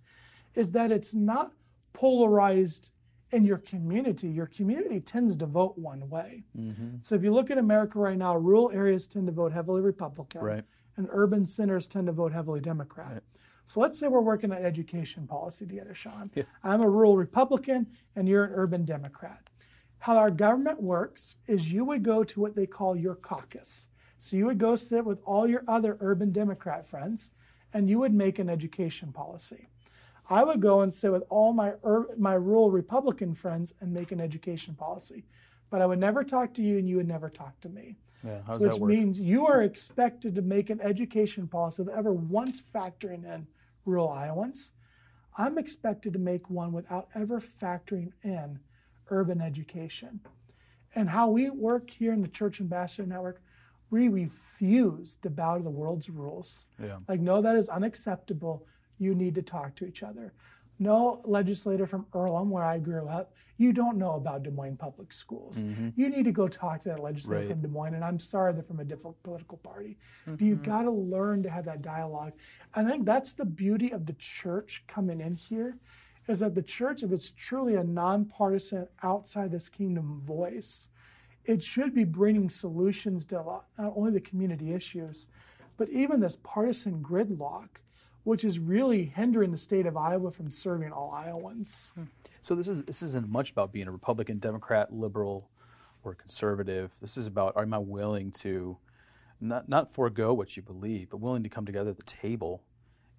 is 0.55 0.71
that 0.71 0.91
it's 0.91 1.13
not 1.13 1.51
polarized 1.93 2.91
in 3.33 3.43
your 3.43 3.57
community. 3.57 4.29
Your 4.29 4.45
community 4.45 4.99
tends 4.99 5.35
to 5.37 5.45
vote 5.45 5.77
one 5.77 6.07
way. 6.09 6.43
Mm-hmm. 6.57 6.97
So 7.01 7.15
if 7.15 7.23
you 7.23 7.33
look 7.33 7.49
at 7.51 7.57
America 7.57 7.99
right 7.99 8.17
now, 8.17 8.35
rural 8.37 8.71
areas 8.71 9.07
tend 9.07 9.25
to 9.27 9.33
vote 9.33 9.51
heavily 9.51 9.81
Republican 9.81 10.41
Right. 10.41 10.63
and 10.97 11.07
urban 11.09 11.45
centers 11.45 11.87
tend 11.87 12.07
to 12.07 12.13
vote 12.13 12.31
heavily 12.31 12.61
Democrat. 12.61 13.23
So 13.65 13.79
let's 13.79 13.99
say 13.99 14.07
we're 14.07 14.21
working 14.21 14.51
on 14.51 14.57
education 14.59 15.25
policy 15.25 15.65
together, 15.65 15.93
Sean. 15.93 16.29
I'm 16.63 16.81
a 16.81 16.89
rural 16.89 17.17
Republican 17.17 17.87
and 18.15 18.27
you're 18.27 18.43
an 18.43 18.51
urban 18.53 18.85
Democrat. 18.85 19.49
How 19.99 20.17
our 20.17 20.31
government 20.31 20.81
works 20.81 21.35
is 21.47 21.71
you 21.71 21.85
would 21.85 22.03
go 22.03 22.23
to 22.25 22.39
what 22.41 22.55
they 22.55 22.65
call 22.65 22.95
your 22.95 23.15
caucus. 23.15 23.89
So 24.17 24.37
you 24.37 24.45
would 24.45 24.57
go 24.57 24.75
sit 24.75 25.05
with 25.05 25.19
all 25.25 25.47
your 25.47 25.63
other 25.67 25.97
urban 26.01 26.31
Democrat 26.31 26.85
friends 26.85 27.31
and 27.73 27.89
you 27.89 27.99
would 27.99 28.13
make 28.13 28.37
an 28.37 28.49
education 28.49 29.11
policy. 29.11 29.69
I 30.29 30.43
would 30.43 30.61
go 30.61 30.81
and 30.81 30.93
sit 30.93 31.11
with 31.11 31.23
all 31.29 31.53
my 31.53 31.73
my 32.17 32.33
rural 32.33 32.71
Republican 32.71 33.33
friends 33.33 33.73
and 33.81 33.93
make 33.93 34.11
an 34.11 34.21
education 34.21 34.73
policy. 34.75 35.25
But 35.69 35.81
I 35.81 35.85
would 35.85 35.99
never 35.99 36.23
talk 36.23 36.53
to 36.55 36.61
you 36.61 36.77
and 36.77 36.87
you 36.87 36.97
would 36.97 37.07
never 37.07 37.29
talk 37.29 37.59
to 37.61 37.69
me 37.69 37.97
Yeah. 38.23 38.41
Does 38.47 38.59
which 38.59 38.79
means 38.79 39.19
you 39.19 39.47
are 39.47 39.63
expected 39.63 40.35
to 40.35 40.41
make 40.41 40.69
an 40.69 40.79
education 40.81 41.47
policy 41.47 41.81
without 41.81 41.97
ever 41.97 42.13
once 42.13 42.61
factoring 42.61 43.25
in 43.25 43.47
rural 43.85 44.09
Iowans. 44.09 44.71
I'm 45.37 45.57
expected 45.57 46.13
to 46.13 46.19
make 46.19 46.49
one 46.49 46.71
without 46.71 47.09
ever 47.15 47.41
factoring 47.41 48.11
in 48.23 48.59
urban 49.09 49.41
education. 49.41 50.21
And 50.95 51.09
how 51.09 51.29
we 51.29 51.49
work 51.49 51.89
here 51.89 52.13
in 52.13 52.21
the 52.21 52.27
Church 52.27 52.61
Ambassador 52.61 53.07
Network, 53.07 53.41
we 53.89 54.07
refuse 54.09 55.15
to 55.23 55.29
bow 55.29 55.57
to 55.57 55.63
the 55.63 55.69
world's 55.71 56.09
rules. 56.09 56.67
Yeah. 56.81 56.99
Like, 57.07 57.19
no, 57.19 57.41
that 57.41 57.55
is 57.55 57.67
unacceptable. 57.67 58.67
You 59.03 59.13
need 59.13 59.35
to 59.35 59.41
talk 59.41 59.75
to 59.75 59.85
each 59.85 60.01
other. 60.03 60.33
No 60.79 61.21
legislator 61.25 61.85
from 61.85 62.07
Earlham, 62.13 62.49
where 62.49 62.63
I 62.63 62.79
grew 62.79 63.07
up, 63.07 63.33
you 63.57 63.73
don't 63.73 63.97
know 63.97 64.13
about 64.13 64.43
Des 64.43 64.49
Moines 64.49 64.77
public 64.77 65.13
schools. 65.13 65.57
Mm-hmm. 65.57 65.89
You 65.95 66.09
need 66.09 66.25
to 66.25 66.31
go 66.31 66.47
talk 66.47 66.81
to 66.81 66.89
that 66.89 66.99
legislator 66.99 67.41
Right. 67.41 67.51
from 67.51 67.61
Des 67.61 67.67
Moines, 67.67 67.93
and 67.93 68.03
I'm 68.03 68.19
sorry 68.19 68.53
they're 68.53 68.63
from 68.63 68.79
a 68.79 68.83
different 68.83 69.21
political 69.21 69.59
party. 69.59 69.97
But 70.25 70.41
you've 70.41 70.59
mm-hmm. 70.59 70.71
got 70.71 70.81
to 70.83 70.91
learn 70.91 71.43
to 71.43 71.49
have 71.49 71.65
that 71.65 71.83
dialogue. 71.83 72.33
I 72.73 72.83
think 72.83 73.05
that's 73.05 73.33
the 73.33 73.45
beauty 73.45 73.91
of 73.91 74.07
the 74.07 74.13
church 74.13 74.83
coming 74.87 75.21
in 75.21 75.35
here, 75.35 75.77
is 76.27 76.39
that 76.39 76.55
the 76.55 76.63
church, 76.63 77.03
if 77.03 77.11
it's 77.11 77.31
truly 77.31 77.75
a 77.75 77.83
nonpartisan, 77.83 78.87
outside 79.03 79.51
this 79.51 79.69
kingdom 79.69 80.21
voice, 80.25 80.89
it 81.45 81.61
should 81.61 81.93
be 81.93 82.03
bringing 82.03 82.49
solutions 82.49 83.25
to 83.25 83.41
lot, 83.41 83.67
not 83.77 83.93
only 83.95 84.11
the 84.11 84.21
community 84.21 84.73
issues, 84.73 85.27
but 85.77 85.89
even 85.89 86.19
this 86.19 86.37
partisan 86.37 87.03
gridlock, 87.03 87.67
which 88.23 88.43
is 88.43 88.59
really 88.59 89.05
hindering 89.05 89.51
the 89.51 89.57
state 89.57 89.85
of 89.85 89.97
Iowa 89.97 90.31
from 90.31 90.49
serving 90.49 90.91
all 90.91 91.11
Iowans. 91.11 91.93
So 92.41 92.55
this 92.55 92.67
is 92.67 92.83
this 92.83 93.01
isn't 93.01 93.29
much 93.29 93.51
about 93.51 93.71
being 93.71 93.87
a 93.87 93.91
Republican, 93.91 94.39
Democrat, 94.39 94.93
liberal, 94.93 95.49
or 96.03 96.15
conservative. 96.15 96.91
This 97.01 97.17
is 97.17 97.27
about 97.27 97.55
am 97.57 97.73
I 97.73 97.77
willing 97.79 98.31
to 98.41 98.77
not 99.41 99.67
not 99.67 99.91
forego 99.91 100.33
what 100.33 100.55
you 100.55 100.63
believe, 100.63 101.09
but 101.09 101.17
willing 101.17 101.43
to 101.43 101.49
come 101.49 101.65
together 101.65 101.89
at 101.91 101.97
the 101.97 102.03
table 102.03 102.63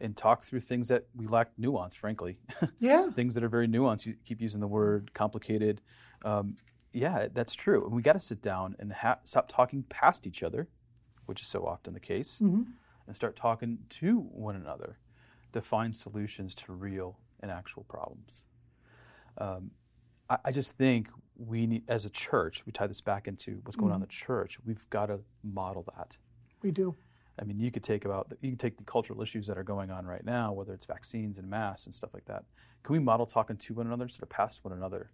and 0.00 0.16
talk 0.16 0.42
through 0.42 0.60
things 0.60 0.88
that 0.88 1.04
we 1.14 1.26
lack 1.26 1.50
nuance, 1.56 1.94
frankly. 1.94 2.38
Yeah. 2.78 3.10
things 3.10 3.34
that 3.34 3.44
are 3.44 3.48
very 3.48 3.68
nuanced. 3.68 4.04
You 4.06 4.16
keep 4.24 4.40
using 4.40 4.60
the 4.60 4.66
word 4.66 5.14
complicated. 5.14 5.80
Um, 6.24 6.56
yeah, 6.92 7.28
that's 7.32 7.54
true. 7.54 7.84
And 7.84 7.94
we 7.94 8.02
got 8.02 8.12
to 8.14 8.20
sit 8.20 8.40
down 8.42 8.76
and 8.78 8.92
ha- 8.92 9.18
stop 9.24 9.48
talking 9.48 9.82
past 9.84 10.26
each 10.26 10.42
other, 10.42 10.68
which 11.26 11.40
is 11.42 11.48
so 11.48 11.64
often 11.66 11.94
the 11.94 12.00
case, 12.00 12.38
and 13.06 13.14
start 13.14 13.36
talking 13.36 13.78
to 13.88 14.18
one 14.18 14.56
another 14.56 14.98
to 15.52 15.60
find 15.60 15.94
solutions 15.94 16.54
to 16.54 16.72
real 16.72 17.18
and 17.40 17.50
actual 17.50 17.84
problems. 17.84 18.44
Um, 19.38 19.70
I, 20.28 20.38
I 20.46 20.52
just 20.52 20.76
think 20.76 21.08
we 21.36 21.66
need, 21.66 21.82
as 21.88 22.04
a 22.04 22.10
church, 22.10 22.64
we 22.66 22.72
tie 22.72 22.86
this 22.86 23.00
back 23.00 23.28
into 23.28 23.60
what's 23.64 23.76
going 23.76 23.90
on 23.90 23.96
in 23.96 24.00
the 24.00 24.06
church. 24.06 24.58
We've 24.64 24.88
got 24.90 25.06
to 25.06 25.20
model 25.42 25.84
that. 25.96 26.16
We 26.62 26.70
do. 26.70 26.94
I 27.38 27.44
mean, 27.44 27.58
you 27.58 27.70
could 27.72 27.82
take 27.82 28.04
about 28.04 28.32
you 28.40 28.50
can 28.50 28.58
take 28.58 28.76
the 28.76 28.84
cultural 28.84 29.20
issues 29.20 29.48
that 29.48 29.58
are 29.58 29.64
going 29.64 29.90
on 29.90 30.06
right 30.06 30.24
now, 30.24 30.52
whether 30.52 30.72
it's 30.72 30.86
vaccines 30.86 31.36
and 31.38 31.50
masks 31.50 31.86
and 31.86 31.94
stuff 31.94 32.10
like 32.14 32.24
that. 32.26 32.44
Can 32.84 32.92
we 32.92 33.00
model 33.00 33.26
talking 33.26 33.56
to 33.56 33.74
one 33.74 33.86
another 33.86 34.04
instead 34.04 34.22
of 34.22 34.28
past 34.28 34.64
one 34.64 34.72
another, 34.72 35.10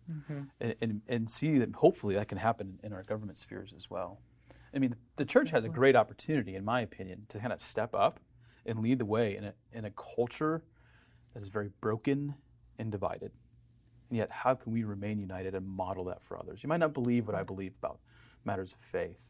and, 0.61 0.75
and 0.83 1.01
and 1.09 1.31
see 1.31 1.59
that 1.59 1.75
hopefully 1.77 2.15
that 2.17 2.29
can 2.29 2.37
happen 2.37 2.79
in 2.83 2.93
our 2.93 3.03
government 3.03 3.39
spheres 3.39 3.73
as 3.75 3.89
well. 3.89 4.19
I 4.75 4.79
mean, 4.79 4.95
the 5.17 5.25
church 5.25 5.51
has 5.51 5.65
a 5.65 5.69
great 5.69 5.97
opportunity, 5.97 6.55
in 6.55 6.65
my 6.65 6.81
opinion, 6.81 7.27
to 7.31 7.39
kind 7.39 7.53
of 7.53 7.61
step 7.61 7.95
up 7.95 8.21
and 8.67 8.81
lead 8.81 8.99
the 8.99 9.05
way 9.05 9.37
in 9.37 9.45
a 9.45 9.55
in 9.73 9.85
a 9.85 9.91
culture 9.91 10.63
that 11.35 11.43
is 11.43 11.49
very 11.49 11.71
broken 11.81 12.35
and 12.79 12.93
divided. 12.93 13.33
And 14.09 14.19
yet, 14.19 14.31
how 14.31 14.55
can 14.55 14.73
we 14.73 14.85
remain 14.85 15.19
united 15.19 15.55
and 15.55 15.67
model 15.67 16.05
that 16.05 16.23
for 16.23 16.39
others? 16.39 16.63
You 16.63 16.69
might 16.69 16.81
not 16.81 16.93
believe 16.93 17.27
what 17.27 17.37
I 17.37 17.43
believe 17.43 17.73
about 17.79 17.99
matters 18.45 18.73
of 18.73 18.81
faith, 18.81 19.29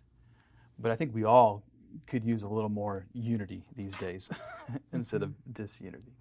but 0.78 0.91
I 0.91 0.97
think 0.97 1.14
we 1.14 1.24
all 1.24 1.64
could 2.07 2.24
use 2.24 2.43
a 2.43 2.49
little 2.49 2.68
more 2.68 3.07
unity 3.12 3.64
these 3.76 3.97
days 3.97 4.30
instead 4.93 5.22
of 5.22 5.34
disunity. 5.53 6.12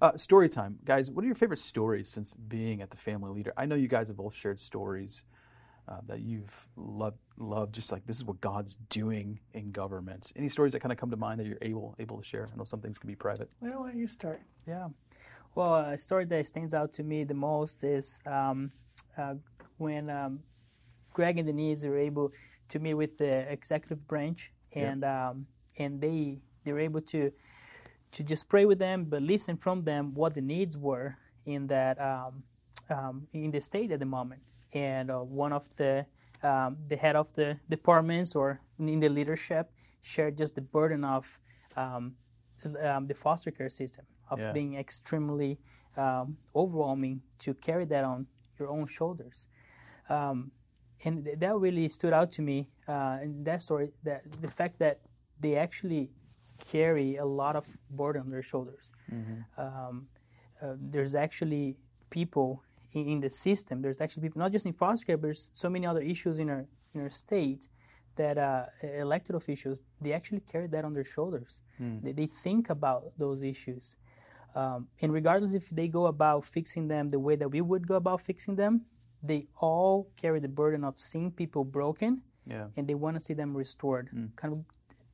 Uh, 0.00 0.16
story 0.16 0.48
time, 0.48 0.78
guys. 0.84 1.10
What 1.10 1.22
are 1.22 1.26
your 1.26 1.36
favorite 1.36 1.60
stories 1.60 2.08
since 2.08 2.34
being 2.34 2.82
at 2.82 2.90
the 2.90 2.96
Family 2.96 3.30
Leader? 3.30 3.52
I 3.56 3.66
know 3.66 3.76
you 3.76 3.86
guys 3.86 4.08
have 4.08 4.16
both 4.16 4.34
shared 4.34 4.58
stories 4.58 5.22
uh, 5.88 5.98
that 6.06 6.20
you've 6.20 6.68
loved, 6.76 7.18
loved. 7.38 7.74
Just 7.74 7.92
like 7.92 8.06
this 8.06 8.16
is 8.16 8.24
what 8.24 8.40
God's 8.40 8.76
doing 8.88 9.40
in 9.54 9.72
government. 9.72 10.32
Any 10.36 10.48
stories 10.48 10.72
that 10.72 10.80
kind 10.80 10.92
of 10.92 10.98
come 10.98 11.10
to 11.10 11.16
mind 11.16 11.40
that 11.40 11.46
you're 11.46 11.58
able 11.62 11.94
able 11.98 12.18
to 12.18 12.24
share? 12.24 12.48
I 12.52 12.56
know 12.56 12.64
some 12.64 12.80
things 12.80 12.98
can 12.98 13.08
be 13.08 13.16
private. 13.16 13.50
Well, 13.60 13.80
why 13.80 13.90
don't 13.90 13.98
you 13.98 14.06
start? 14.06 14.40
Yeah. 14.66 14.88
Well, 15.54 15.74
a 15.74 15.98
story 15.98 16.24
that 16.26 16.46
stands 16.46 16.72
out 16.72 16.92
to 16.94 17.02
me 17.02 17.24
the 17.24 17.34
most 17.34 17.84
is 17.84 18.22
um, 18.26 18.72
uh, 19.18 19.34
when 19.76 20.08
um, 20.08 20.40
Greg 21.12 21.38
and 21.38 21.46
Denise 21.46 21.84
were 21.84 21.98
able 21.98 22.32
to 22.68 22.78
meet 22.78 22.94
with 22.94 23.18
the 23.18 23.50
executive 23.52 24.06
branch, 24.08 24.50
and 24.74 25.04
um, 25.04 25.46
and 25.78 26.00
they 26.00 26.38
they 26.64 26.72
were 26.72 26.80
able 26.80 27.02
to 27.02 27.32
to 28.12 28.22
just 28.22 28.48
pray 28.48 28.64
with 28.64 28.78
them, 28.78 29.04
but 29.04 29.22
listen 29.22 29.56
from 29.56 29.82
them 29.82 30.14
what 30.14 30.34
the 30.34 30.40
needs 30.40 30.76
were 30.76 31.16
in 31.46 31.66
that 31.66 32.00
um, 32.00 32.42
um, 32.90 33.26
in 33.32 33.50
the 33.50 33.60
state 33.60 33.90
at 33.90 33.98
the 33.98 34.06
moment. 34.06 34.42
And 34.74 35.10
uh, 35.10 35.18
one 35.18 35.52
of 35.52 35.64
the 35.76 36.06
um, 36.42 36.76
the 36.88 36.96
head 36.96 37.14
of 37.14 37.32
the 37.34 37.58
departments 37.68 38.34
or 38.34 38.60
in 38.78 38.98
the 39.00 39.08
leadership 39.08 39.70
shared 40.02 40.36
just 40.36 40.54
the 40.56 40.60
burden 40.60 41.04
of 41.04 41.38
um, 41.76 42.16
um, 42.82 43.06
the 43.06 43.14
foster 43.14 43.50
care 43.52 43.70
system 43.70 44.04
of 44.28 44.40
Yeah. 44.40 44.52
being 44.52 44.74
extremely 44.74 45.58
um, 45.96 46.36
overwhelming 46.54 47.22
to 47.38 47.54
carry 47.54 47.84
that 47.86 48.04
on 48.04 48.26
your 48.58 48.68
own 48.70 48.86
shoulders. 48.86 49.46
Um, 50.08 50.50
and 51.04 51.24
th- 51.24 51.38
that 51.38 51.54
really 51.56 51.88
stood 51.88 52.12
out 52.12 52.30
to 52.32 52.42
me 52.42 52.70
uh, 52.88 53.18
in 53.22 53.44
that 53.44 53.62
story. 53.62 53.90
That 54.02 54.20
the 54.40 54.48
fact 54.48 54.78
that 54.78 55.00
they 55.40 55.54
actually 55.56 56.10
carry 56.72 57.16
a 57.16 57.24
lot 57.24 57.54
of 57.56 57.66
burden 57.90 58.22
on 58.22 58.30
their 58.30 58.42
shoulders. 58.42 58.92
Um, 59.58 60.08
uh, 60.62 60.74
there's 60.78 61.14
actually 61.14 61.76
people 62.10 62.62
in, 62.94 63.06
in 63.08 63.20
the 63.20 63.30
system. 63.30 63.82
There's 63.82 64.00
actually 64.00 64.22
people 64.22 64.40
not 64.40 64.52
just 64.52 64.66
in 64.66 64.72
foster 64.72 65.04
care, 65.06 65.16
but 65.16 65.22
there's 65.28 65.50
so 65.54 65.68
many 65.68 65.86
other 65.86 66.02
issues 66.02 66.38
in 66.38 66.48
our 66.50 66.64
in 66.94 67.00
our 67.00 67.10
state 67.10 67.68
that 68.16 68.36
uh, 68.36 68.64
elected 68.82 69.34
officials 69.34 69.80
they 70.00 70.12
actually 70.12 70.40
carry 70.40 70.66
that 70.68 70.84
on 70.84 70.92
their 70.94 71.04
shoulders. 71.04 71.62
They, 72.04 72.12
they 72.12 72.26
think 72.26 72.70
about 72.70 73.02
those 73.18 73.42
issues, 73.42 73.96
um, 74.54 74.88
and 75.00 75.12
regardless 75.12 75.54
if 75.54 75.68
they 75.70 75.88
go 75.88 76.06
about 76.06 76.44
fixing 76.44 76.88
them 76.88 77.08
the 77.08 77.18
way 77.18 77.34
that 77.36 77.48
we 77.50 77.60
would 77.60 77.84
go 77.88 77.94
about 77.96 78.20
fixing 78.20 78.54
them, 78.56 78.82
they 79.22 79.46
all 79.60 80.08
carry 80.22 80.38
the 80.40 80.48
burden 80.60 80.84
of 80.84 80.94
seeing 80.98 81.30
people 81.32 81.64
broken 81.64 82.12
Yeah. 82.46 82.66
and 82.76 82.86
they 82.88 82.94
want 83.04 83.14
to 83.18 83.20
see 83.20 83.34
them 83.34 83.50
restored. 83.56 84.06
Kind 84.36 84.52
of 84.54 84.58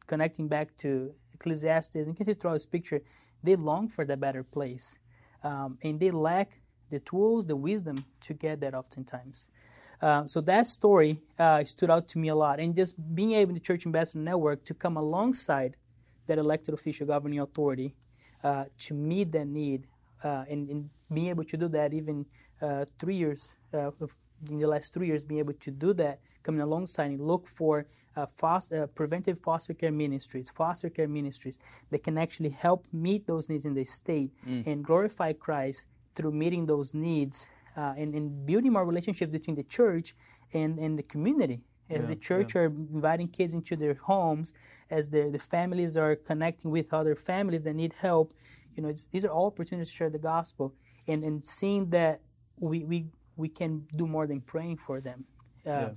connecting 0.06 0.48
back 0.48 0.68
to 0.78 0.88
Ecclesiastes, 1.34 1.96
and 1.96 2.06
you 2.08 2.14
can 2.14 2.26
see 2.26 2.34
throughout 2.34 2.54
this 2.54 2.66
picture, 2.66 3.00
they 3.46 3.54
long 3.56 3.88
for 3.88 4.04
the 4.04 4.16
better 4.16 4.42
place, 4.42 4.98
um, 5.44 5.78
and 5.84 6.00
they 6.00 6.10
lack 6.10 6.48
the 6.90 7.00
tools, 7.00 7.46
the 7.46 7.56
wisdom 7.56 8.04
to 8.22 8.34
get 8.34 8.60
that 8.60 8.74
oftentimes. 8.74 9.48
Uh, 10.00 10.26
so 10.26 10.40
that 10.40 10.66
story 10.66 11.20
uh, 11.38 11.62
stood 11.64 11.90
out 11.90 12.06
to 12.08 12.18
me 12.18 12.28
a 12.28 12.34
lot, 12.34 12.60
and 12.60 12.74
just 12.74 12.94
being 13.14 13.32
able, 13.32 13.50
in 13.50 13.54
the 13.54 13.60
Church 13.60 13.84
Ambassador 13.84 14.20
Network, 14.20 14.64
to 14.64 14.74
come 14.74 14.96
alongside 14.96 15.76
that 16.26 16.38
elected 16.38 16.74
official 16.74 17.06
governing 17.06 17.40
authority 17.40 17.94
uh, 18.44 18.64
to 18.78 18.94
meet 18.94 19.32
that 19.32 19.46
need, 19.46 19.86
uh, 20.22 20.44
and, 20.48 20.68
and 20.68 20.90
being 21.12 21.28
able 21.28 21.44
to 21.44 21.56
do 21.56 21.68
that 21.68 21.92
even 21.92 22.26
uh, 22.62 22.84
three 22.98 23.16
years 23.16 23.54
uh, 23.74 23.90
in 24.48 24.58
the 24.60 24.68
last 24.68 24.94
three 24.94 25.08
years, 25.08 25.24
being 25.24 25.40
able 25.40 25.54
to 25.54 25.70
do 25.70 25.92
that, 25.94 26.20
coming 26.44 26.60
alongside 26.60 27.10
and 27.10 27.20
look 27.20 27.46
for 27.46 27.86
uh, 28.16 28.26
foster, 28.36 28.84
uh, 28.84 28.86
preventive 28.86 29.38
foster 29.40 29.74
care 29.74 29.90
ministries, 29.90 30.48
foster 30.48 30.88
care 30.88 31.08
ministries 31.08 31.58
that 31.90 32.02
can 32.02 32.16
actually 32.16 32.50
help 32.50 32.86
meet 32.92 33.26
those 33.26 33.48
needs 33.48 33.64
in 33.64 33.74
the 33.74 33.84
state 33.84 34.30
and 34.66 34.84
glorify 34.84 35.32
Christ 35.32 35.86
through 36.18 36.34
meeting 36.44 36.62
those 36.66 36.88
needs 37.08 37.36
uh, 37.80 38.00
and, 38.00 38.08
and 38.18 38.24
building 38.50 38.72
more 38.76 38.86
relationships 38.92 39.32
between 39.38 39.56
the 39.62 39.68
church 39.78 40.08
and, 40.58 40.70
and 40.84 40.92
the 41.00 41.06
community. 41.14 41.60
As 41.90 42.06
the 42.12 42.18
church 42.30 42.50
are 42.58 42.68
inviting 42.96 43.28
kids 43.38 43.52
into 43.58 43.74
their 43.82 43.96
homes, 44.10 44.46
as 44.98 45.04
their, 45.12 45.26
the 45.36 45.38
families 45.38 45.92
are 45.96 46.14
connecting 46.30 46.70
with 46.76 46.88
other 47.00 47.14
families 47.30 47.62
that 47.66 47.76
need 47.82 47.94
help, 48.08 48.26
you 48.74 48.80
know, 48.82 48.90
it's, 48.94 49.04
these 49.12 49.24
are 49.26 49.32
all 49.36 49.46
opportunities 49.52 49.90
to 49.92 49.96
share 50.00 50.12
the 50.18 50.24
gospel 50.34 50.66
and, 51.10 51.20
and 51.28 51.36
seeing 51.56 51.82
that 51.98 52.16
we, 52.68 52.76
we, 52.92 52.98
we 53.42 53.48
can 53.60 53.72
do 54.00 54.06
more 54.06 54.26
than 54.32 54.40
praying 54.52 54.76
for 54.86 54.96
them. 55.08 55.24
Uh, 55.66 55.70
Yeah. 55.70 55.90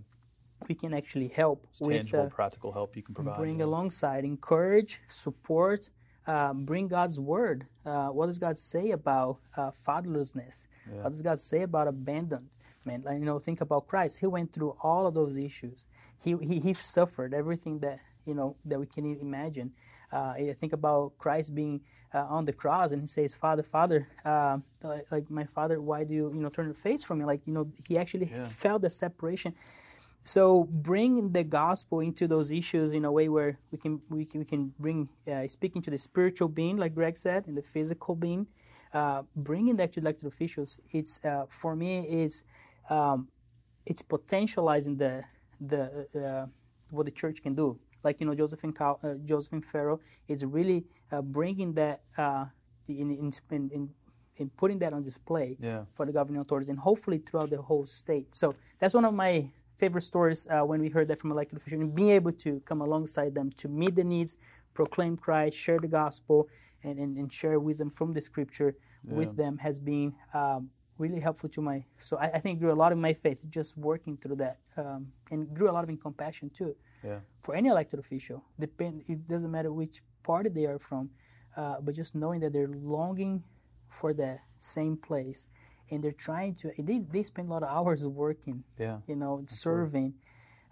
We 0.70 0.76
can 0.76 0.94
actually 0.94 1.30
help 1.42 1.60
with 1.80 2.04
Tangible, 2.04 2.28
uh, 2.28 2.30
practical 2.42 2.72
help 2.80 2.90
you 2.96 3.04
can 3.08 3.16
provide. 3.16 3.40
bring 3.42 3.60
yeah. 3.60 3.70
alongside, 3.70 4.22
encourage, 4.24 4.94
support, 5.24 5.82
uh, 6.28 6.54
bring 6.54 6.88
God's 6.88 7.20
word. 7.20 7.66
Uh, 7.86 8.08
what 8.08 8.28
does 8.28 8.38
God 8.38 8.58
say 8.58 8.92
about 8.92 9.38
uh, 9.58 9.72
fatherlessness? 9.72 10.68
What 11.02 11.10
does 11.12 11.22
God 11.22 11.40
say 11.40 11.62
about 11.64 11.88
abandonment? 11.88 12.50
Like, 12.86 13.20
you 13.20 13.26
know, 13.26 13.40
think 13.40 13.62
about 13.62 13.88
Christ. 13.88 14.20
He 14.20 14.28
went 14.28 14.52
through 14.52 14.76
all 14.82 15.08
of 15.08 15.14
those 15.14 15.38
issues. 15.38 15.88
He, 16.20 16.36
he, 16.42 16.60
he 16.60 16.74
suffered 16.74 17.34
everything 17.34 17.80
that 17.80 18.00
you 18.26 18.34
know 18.36 18.56
that 18.66 18.80
we 18.80 18.86
can 18.86 19.06
imagine. 19.20 19.72
Uh, 20.12 20.34
I 20.36 20.56
think 20.60 20.74
about 20.74 21.18
Christ 21.18 21.56
being 21.56 21.82
uh, 22.14 22.26
on 22.30 22.46
the 22.46 22.54
cross, 22.54 22.92
and 22.92 23.02
he 23.02 23.08
says, 23.08 23.34
"Father, 23.34 23.64
Father, 23.64 24.08
uh, 24.26 24.58
like, 24.84 25.12
like 25.12 25.32
my 25.32 25.46
Father, 25.46 25.82
why 25.82 26.04
do 26.04 26.14
you 26.14 26.32
you 26.34 26.40
know 26.42 26.50
turn 26.50 26.66
your 26.66 26.76
face 26.76 27.04
from 27.04 27.20
me?" 27.20 27.26
Like 27.26 27.42
you 27.46 27.54
know, 27.54 27.68
he 27.88 27.98
actually 27.98 28.32
felt 28.46 28.82
the 28.82 28.90
separation. 28.90 29.56
So 30.24 30.66
bring 30.66 31.32
the 31.32 31.44
gospel 31.44 32.00
into 32.00 32.28
those 32.28 32.52
issues 32.52 32.94
in 32.94 33.06
a 33.06 33.12
way 33.12 33.28
where 33.28 33.58
we 33.72 33.78
can 33.78 34.02
we 34.10 34.26
can, 34.26 34.40
we 34.42 34.46
can 34.46 34.74
bring 34.80 35.10
uh, 35.32 35.48
speaking 35.48 35.82
to 35.84 35.90
the 35.92 35.98
spiritual 35.98 36.48
being, 36.48 36.78
like 36.78 36.94
Greg 36.94 37.18
said, 37.18 37.48
and 37.48 37.58
the 37.58 37.64
physical 37.64 38.16
being. 38.16 38.48
Uh, 38.94 39.24
bringing 39.36 39.78
that 39.78 39.94
to 39.94 40.00
elected 40.00 40.28
officials, 40.28 40.78
it's 40.92 41.24
uh, 41.26 41.46
for 41.50 41.76
me 41.76 42.00
it's 42.24 42.44
um, 42.90 43.30
it's 43.86 44.02
potentializing 44.02 44.98
the 44.98 45.24
the 45.60 46.08
uh, 46.16 46.46
what 46.92 47.06
the 47.06 47.12
church 47.12 47.42
can 47.42 47.56
do. 47.56 47.80
Like 48.04 48.20
you 48.20 48.26
know, 48.28 48.36
Josephine 48.36 48.74
Cal- 48.74 49.00
uh, 49.04 49.14
Josephine 49.26 49.62
Farrell 49.62 50.02
is 50.28 50.46
really 50.46 50.86
uh, 51.12 51.22
bringing 51.22 51.74
that 51.76 52.02
uh, 52.18 52.46
in, 52.88 53.12
in, 53.12 53.32
in, 53.50 53.70
in 53.72 53.90
in 54.38 54.50
putting 54.50 54.80
that 54.80 54.94
on 54.94 55.04
display 55.04 55.58
Yeah. 55.60 55.84
for 55.96 56.06
the 56.06 56.12
governing 56.12 56.42
authorities 56.42 56.70
and 56.70 56.80
hopefully 56.80 57.20
throughout 57.20 57.50
the 57.50 57.62
whole 57.62 57.86
state. 57.86 58.36
So 58.36 58.56
that's 58.80 58.94
one 58.94 59.06
of 59.06 59.14
my 59.14 59.52
favorite 59.78 60.02
stories 60.02 60.48
uh, 60.50 60.62
when 60.66 60.80
we 60.82 60.90
heard 60.90 61.08
that 61.08 61.20
from 61.20 61.32
elected 61.32 61.58
officials 61.58 61.82
and 61.82 61.96
being 61.96 62.12
able 62.12 62.32
to 62.32 62.60
come 62.66 62.82
alongside 62.82 63.34
them 63.36 63.52
to 63.58 63.68
meet 63.68 63.96
the 63.96 64.04
needs, 64.04 64.38
proclaim 64.74 65.18
Christ, 65.18 65.58
share 65.58 65.80
the 65.80 65.88
gospel, 65.88 66.48
and, 66.84 66.98
and, 67.00 67.18
and 67.18 67.32
share 67.32 67.60
wisdom 67.60 67.90
from 67.92 68.14
the 68.14 68.22
scripture 68.22 68.76
with 69.04 69.36
them 69.36 69.58
has 69.58 69.80
been 69.80 70.14
um, 70.34 70.70
really 71.00 71.20
helpful 71.20 71.50
to 71.50 71.62
my. 71.62 71.84
So 71.98 72.18
I, 72.18 72.26
I 72.36 72.40
think 72.40 72.60
grew 72.60 72.72
a 72.72 72.76
lot 72.84 72.92
of 72.92 72.98
my 73.00 73.14
faith 73.14 73.42
just 73.50 73.76
working 73.78 74.16
through 74.16 74.36
that 74.38 74.58
um, 74.78 75.08
and 75.32 75.52
grew 75.56 75.70
a 75.70 75.74
lot 75.74 75.84
of 75.84 75.90
in 75.90 75.98
compassion 75.98 76.52
too 76.52 76.76
Yeah. 77.04 77.20
for 77.42 77.56
any 77.56 77.70
elected 77.70 78.00
official. 78.00 78.44
Depend, 78.60 79.04
it 79.08 79.28
doesn't 79.28 79.50
matter 79.52 79.72
which 79.74 80.02
party 80.22 80.50
they 80.50 80.66
are 80.66 80.78
from, 80.80 81.10
uh, 81.58 81.82
but 81.82 81.96
just 81.96 82.14
knowing 82.14 82.42
that 82.42 82.54
they're 82.54 82.68
longing 82.68 83.44
for 83.90 84.14
the 84.14 84.40
same 84.60 84.96
place, 84.98 85.48
and 85.92 86.04
they're 86.04 86.12
trying 86.12 86.54
to. 86.56 86.72
They 86.78 87.00
they 87.00 87.24
spend 87.24 87.50
a 87.50 87.52
lot 87.52 87.64
of 87.64 87.70
hours 87.70 88.06
working, 88.06 88.64
Yeah. 88.80 89.00
you 89.08 89.16
know, 89.16 89.44
serving. 89.48 90.14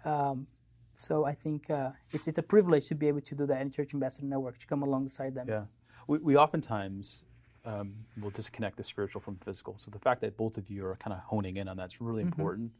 Um, 0.04 0.46
so 0.94 1.24
I 1.24 1.34
think 1.34 1.70
uh, 1.70 1.90
it's 2.10 2.26
it's 2.28 2.38
a 2.38 2.42
privilege 2.42 2.86
to 2.88 2.94
be 2.94 3.08
able 3.08 3.20
to 3.22 3.34
do 3.34 3.46
that 3.46 3.60
in 3.60 3.70
Church 3.70 3.94
Ambassador 3.94 4.26
Network 4.26 4.58
to 4.58 4.66
come 4.66 4.82
alongside 4.82 5.34
them. 5.34 5.46
Yeah. 5.48 5.64
We, 6.06 6.18
we 6.18 6.36
oftentimes 6.36 7.24
um, 7.64 7.94
will 8.20 8.30
disconnect 8.30 8.76
the 8.76 8.84
spiritual 8.84 9.20
from 9.20 9.36
the 9.38 9.44
physical. 9.44 9.76
So 9.78 9.90
the 9.90 9.98
fact 9.98 10.20
that 10.22 10.36
both 10.36 10.56
of 10.56 10.68
you 10.68 10.84
are 10.86 10.96
kind 10.96 11.12
of 11.12 11.20
honing 11.20 11.56
in 11.56 11.68
on 11.68 11.76
that's 11.76 12.00
really 12.00 12.22
important. 12.22 12.72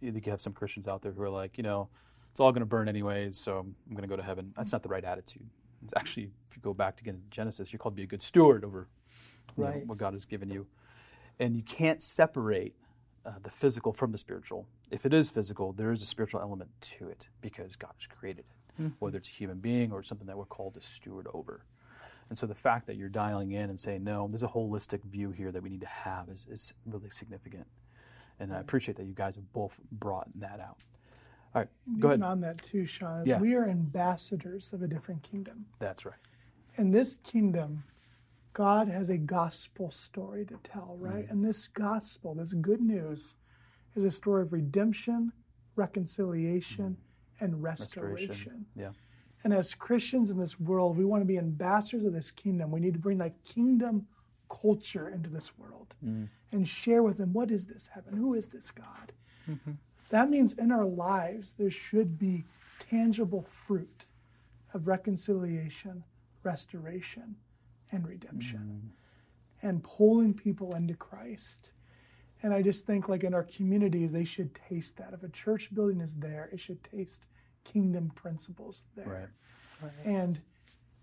You 0.00 0.12
think 0.12 0.26
you 0.26 0.30
have 0.30 0.40
some 0.40 0.52
Christians 0.52 0.88
out 0.88 1.02
there 1.02 1.12
who 1.12 1.22
are 1.22 1.30
like, 1.30 1.56
you 1.56 1.62
know, 1.62 1.88
it's 2.30 2.40
all 2.40 2.50
going 2.50 2.60
to 2.60 2.66
burn 2.66 2.88
anyways, 2.88 3.38
so 3.38 3.58
I'm 3.60 3.74
going 3.90 4.02
to 4.02 4.08
go 4.08 4.16
to 4.16 4.22
heaven. 4.22 4.52
That's 4.56 4.72
not 4.72 4.82
the 4.82 4.88
right 4.88 5.04
attitude. 5.04 5.46
It's 5.84 5.92
actually, 5.96 6.30
if 6.48 6.56
you 6.56 6.62
go 6.62 6.74
back 6.74 6.96
to 6.96 7.12
Genesis, 7.30 7.72
you're 7.72 7.78
called 7.78 7.94
to 7.94 7.96
be 7.96 8.02
a 8.02 8.06
good 8.06 8.22
steward 8.22 8.64
over 8.64 8.88
you 9.56 9.64
know, 9.64 9.70
what 9.86 9.98
God 9.98 10.14
has 10.14 10.24
given 10.24 10.50
you. 10.50 10.66
And 11.38 11.56
you 11.56 11.62
can't 11.62 12.02
separate 12.02 12.74
uh, 13.26 13.32
the 13.42 13.50
physical 13.50 13.92
from 13.92 14.12
the 14.12 14.18
spiritual. 14.18 14.66
If 14.90 15.04
it 15.06 15.12
is 15.14 15.30
physical, 15.30 15.72
there 15.72 15.90
is 15.92 16.02
a 16.02 16.06
spiritual 16.06 16.40
element 16.40 16.70
to 16.98 17.08
it 17.08 17.28
because 17.40 17.74
God 17.76 17.92
has 17.98 18.06
created 18.06 18.44
it, 18.78 18.92
whether 18.98 19.18
it's 19.18 19.28
a 19.28 19.32
human 19.32 19.58
being 19.58 19.92
or 19.92 20.02
something 20.02 20.26
that 20.26 20.36
we're 20.36 20.44
called 20.44 20.74
to 20.74 20.80
steward 20.80 21.26
over. 21.34 21.64
And 22.28 22.38
so 22.38 22.46
the 22.46 22.54
fact 22.54 22.86
that 22.86 22.96
you're 22.96 23.08
dialing 23.08 23.52
in 23.52 23.68
and 23.70 23.78
saying, 23.78 24.04
no, 24.04 24.28
there's 24.28 24.42
a 24.42 24.48
holistic 24.48 25.02
view 25.04 25.30
here 25.30 25.50
that 25.52 25.62
we 25.62 25.68
need 25.70 25.80
to 25.82 25.86
have 25.86 26.28
is, 26.28 26.46
is 26.50 26.72
really 26.86 27.10
significant. 27.10 27.66
And 28.40 28.52
I 28.52 28.60
appreciate 28.60 28.96
that 28.96 29.04
you 29.06 29.12
guys 29.14 29.36
have 29.36 29.52
both 29.52 29.78
brought 29.92 30.28
that 30.40 30.58
out. 30.60 30.78
All 31.54 31.60
right, 31.62 31.68
go 32.00 32.08
Even 32.08 32.22
ahead. 32.22 32.32
on 32.32 32.40
that 32.40 32.62
too, 32.62 32.84
Sean, 32.86 33.24
Yeah. 33.26 33.38
we 33.38 33.54
are 33.54 33.68
ambassadors 33.68 34.72
of 34.72 34.82
a 34.82 34.88
different 34.88 35.22
kingdom. 35.22 35.66
That's 35.78 36.04
right. 36.04 36.18
And 36.76 36.90
this 36.90 37.18
kingdom, 37.18 37.84
God 38.54 38.88
has 38.88 39.10
a 39.10 39.18
gospel 39.18 39.90
story 39.90 40.46
to 40.46 40.56
tell, 40.62 40.96
right? 40.98 41.26
Mm. 41.26 41.30
And 41.30 41.44
this 41.44 41.66
gospel, 41.68 42.34
this 42.34 42.52
good 42.54 42.80
news, 42.80 43.36
is 43.96 44.04
a 44.04 44.10
story 44.10 44.42
of 44.42 44.52
redemption, 44.52 45.32
reconciliation, 45.76 46.96
mm. 46.96 47.44
and 47.44 47.62
restoration. 47.62 48.28
Restoration. 48.28 48.66
Yeah. 48.76 48.90
And 49.42 49.52
as 49.52 49.74
Christians 49.74 50.30
in 50.30 50.38
this 50.38 50.58
world, 50.58 50.96
we 50.96 51.04
want 51.04 51.20
to 51.20 51.26
be 51.26 51.36
ambassadors 51.36 52.04
of 52.04 52.14
this 52.14 52.30
kingdom. 52.30 52.70
We 52.70 52.80
need 52.80 52.94
to 52.94 53.00
bring 53.00 53.18
that 53.18 53.44
kingdom 53.44 54.06
culture 54.48 55.08
into 55.08 55.28
this 55.28 55.58
world 55.58 55.94
mm. 56.04 56.28
and 56.52 56.66
share 56.66 57.02
with 57.02 57.18
them 57.18 57.32
what 57.32 57.50
is 57.50 57.66
this 57.66 57.88
heaven? 57.92 58.16
Who 58.16 58.34
is 58.34 58.46
this 58.46 58.70
God? 58.70 59.12
Mm-hmm. 59.50 59.72
That 60.10 60.30
means 60.30 60.52
in 60.52 60.70
our 60.70 60.84
lives, 60.84 61.54
there 61.54 61.70
should 61.70 62.18
be 62.18 62.44
tangible 62.78 63.42
fruit 63.42 64.06
of 64.72 64.86
reconciliation, 64.86 66.04
restoration, 66.44 67.36
and 67.94 68.06
redemption, 68.06 68.82
mm. 68.84 69.68
and 69.68 69.82
pulling 69.82 70.34
people 70.34 70.74
into 70.74 70.94
Christ. 70.94 71.72
And 72.42 72.52
I 72.52 72.60
just 72.60 72.84
think, 72.86 73.08
like 73.08 73.24
in 73.24 73.32
our 73.32 73.44
communities, 73.44 74.12
they 74.12 74.24
should 74.24 74.54
taste 74.54 74.98
that. 74.98 75.14
If 75.14 75.22
a 75.22 75.28
church 75.30 75.74
building 75.74 76.00
is 76.00 76.16
there, 76.16 76.50
it 76.52 76.60
should 76.60 76.82
taste 76.84 77.26
kingdom 77.64 78.10
principles 78.14 78.84
there. 78.94 79.30
Right. 79.82 79.92
And 80.04 80.40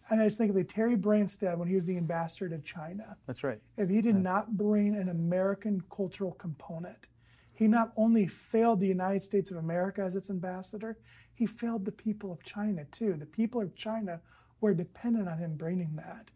and 0.10 0.22
I 0.22 0.26
just 0.26 0.38
think 0.38 0.50
of 0.50 0.56
the 0.56 0.64
Terry 0.64 0.98
Branstad 0.98 1.58
when 1.58 1.68
he 1.68 1.76
was 1.76 1.86
the 1.86 1.96
ambassador 1.96 2.50
to 2.50 2.62
China. 2.62 3.16
That's 3.28 3.44
right. 3.44 3.60
If 3.78 3.90
he 3.90 4.02
did 4.02 4.16
not 4.16 4.58
bring 4.58 4.96
an 4.96 5.10
American 5.10 5.82
cultural 5.90 6.34
component, 6.34 7.08
he 7.54 7.68
not 7.68 7.94
only 7.96 8.28
failed 8.28 8.80
the 8.80 8.88
United 8.88 9.24
States 9.24 9.52
of 9.52 9.58
America 9.58 10.02
as 10.02 10.16
its 10.16 10.30
ambassador, 10.30 10.98
he 11.34 11.46
failed 11.46 11.86
the 11.86 11.92
people 11.92 12.32
of 12.32 12.44
China 12.44 12.86
too. 12.92 13.14
The 13.14 13.26
people 13.26 13.62
of 13.62 13.76
China 13.76 14.20
were 14.60 14.74
dependent 14.74 15.30
on 15.30 15.38
him 15.38 15.56
bringing 15.56 15.96
that. 15.96 16.30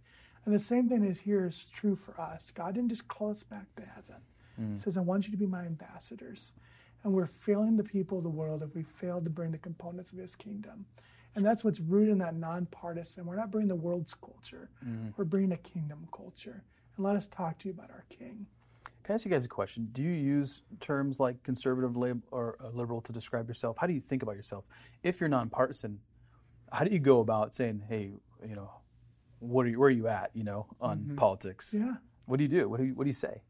And 0.45 0.53
the 0.53 0.59
same 0.59 0.87
thing 0.87 1.03
is 1.03 1.19
here 1.19 1.45
is 1.45 1.65
true 1.65 1.95
for 1.95 2.19
us. 2.19 2.51
God 2.51 2.75
didn't 2.75 2.89
just 2.89 3.07
call 3.07 3.31
us 3.31 3.43
back 3.43 3.73
to 3.77 3.83
heaven. 3.83 4.21
He 4.73 4.77
says, 4.77 4.95
I 4.95 5.01
want 5.01 5.25
you 5.25 5.31
to 5.31 5.37
be 5.37 5.45
my 5.47 5.65
ambassadors. 5.65 6.53
And 7.03 7.11
we're 7.13 7.27
failing 7.27 7.75
the 7.75 7.83
people 7.83 8.19
of 8.19 8.23
the 8.23 8.29
world 8.29 8.63
if 8.63 8.73
we 8.73 8.83
fail 8.83 9.21
to 9.21 9.29
bring 9.29 9.51
the 9.51 9.57
components 9.57 10.11
of 10.13 10.17
his 10.17 10.35
kingdom. 10.35 10.85
And 11.35 11.45
that's 11.45 11.65
what's 11.65 11.81
rooted 11.81 12.09
in 12.13 12.17
that 12.19 12.35
nonpartisan. 12.35 13.25
We're 13.25 13.35
not 13.35 13.51
bringing 13.51 13.67
the 13.67 13.75
world's 13.75 14.13
culture, 14.13 14.69
we're 15.17 15.25
bringing 15.25 15.51
a 15.51 15.57
kingdom 15.57 16.07
culture. 16.15 16.63
And 16.95 17.05
let 17.05 17.15
us 17.17 17.27
talk 17.27 17.57
to 17.59 17.67
you 17.67 17.73
about 17.73 17.91
our 17.91 18.05
king. 18.09 18.45
Can 19.03 19.11
I 19.11 19.15
ask 19.15 19.25
you 19.25 19.29
guys 19.31 19.43
a 19.43 19.49
question? 19.49 19.89
Do 19.91 20.01
you 20.01 20.11
use 20.11 20.61
terms 20.79 21.19
like 21.19 21.43
conservative 21.43 21.97
lib- 21.97 22.23
or 22.31 22.55
uh, 22.63 22.69
liberal 22.69 23.01
to 23.01 23.11
describe 23.11 23.47
yourself? 23.49 23.75
How 23.77 23.85
do 23.87 23.93
you 23.93 23.99
think 23.99 24.23
about 24.23 24.35
yourself? 24.37 24.63
If 25.03 25.19
you're 25.19 25.29
nonpartisan, 25.29 25.99
how 26.71 26.85
do 26.85 26.91
you 26.91 26.99
go 26.99 27.19
about 27.19 27.53
saying, 27.53 27.83
"Hey, 27.89 28.13
you 28.47 28.55
know, 28.55 28.71
what 29.47 29.65
are 29.65 29.69
you, 29.69 29.79
where 29.79 29.87
are 29.87 29.91
you 29.91 30.07
at? 30.07 30.31
You 30.33 30.43
know, 30.43 30.67
on 30.81 30.99
mm-hmm. 30.99 31.15
politics? 31.15 31.73
Yeah. 31.77 31.95
What 32.25 32.37
do 32.37 32.43
you 32.43 32.49
do? 32.49 32.69
What 32.69 32.79
do 32.79 32.85
you 32.85 32.93
What 32.93 33.03
do 33.03 33.09
you 33.09 33.13
say? 33.13 33.41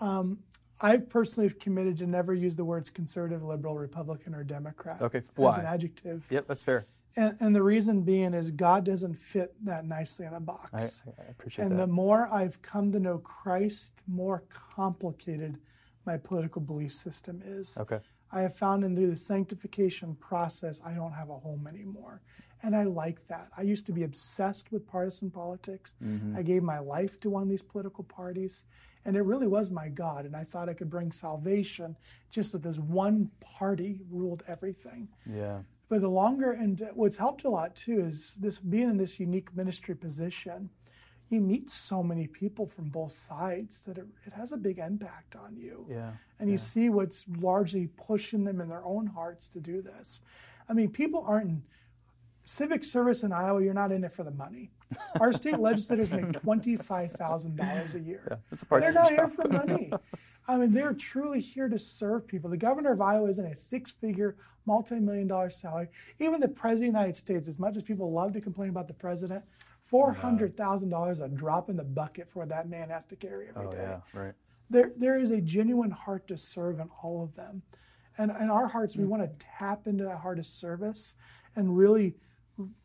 Um, 0.00 0.38
I've 0.80 1.08
personally 1.10 1.50
committed 1.50 1.98
to 1.98 2.06
never 2.06 2.32
use 2.32 2.56
the 2.56 2.64
words 2.64 2.88
conservative, 2.88 3.42
liberal, 3.42 3.76
Republican, 3.76 4.34
or 4.34 4.42
Democrat 4.42 5.02
Okay, 5.02 5.18
as 5.18 5.24
why? 5.36 5.58
an 5.58 5.66
adjective. 5.66 6.26
Yep, 6.30 6.46
that's 6.48 6.62
fair. 6.62 6.86
And, 7.16 7.36
and 7.40 7.54
the 7.54 7.62
reason 7.62 8.02
being 8.02 8.34
is 8.34 8.50
God 8.50 8.84
doesn't 8.84 9.14
fit 9.14 9.54
that 9.64 9.84
nicely 9.84 10.26
in 10.26 10.32
a 10.32 10.40
box. 10.40 11.02
I 11.18 11.30
appreciate 11.30 11.64
and 11.64 11.72
that. 11.72 11.86
the 11.86 11.86
more 11.86 12.28
I've 12.32 12.62
come 12.62 12.92
to 12.92 13.00
know 13.00 13.18
Christ, 13.18 13.92
the 14.06 14.12
more 14.14 14.44
complicated 14.48 15.58
my 16.06 16.16
political 16.16 16.62
belief 16.62 16.92
system 16.92 17.42
is. 17.44 17.76
okay. 17.78 17.98
I 18.32 18.42
have 18.42 18.54
found 18.54 18.84
in 18.84 18.94
through 18.94 19.10
the 19.10 19.16
sanctification 19.16 20.14
process, 20.14 20.80
I 20.84 20.92
don't 20.92 21.12
have 21.12 21.30
a 21.30 21.38
home 21.38 21.66
anymore. 21.66 22.22
And 22.62 22.76
I 22.76 22.84
like 22.84 23.26
that. 23.28 23.48
I 23.56 23.62
used 23.62 23.86
to 23.86 23.92
be 23.92 24.02
obsessed 24.02 24.70
with 24.70 24.86
partisan 24.86 25.30
politics. 25.30 25.94
Mm-hmm. 26.04 26.36
I 26.36 26.42
gave 26.42 26.62
my 26.62 26.78
life 26.78 27.18
to 27.20 27.30
one 27.30 27.42
of 27.42 27.48
these 27.48 27.62
political 27.62 28.04
parties, 28.04 28.64
and 29.04 29.16
it 29.16 29.22
really 29.22 29.46
was 29.46 29.70
my 29.70 29.88
God. 29.88 30.26
And 30.26 30.36
I 30.36 30.44
thought 30.44 30.68
I 30.68 30.74
could 30.74 30.90
bring 30.90 31.10
salvation 31.10 31.96
just 32.30 32.52
that 32.52 32.62
this 32.62 32.78
one 32.78 33.30
party 33.40 34.00
ruled 34.10 34.42
everything. 34.46 35.08
Yeah. 35.26 35.60
But 35.88 36.02
the 36.02 36.08
longer, 36.08 36.52
and 36.52 36.80
what's 36.94 37.16
helped 37.16 37.44
a 37.44 37.48
lot 37.50 37.74
too 37.74 38.00
is 38.00 38.34
this 38.38 38.58
being 38.60 38.90
in 38.90 38.96
this 38.96 39.18
unique 39.18 39.56
ministry 39.56 39.94
position, 39.96 40.70
you 41.30 41.40
meet 41.40 41.70
so 41.70 42.02
many 42.02 42.26
people 42.26 42.66
from 42.66 42.88
both 42.90 43.12
sides 43.12 43.84
that 43.84 43.98
it, 43.98 44.06
it 44.26 44.32
has 44.32 44.52
a 44.52 44.56
big 44.56 44.78
impact 44.78 45.36
on 45.36 45.56
you 45.56 45.86
Yeah. 45.88 46.12
and 46.40 46.50
you 46.50 46.58
see 46.58 46.90
what's 46.90 47.24
largely 47.40 47.86
pushing 47.86 48.44
them 48.44 48.60
in 48.60 48.68
their 48.68 48.84
own 48.84 49.06
hearts 49.06 49.46
to 49.48 49.60
do 49.60 49.80
this. 49.80 50.22
I 50.68 50.72
mean, 50.72 50.90
people 50.90 51.24
aren't 51.26 51.62
civic 52.50 52.82
service 52.82 53.22
in 53.22 53.32
Iowa. 53.32 53.62
You're 53.62 53.74
not 53.74 53.92
in 53.92 54.02
it 54.02 54.12
for 54.12 54.24
the 54.24 54.32
money. 54.32 54.70
Our 55.20 55.32
state 55.32 55.58
legislators 55.68 56.12
make 56.12 56.32
twenty-five 56.32 57.12
thousand 57.12 57.56
dollars 57.56 57.94
a 57.94 58.00
year. 58.00 58.22
Yeah, 58.28 58.36
That's 58.50 58.62
a 58.62 58.66
part 58.66 58.82
They're 58.82 58.92
not 58.92 59.10
job. 59.10 59.18
here 59.18 59.28
for 59.28 59.48
money. 59.48 59.92
I 60.48 60.56
mean, 60.56 60.72
they're 60.72 60.94
truly 60.94 61.40
here 61.40 61.68
to 61.68 61.78
serve 61.78 62.26
people. 62.26 62.50
The 62.50 62.56
governor 62.56 62.92
of 62.92 63.00
Iowa 63.00 63.28
is 63.28 63.38
in 63.38 63.44
a 63.44 63.54
six-figure, 63.54 64.36
multi-million 64.66 65.28
dollar 65.28 65.50
salary. 65.50 65.88
Even 66.18 66.40
the 66.40 66.48
president 66.48 66.88
of 66.88 66.94
the 66.94 66.98
United 66.98 67.16
States, 67.16 67.46
as 67.46 67.58
much 67.58 67.76
as 67.76 67.82
people 67.82 68.10
love 68.10 68.32
to 68.32 68.40
complain 68.40 68.70
about 68.70 68.88
the 68.88 68.94
president, 68.94 69.44
four 69.84 70.12
hundred 70.12 70.56
thousand 70.56 70.88
dollars 70.88 71.20
a 71.20 71.28
drop 71.28 71.70
in 71.70 71.76
the 71.76 71.84
bucket 71.84 72.28
for 72.28 72.40
what 72.40 72.48
that 72.48 72.68
man 72.68 72.90
has 72.90 73.04
to 73.06 73.16
carry 73.16 73.48
every 73.48 73.66
oh, 73.66 73.70
day 73.70 73.78
Oh, 73.78 74.02
yeah, 74.14 74.20
right. 74.20 74.34
there 74.68 74.92
there 74.96 75.18
is 75.18 75.30
a 75.30 75.40
genuine 75.40 75.90
heart 75.90 76.26
to 76.28 76.36
serve 76.36 76.80
in 76.80 76.88
all 77.02 77.22
of 77.22 77.34
them 77.34 77.62
and 78.18 78.30
in 78.30 78.50
our 78.50 78.66
hearts 78.66 78.96
we 78.96 79.04
hmm. 79.04 79.10
want 79.10 79.22
to 79.22 79.46
tap 79.58 79.86
into 79.86 80.04
that 80.04 80.18
heart 80.18 80.38
of 80.38 80.46
service 80.46 81.14
and 81.56 81.76
really 81.76 82.14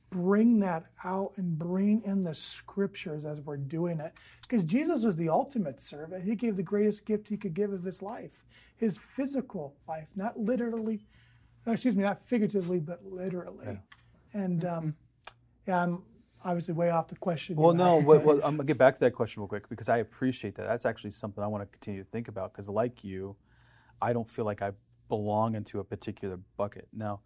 bring 0.09 0.59
that 0.59 0.85
out 1.03 1.33
and 1.37 1.57
bring 1.57 2.01
in 2.03 2.21
the 2.21 2.33
scriptures 2.33 3.25
as 3.25 3.41
we're 3.41 3.57
doing 3.57 3.99
it. 3.99 4.13
Because 4.41 4.63
jesus 4.63 5.03
was 5.03 5.15
the 5.15 5.29
ultimate 5.29 5.81
servant. 5.81 6.23
He 6.23 6.35
gave 6.35 6.55
the 6.55 6.63
greatest 6.63 7.05
gift 7.05 7.27
he 7.27 7.37
could 7.37 7.53
give 7.53 7.73
of 7.73 7.83
his 7.83 8.01
life 8.01 8.43
his 8.77 8.97
physical 8.97 9.75
life 9.87 10.09
not 10.15 10.39
literally 10.39 11.05
no, 11.65 11.73
excuse 11.73 11.95
me 11.95 12.03
not 12.03 12.21
figuratively 12.21 12.79
but 12.79 13.03
literally. 13.05 13.79
And 14.33 14.65
um, 14.65 14.95
yeah 15.67 15.81
i'm 15.83 16.03
obviously 16.43 16.73
way 16.73 16.91
off 16.91 17.07
the 17.07 17.15
question 17.15 17.55
Well, 17.55 17.73
no, 17.73 17.97
well, 17.97 18.19
well, 18.19 18.35
I'm 18.43 18.57
gonna 18.57 18.65
get 18.65 18.77
back 18.77 18.95
to 18.95 18.99
that 19.01 19.11
question 19.11 19.41
real 19.41 19.47
quick 19.47 19.67
because 19.67 19.89
I 19.89 19.97
appreciate 19.97 20.55
that. 20.55 20.67
That's 20.67 20.85
actually 20.85 21.11
something 21.11 21.43
I 21.43 21.47
want 21.47 21.63
to 21.63 21.65
continue 21.67 22.03
to 22.03 22.09
think 22.09 22.27
about 22.27 22.53
because, 22.53 22.69
like 22.69 23.03
you, 23.03 23.35
I 24.01 24.13
don't 24.13 24.29
feel 24.29 24.45
like 24.45 24.61
I 24.61 24.71
belong 25.09 25.55
into 25.55 25.79
a 25.79 25.83
particular 25.83 26.39
bucket. 26.57 26.87
Now, 26.93 27.21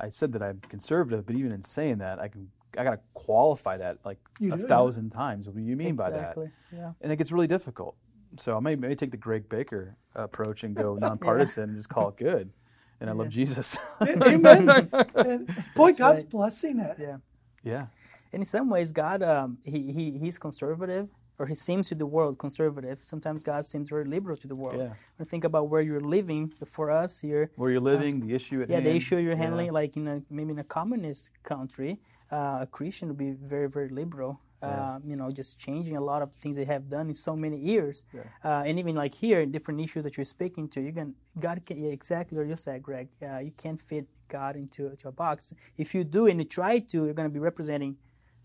I 0.00 0.10
said 0.10 0.32
that 0.32 0.42
I'm 0.42 0.60
conservative, 0.68 1.26
but 1.26 1.36
even 1.36 1.52
in 1.52 1.62
saying 1.62 1.98
that, 1.98 2.18
I 2.18 2.28
can 2.28 2.48
I 2.78 2.84
gotta 2.84 3.00
qualify 3.14 3.78
that 3.78 3.98
like 4.04 4.18
You 4.38 4.52
a 4.54 4.58
do. 4.58 4.66
thousand 4.66 5.10
times. 5.10 5.46
What 5.46 5.56
do 5.56 5.62
you 5.62 5.76
mean 5.76 5.96
by 5.96 6.10
that? 6.10 6.18
Exactly. 6.18 6.50
Yeah. 6.74 6.92
And 7.00 7.10
it 7.12 7.16
gets 7.16 7.32
really 7.32 7.46
difficult. 7.46 7.96
So 8.38 8.56
I 8.56 8.60
may, 8.60 8.74
may 8.76 8.94
take 8.94 9.10
the 9.12 9.16
Greg 9.16 9.48
Baker 9.48 9.96
approach 10.14 10.62
and 10.64 10.74
go 10.74 10.94
nonpartisan 11.00 11.64
and 11.64 11.76
just 11.76 11.88
call 11.88 12.10
it 12.10 12.16
good. 12.16 12.50
And 13.00 13.08
I 13.08 13.12
love 13.12 13.28
Jesus. 13.28 13.78
Amen. 14.02 14.88
And 15.14 15.46
boy, 15.74 15.86
That's 15.88 15.98
God's 15.98 16.22
right. 16.22 16.30
blessing 16.30 16.78
it. 16.80 16.96
Yeah. 16.98 17.16
yeah. 17.62 17.86
And 18.32 18.42
in 18.42 18.44
some 18.44 18.68
ways, 18.70 18.92
God, 18.92 19.22
um, 19.22 19.58
he, 19.64 19.92
he 19.92 20.18
he's 20.18 20.38
conservative, 20.38 21.08
or 21.38 21.46
he 21.46 21.54
seems 21.54 21.88
to 21.88 21.94
the 21.94 22.06
world 22.06 22.38
conservative. 22.38 22.98
Sometimes 23.02 23.42
God 23.42 23.64
seems 23.64 23.88
very 23.90 24.04
liberal 24.04 24.36
to 24.38 24.48
the 24.48 24.56
world. 24.56 24.78
Yeah. 24.78 24.88
When 25.16 25.20
you 25.20 25.24
think 25.26 25.44
about 25.44 25.68
where 25.68 25.82
you're 25.82 26.00
living, 26.18 26.52
for 26.76 26.90
us 26.90 27.20
here, 27.20 27.50
Where 27.56 27.70
you're 27.70 27.80
living, 27.80 28.26
the 28.26 28.34
issue 28.34 28.62
at 28.62 28.68
yeah, 28.68 28.76
hand. 28.76 28.86
the 28.86 28.96
issue 28.96 29.16
you're 29.16 29.32
Yeah. 29.32 29.44
handling, 29.44 29.72
like 29.72 29.96
in 29.96 30.06
a 30.08 30.22
maybe 30.30 30.52
in 30.52 30.58
a 30.58 30.64
communist 30.64 31.30
country, 31.42 32.00
uh, 32.32 32.58
a 32.62 32.68
Christian 32.70 33.08
would 33.08 33.18
be 33.18 33.32
very 33.32 33.68
very 33.68 33.88
liberal. 33.88 34.40
Uh, 34.62 34.98
you 35.04 35.14
know, 35.14 35.30
just 35.30 35.58
changing 35.58 35.96
a 35.96 36.00
lot 36.00 36.22
of 36.22 36.32
things 36.32 36.56
they 36.56 36.64
have 36.64 36.88
done 36.96 37.06
in 37.08 37.14
so 37.14 37.36
many 37.36 37.56
years, 37.56 37.96
uh, 38.44 38.64
and 38.66 38.78
even 38.80 38.96
like 38.96 39.14
here, 39.14 39.46
different 39.46 39.78
issues 39.80 40.02
that 40.02 40.16
you're 40.16 40.24
speaking 40.24 40.66
to, 40.66 40.80
you 40.80 40.92
can 40.92 41.14
God 41.38 41.56
can 41.66 41.76
yeah, 41.76 41.90
exactly 41.90 42.36
what 42.38 42.48
you 42.48 42.56
said, 42.56 42.82
Greg. 42.82 43.06
Uh, 43.22 43.38
you 43.38 43.52
can't 43.52 43.80
fit 43.80 44.06
God 44.28 44.56
into, 44.56 44.88
into 44.88 45.06
a 45.06 45.12
box. 45.12 45.52
If 45.76 45.94
you 45.94 46.02
do 46.02 46.26
and 46.26 46.40
you 46.40 46.46
try 46.46 46.80
to, 46.90 47.04
you're 47.04 47.14
going 47.14 47.28
to 47.28 47.32
be 47.32 47.38
representing 47.38 47.96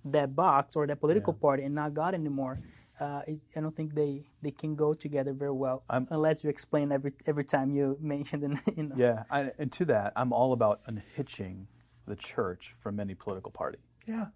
that 0.06 0.36
box 0.36 0.76
or 0.76 0.86
that 0.86 1.00
political 1.00 1.34
party 1.34 1.64
and 1.64 1.74
not 1.74 1.94
God 1.94 2.14
anymore. 2.14 2.60
Uh, 3.02 3.22
it, 3.28 3.40
I 3.56 3.62
don't 3.62 3.74
think 3.74 3.96
they, 3.96 4.30
they 4.44 4.52
can 4.52 4.76
go 4.76 4.94
together 4.94 5.34
very 5.34 5.52
well 5.66 5.84
I'm- 5.90 6.08
unless 6.12 6.44
you 6.44 6.50
explain 6.52 6.92
every 6.92 7.14
every 7.26 7.44
time 7.56 7.72
you 7.72 7.98
mention 8.16 8.42
the 8.42 8.74
you 8.78 8.84
know. 8.84 8.96
Yeah, 8.96 9.24
I, 9.32 9.52
and 9.58 9.72
to 9.78 9.86
that, 9.86 10.14
I'm 10.16 10.32
all 10.32 10.54
about 10.54 10.82
unhitching 10.86 11.68
the 12.06 12.16
church 12.16 12.64
from 12.82 13.00
any 13.00 13.16
political 13.16 13.52
party. 13.52 13.80
Yeah. 14.06 14.28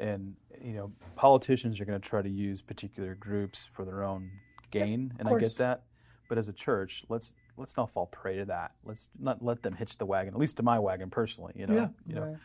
And 0.00 0.34
you 0.60 0.72
know, 0.72 0.92
politicians 1.14 1.80
are 1.80 1.84
going 1.84 2.00
to 2.00 2.08
try 2.08 2.22
to 2.22 2.28
use 2.28 2.60
particular 2.60 3.14
groups 3.14 3.66
for 3.72 3.84
their 3.84 4.02
own 4.02 4.30
gain, 4.72 5.14
and 5.20 5.28
I 5.28 5.38
get 5.38 5.54
that. 5.58 5.84
But 6.28 6.38
as 6.38 6.48
a 6.48 6.52
church, 6.52 7.04
let's 7.08 7.34
let's 7.56 7.76
not 7.76 7.90
fall 7.92 8.06
prey 8.06 8.36
to 8.38 8.46
that. 8.46 8.72
Let's 8.84 9.10
not 9.18 9.44
let 9.44 9.62
them 9.62 9.74
hitch 9.74 9.98
the 9.98 10.06
wagon, 10.06 10.34
at 10.34 10.40
least 10.40 10.56
to 10.56 10.64
my 10.64 10.78
wagon 10.80 11.08
personally. 11.10 11.52
You 11.54 11.66
know, 11.68 11.74
Yeah. 11.76 11.88
you 12.08 12.14
know, 12.16 12.36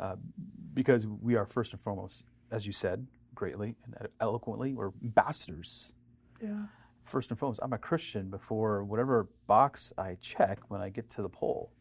Right. 0.00 0.18
because 0.74 1.06
we 1.06 1.34
are 1.34 1.46
first 1.46 1.72
and 1.72 1.80
foremost, 1.80 2.24
as 2.52 2.66
you 2.66 2.72
said, 2.72 3.06
greatly 3.34 3.76
and 3.84 4.08
eloquently, 4.20 4.74
we're 4.74 4.90
ambassadors 5.02 5.92
Yeah. 6.40 6.66
first 7.04 7.30
and 7.30 7.38
foremost, 7.38 7.60
I'm 7.62 7.72
a 7.72 7.78
Christian 7.78 8.30
before 8.30 8.84
whatever 8.84 9.28
box 9.46 9.92
I 9.98 10.16
check 10.20 10.60
when 10.70 10.80
I 10.80 10.88
get 10.88 11.10
to 11.10 11.22
the 11.22 11.28
poll, 11.28 11.72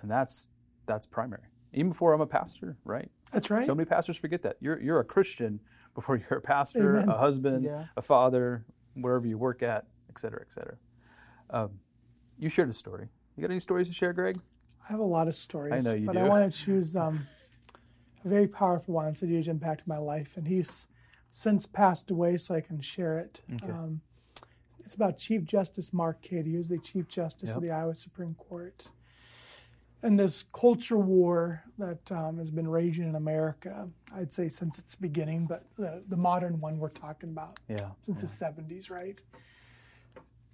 and 0.00 0.10
that's 0.10 0.48
that's 0.86 1.06
primary. 1.06 1.42
Even 1.74 1.90
before 1.90 2.14
I'm 2.14 2.20
a 2.22 2.26
pastor, 2.26 2.78
right? 2.84 3.10
That's 3.30 3.50
right. 3.50 3.64
So 3.64 3.74
many 3.74 3.84
pastors 3.84 4.16
forget 4.16 4.42
that 4.42 4.56
you're 4.60 4.80
you're 4.80 5.00
a 5.00 5.04
Christian 5.04 5.60
before 5.94 6.16
you're 6.16 6.38
a 6.38 6.42
pastor, 6.42 6.96
Amen. 6.96 7.08
a 7.08 7.18
husband, 7.18 7.62
Yeah. 7.64 7.86
a 7.96 8.02
father, 8.02 8.64
wherever 8.94 9.26
you 9.26 9.36
work 9.38 9.62
at, 9.62 9.86
et 10.08 10.18
cetera, 10.18 10.40
et 10.40 10.52
cetera. 10.52 10.76
Um, 11.50 11.80
you 12.38 12.48
shared 12.48 12.70
a 12.70 12.72
story. 12.72 13.08
You 13.36 13.42
got 13.42 13.50
any 13.50 13.60
stories 13.60 13.88
to 13.88 13.94
share, 13.94 14.12
Greg? 14.12 14.36
I 14.88 14.92
have 14.92 15.00
a 15.00 15.04
lot 15.04 15.28
of 15.28 15.34
stories. 15.34 15.86
I 15.86 15.90
know 15.90 15.96
you 15.96 16.06
but 16.06 16.12
do. 16.14 16.20
I 16.20 16.28
want 16.28 16.50
to 16.52 16.58
choose 16.58 16.96
um, 16.96 17.26
a 18.24 18.28
very 18.28 18.48
powerful 18.48 18.94
one 18.94 19.06
that's 19.06 19.22
a 19.22 19.26
huge 19.26 19.48
impact 19.48 19.80
in 19.82 19.84
my 19.88 19.98
life. 19.98 20.36
And 20.36 20.46
he's 20.46 20.88
since 21.30 21.66
passed 21.66 22.10
away, 22.10 22.36
so 22.36 22.54
I 22.54 22.60
can 22.60 22.80
share 22.80 23.18
it. 23.18 23.42
Um, 23.62 24.00
it's 24.80 24.94
about 24.94 25.18
Chief 25.18 25.44
Justice 25.44 25.92
Mark 25.92 26.22
Cady, 26.22 26.52
who's 26.54 26.68
the 26.68 26.78
Chief 26.78 27.06
Justice 27.08 27.48
Yep. 27.50 27.56
of 27.56 27.62
the 27.62 27.70
Iowa 27.70 27.94
Supreme 27.94 28.34
Court. 28.34 28.88
And 30.02 30.18
this 30.18 30.44
culture 30.54 30.96
war 30.96 31.64
that 31.76 32.10
um, 32.12 32.38
has 32.38 32.50
been 32.50 32.68
raging 32.68 33.08
in 33.08 33.16
America, 33.16 33.90
I'd 34.14 34.32
say 34.32 34.48
since 34.48 34.78
its 34.78 34.94
beginning, 34.94 35.46
but 35.46 35.64
the, 35.76 36.04
the 36.08 36.16
modern 36.16 36.60
one 36.60 36.78
we're 36.78 36.88
talking 36.88 37.30
about 37.30 37.58
Yeah. 37.68 37.90
since 38.02 38.20
the 38.20 38.26
70s, 38.28 38.90
right? 38.90 39.20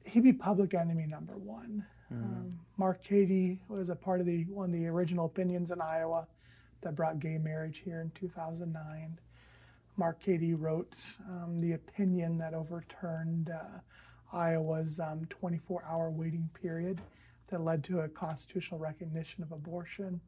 He'd 0.06 0.22
be 0.24 0.32
public 0.32 0.74
enemy 0.74 1.06
number 1.06 1.36
one. 1.36 1.84
Um, 2.10 2.58
Mark 2.76 3.02
Cady 3.02 3.60
was 3.68 3.88
a 3.88 3.96
part 3.96 4.20
of 4.20 4.26
the 4.26 4.44
one 4.44 4.66
of 4.66 4.72
the 4.72 4.86
original 4.86 5.26
opinions 5.26 5.70
in 5.70 5.80
Iowa 5.80 6.26
that 6.84 6.94
brought 6.94 7.18
gay 7.18 7.38
marriage 7.38 7.82
here 7.84 8.00
in 8.00 8.10
2009. 8.10 9.18
Mark 9.96 10.20
Cady 10.20 10.54
wrote 10.54 10.96
um, 11.28 11.58
the 11.58 11.72
opinion 11.72 12.38
that 12.38 12.54
overturned 12.54 13.50
uh, 13.50 13.78
Iowa's 14.32 14.98
24-hour 14.98 16.10
waiting 16.10 16.48
period 16.60 17.00
that 17.48 17.60
led 17.60 17.84
to 17.84 18.00
a 18.00 18.08
constitutional 18.08 18.80
recognition 18.80 19.42
of 19.42 19.52
abortion 19.52 20.20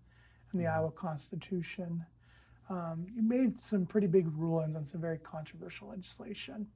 in 0.53 0.59
the 0.59 0.67
Iowa 0.67 0.91
Constitution. 0.93 2.05
Um, 2.71 3.07
he 3.15 3.21
made 3.21 3.61
some 3.61 3.87
pretty 3.87 4.07
big 4.07 4.29
rulings 4.37 4.77
on 4.77 4.87
some 4.87 5.01
very 5.01 5.19
controversial 5.19 5.89
legislation. 5.89 6.67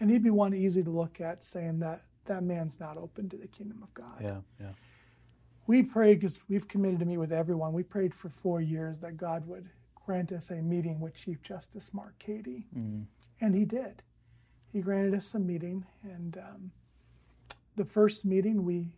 And 0.00 0.10
he'd 0.10 0.22
be 0.22 0.30
one 0.30 0.54
easy 0.54 0.82
to 0.82 0.90
look 0.90 1.20
at 1.20 1.44
saying 1.44 1.78
that 1.80 2.02
that 2.26 2.42
man's 2.42 2.78
not 2.78 2.96
open 2.96 3.28
to 3.30 3.36
the 3.36 3.48
kingdom 3.48 3.82
of 3.82 3.92
God. 3.94 4.18
Yeah. 4.20 4.40
Yeah. 4.60 4.72
We 5.72 5.82
prayed 5.82 6.20
because 6.20 6.38
we've 6.50 6.68
committed 6.68 6.98
to 6.98 7.06
meet 7.06 7.16
with 7.16 7.32
everyone. 7.32 7.72
We 7.72 7.82
prayed 7.82 8.14
for 8.14 8.28
four 8.28 8.60
years 8.60 8.98
that 8.98 9.16
God 9.16 9.48
would 9.48 9.70
grant 10.04 10.30
us 10.30 10.50
a 10.50 10.56
meeting 10.56 11.00
with 11.00 11.14
Chief 11.14 11.40
Justice 11.42 11.94
Mark 11.94 12.12
Cady. 12.18 12.66
And 13.40 13.54
he 13.54 13.64
did. 13.64 14.02
He 14.70 14.82
granted 14.82 15.14
us 15.14 15.34
a 15.34 15.38
meeting. 15.38 15.86
And 16.02 16.36
um, 16.36 16.70
the 17.76 17.86
first 17.86 18.26
meeting, 18.26 18.66
we 18.66 18.90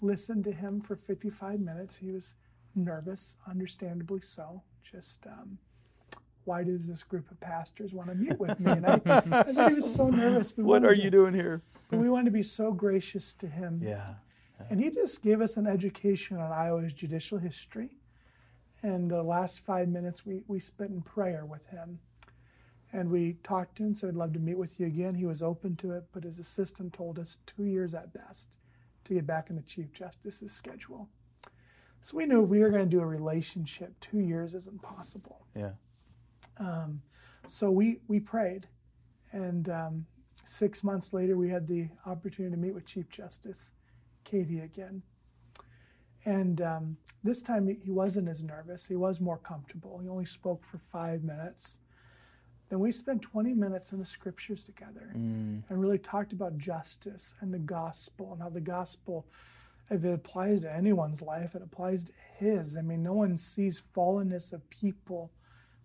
listened 0.00 0.44
to 0.44 0.52
him 0.52 0.80
for 0.80 0.96
55 0.96 1.60
minutes. 1.60 1.98
He 1.98 2.10
was 2.10 2.32
nervous, 2.74 3.36
understandably 3.46 4.22
so. 4.22 4.62
Just 4.90 5.26
um, 5.26 5.58
why 6.46 6.64
does 6.64 6.86
this 6.86 7.02
group 7.02 7.30
of 7.30 7.38
pastors 7.40 7.92
want 7.92 8.08
to 8.08 8.14
meet 8.14 8.40
with 8.40 8.58
me? 8.58 8.72
And 8.72 8.86
I, 8.86 8.94
I 9.04 9.20
thought 9.20 9.68
he 9.68 9.76
was 9.76 9.94
so 9.94 10.08
nervous. 10.08 10.56
We 10.56 10.64
What 10.64 10.86
are 10.86 10.94
you 10.94 11.10
doing 11.10 11.34
here? 11.34 11.60
But 11.90 11.98
we 11.98 12.08
wanted 12.08 12.24
to 12.24 12.30
be 12.30 12.42
so 12.42 12.72
gracious 12.72 13.34
to 13.34 13.46
him. 13.46 13.82
Yeah. 13.84 14.14
And 14.70 14.80
he 14.80 14.90
just 14.90 15.22
gave 15.22 15.40
us 15.40 15.56
an 15.56 15.66
education 15.66 16.38
on 16.38 16.52
Iowa's 16.52 16.94
judicial 16.94 17.38
history. 17.38 17.98
And 18.82 19.10
the 19.10 19.22
last 19.22 19.60
five 19.60 19.88
minutes 19.88 20.26
we, 20.26 20.42
we 20.48 20.60
spent 20.60 20.90
in 20.90 21.02
prayer 21.02 21.44
with 21.46 21.66
him. 21.66 22.00
And 22.92 23.10
we 23.10 23.34
talked 23.42 23.76
to 23.76 23.84
him, 23.84 23.94
said, 23.94 24.10
I'd 24.10 24.16
love 24.16 24.32
to 24.34 24.38
meet 24.38 24.58
with 24.58 24.78
you 24.80 24.86
again. 24.86 25.14
He 25.14 25.26
was 25.26 25.42
open 25.42 25.76
to 25.76 25.92
it, 25.92 26.04
but 26.12 26.24
his 26.24 26.38
assistant 26.38 26.92
told 26.92 27.18
us 27.18 27.38
two 27.46 27.64
years 27.64 27.94
at 27.94 28.12
best 28.12 28.56
to 29.04 29.14
get 29.14 29.26
back 29.26 29.50
in 29.50 29.56
the 29.56 29.62
Chief 29.62 29.92
Justice's 29.92 30.52
schedule. 30.52 31.08
So 32.02 32.16
we 32.16 32.26
knew 32.26 32.42
if 32.42 32.50
we 32.50 32.60
were 32.60 32.70
going 32.70 32.84
to 32.84 32.96
do 32.96 33.00
a 33.00 33.06
relationship, 33.06 33.98
two 34.00 34.20
years 34.20 34.54
isn't 34.54 34.82
possible. 34.82 35.46
Yeah. 35.56 35.70
So 37.48 37.70
we, 37.70 38.00
we 38.08 38.20
prayed. 38.20 38.66
And 39.32 39.68
um, 39.70 40.06
six 40.44 40.84
months 40.84 41.12
later, 41.12 41.36
we 41.36 41.48
had 41.48 41.66
the 41.66 41.88
opportunity 42.06 42.54
to 42.54 42.60
meet 42.60 42.74
with 42.74 42.86
Chief 42.86 43.08
Justice 43.08 43.70
Cady 44.24 44.60
again. 44.60 45.02
And 46.24 46.60
um, 46.62 46.96
this 47.24 47.42
time 47.42 47.66
he- 47.66 47.90
wasn't 47.90 48.28
as 48.28 48.42
nervous. 48.42 48.86
He 48.86 48.96
was 48.96 49.20
more 49.20 49.38
comfortable. 49.38 49.98
He 49.98 50.08
only 50.08 50.24
spoke 50.24 50.64
for 50.64 50.78
five 50.78 51.24
minutes. 51.24 51.78
Then 52.68 52.78
we 52.80 52.92
spent 52.92 53.20
20 53.22 53.52
minutes 53.54 53.92
in 53.92 53.98
the 53.98 54.06
scriptures 54.06 54.64
together 54.64 55.10
and 55.14 55.62
really 55.68 55.98
talked 55.98 56.32
about 56.32 56.56
justice 56.56 57.34
and 57.40 57.52
the 57.52 57.58
gospel 57.58 58.32
and 58.32 58.40
how 58.40 58.48
the 58.48 58.62
gospel, 58.62 59.26
if 59.90 60.02
it 60.04 60.14
applies 60.14 60.60
to 60.60 60.72
anyone's 60.72 61.20
life, 61.20 61.54
it 61.54 61.60
applies 61.62 62.04
to 62.04 62.12
his. 62.38 62.76
I 62.78 62.80
mean, 62.80 63.02
no 63.02 63.12
one 63.12 63.36
sees 63.36 63.82
fallenness 63.94 64.54
of 64.54 64.68
people 64.70 65.30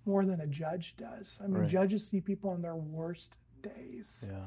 more 0.06 0.24
than 0.24 0.40
a 0.40 0.48
judge 0.48 0.96
does. 0.96 1.38
I 1.44 1.48
mean, 1.48 1.62
Right. 1.64 1.70
judges 1.70 2.08
see 2.08 2.22
people 2.22 2.52
on 2.52 2.62
their 2.62 2.78
worst 2.78 3.36
days. 3.62 4.30
Yeah. 4.32 4.46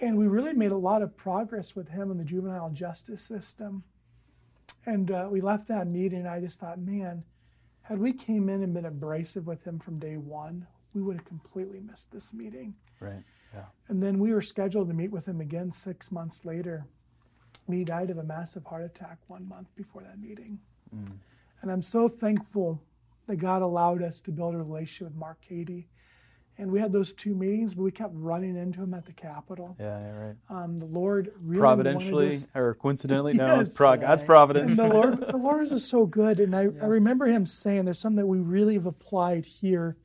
And 0.00 0.18
we 0.18 0.26
really 0.26 0.52
made 0.52 0.72
a 0.72 0.76
lot 0.76 1.02
of 1.02 1.16
progress 1.16 1.74
with 1.74 1.88
him 1.88 2.10
in 2.10 2.18
the 2.18 2.24
juvenile 2.24 2.70
justice 2.70 3.22
system. 3.22 3.84
And 4.84 5.10
uh, 5.10 5.28
we 5.30 5.40
left 5.40 5.68
that 5.68 5.86
meeting, 5.86 6.20
and 6.20 6.28
I 6.28 6.40
just 6.40 6.60
thought, 6.60 6.78
man, 6.78 7.24
had 7.82 7.98
we 7.98 8.12
came 8.12 8.48
in 8.48 8.62
and 8.62 8.74
been 8.74 8.84
abrasive 8.84 9.46
with 9.46 9.64
him 9.64 9.78
from 9.78 9.98
day 9.98 10.16
one, 10.16 10.66
we 10.92 11.02
would 11.02 11.16
have 11.16 11.24
completely 11.24 11.80
missed 11.80 12.12
this 12.12 12.34
meeting. 12.34 12.74
Right. 13.00 13.22
Yeah. 13.54 13.64
And 13.88 14.02
then 14.02 14.18
we 14.18 14.32
were 14.32 14.42
scheduled 14.42 14.88
to 14.88 14.94
meet 14.94 15.10
with 15.10 15.26
him 15.26 15.40
again 15.40 15.70
six 15.70 16.12
months 16.12 16.44
later. 16.44 16.86
He 17.68 17.84
died 17.84 18.10
of 18.10 18.18
a 18.18 18.22
massive 18.22 18.64
heart 18.64 18.84
attack 18.84 19.18
one 19.26 19.48
month 19.48 19.74
before 19.76 20.02
that 20.02 20.20
meeting. 20.20 20.58
And 21.62 21.72
I'm 21.72 21.82
so 21.82 22.08
thankful 22.08 22.80
that 23.26 23.36
God 23.36 23.62
allowed 23.62 24.02
us 24.02 24.20
to 24.20 24.30
build 24.30 24.54
a 24.54 24.58
relationship 24.58 25.08
with 25.08 25.16
Mark 25.16 25.40
Cady. 25.40 25.88
And 26.58 26.72
we 26.72 26.80
had 26.80 26.90
those 26.90 27.12
two 27.12 27.34
meetings, 27.34 27.74
but 27.74 27.82
we 27.82 27.90
kept 27.90 28.12
running 28.14 28.56
into 28.56 28.82
him 28.82 28.94
at 28.94 29.04
the 29.04 29.12
Capitol. 29.12 29.76
Yeah. 29.78 30.00
yeah 30.00 30.12
right. 30.12 30.36
Um, 30.48 30.78
the 30.78 30.86
Lord 30.86 31.32
really 31.40 31.60
Providentially 31.60 32.36
us- 32.36 32.48
or 32.54 32.74
coincidentally? 32.74 33.32
No, 33.36 33.60
it's 33.60 33.70
Yes. 33.70 33.76
prog- 33.76 34.00
that's 34.00 34.22
and 34.22 34.26
providence. 34.26 34.76
the 34.78 34.88
Lord, 34.88 35.18
the 35.28 35.36
Lord 35.36 35.62
is 35.64 35.70
just 35.70 35.88
so 35.88 36.06
good. 36.06 36.40
And 36.40 36.56
I, 36.56 36.68
I 36.82 36.86
remember 36.86 37.26
him 37.26 37.44
saying 37.44 37.84
there's 37.84 37.98
something 37.98 38.16
that 38.16 38.26
we 38.26 38.38
really 38.38 38.74
have 38.74 38.86
applied 38.86 39.44
here 39.44 39.96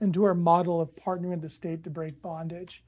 into 0.00 0.24
our 0.24 0.34
model 0.34 0.80
of 0.80 0.94
partnering 0.96 1.30
with 1.30 1.40
the 1.40 1.48
state 1.48 1.82
to 1.84 1.90
break 1.90 2.20
bondage. 2.20 2.84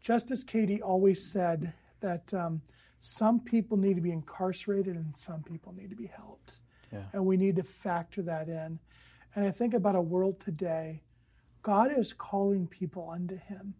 Justice 0.00 0.44
Cady 0.44 0.82
always 0.82 1.24
said 1.24 1.72
that 2.00 2.34
um, 2.34 2.60
some 2.98 3.40
people 3.40 3.78
need 3.78 3.94
to 3.94 4.02
be 4.02 4.12
incarcerated 4.12 4.96
and 4.96 5.16
some 5.16 5.42
people 5.42 5.72
need 5.72 5.88
to 5.88 5.96
be 5.96 6.06
helped. 6.06 6.60
Yeah. 6.92 7.04
And 7.14 7.24
we 7.24 7.38
need 7.38 7.56
to 7.56 7.62
factor 7.62 8.20
that 8.22 8.48
in. 8.48 8.78
And 9.34 9.46
I 9.46 9.50
think 9.50 9.72
about 9.72 9.94
a 9.96 10.00
world 10.00 10.38
today, 10.40 11.00
God 11.62 11.96
is 11.96 12.12
calling 12.12 12.66
people 12.66 13.08
unto 13.10 13.36
Him. 13.36 13.74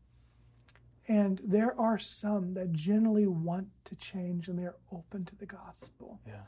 And 1.09 1.41
there 1.45 1.79
are 1.81 1.99
some 1.99 2.53
that 2.53 2.73
genuinely 2.73 3.27
want 3.27 3.69
to 3.87 3.97
change 3.97 4.49
and 4.49 4.59
they're 4.59 4.77
open 4.93 5.25
to 5.27 5.37
the 5.37 5.47
gospel. 5.47 6.21
yeah. 6.27 6.43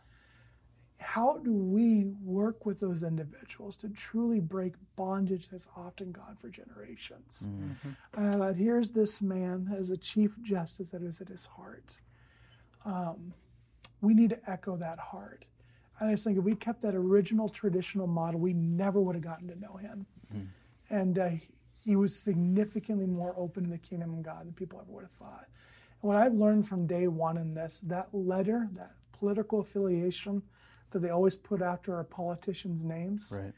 How 1.00 1.38
do 1.38 1.52
we 1.52 2.04
work 2.22 2.64
with 2.64 2.78
those 2.80 3.02
individuals 3.02 3.76
to 3.78 3.88
truly 3.90 4.38
break 4.40 4.74
bondage 4.96 5.48
that's 5.48 5.66
often 5.76 6.12
gone 6.12 6.36
for 6.40 6.48
generations? 6.48 7.48
And 8.14 8.28
I 8.28 8.36
thought, 8.38 8.56
here's 8.56 8.90
this 8.90 9.20
man 9.20 9.68
as 9.76 9.90
a 9.90 9.96
chief 9.98 10.40
justice 10.40 10.90
that 10.90 11.02
is 11.02 11.20
at 11.20 11.28
his 11.28 11.46
heart. 11.46 12.00
Um, 12.86 13.34
we 14.00 14.14
need 14.14 14.30
to 14.30 14.50
echo 14.50 14.76
that 14.76 14.98
heart. 14.98 15.44
And 15.98 16.08
I 16.08 16.12
just 16.12 16.24
think 16.24 16.38
if 16.38 16.44
we 16.44 16.54
kept 16.54 16.80
that 16.82 16.94
original 16.94 17.48
traditional 17.48 18.06
model, 18.06 18.40
we 18.40 18.52
never 18.54 19.00
would 19.00 19.16
have 19.16 19.24
gotten 19.24 19.48
to 19.48 19.58
know 19.58 19.76
him. 19.76 20.06
And 20.94 21.18
uh, 21.18 21.30
he 21.84 21.96
was 21.96 22.14
significantly 22.16 23.06
more 23.06 23.34
open 23.36 23.64
to 23.64 23.70
the 23.70 23.78
kingdom 23.78 24.14
of 24.14 24.22
God 24.22 24.46
than 24.46 24.52
people 24.52 24.78
ever 24.80 24.92
would 24.92 25.02
have 25.02 25.10
thought. 25.10 25.46
And 26.00 26.08
what 26.08 26.16
I've 26.16 26.34
learned 26.34 26.68
from 26.68 26.86
day 26.86 27.08
one 27.08 27.36
in 27.36 27.50
this, 27.50 27.80
that 27.84 28.14
letter, 28.14 28.68
that 28.74 28.92
political 29.12 29.58
affiliation 29.58 30.40
that 30.92 31.00
they 31.00 31.10
always 31.10 31.34
put 31.34 31.62
after 31.62 31.96
our 31.96 32.04
politicians' 32.04 32.84
names, 32.84 33.32
Right. 33.36 33.52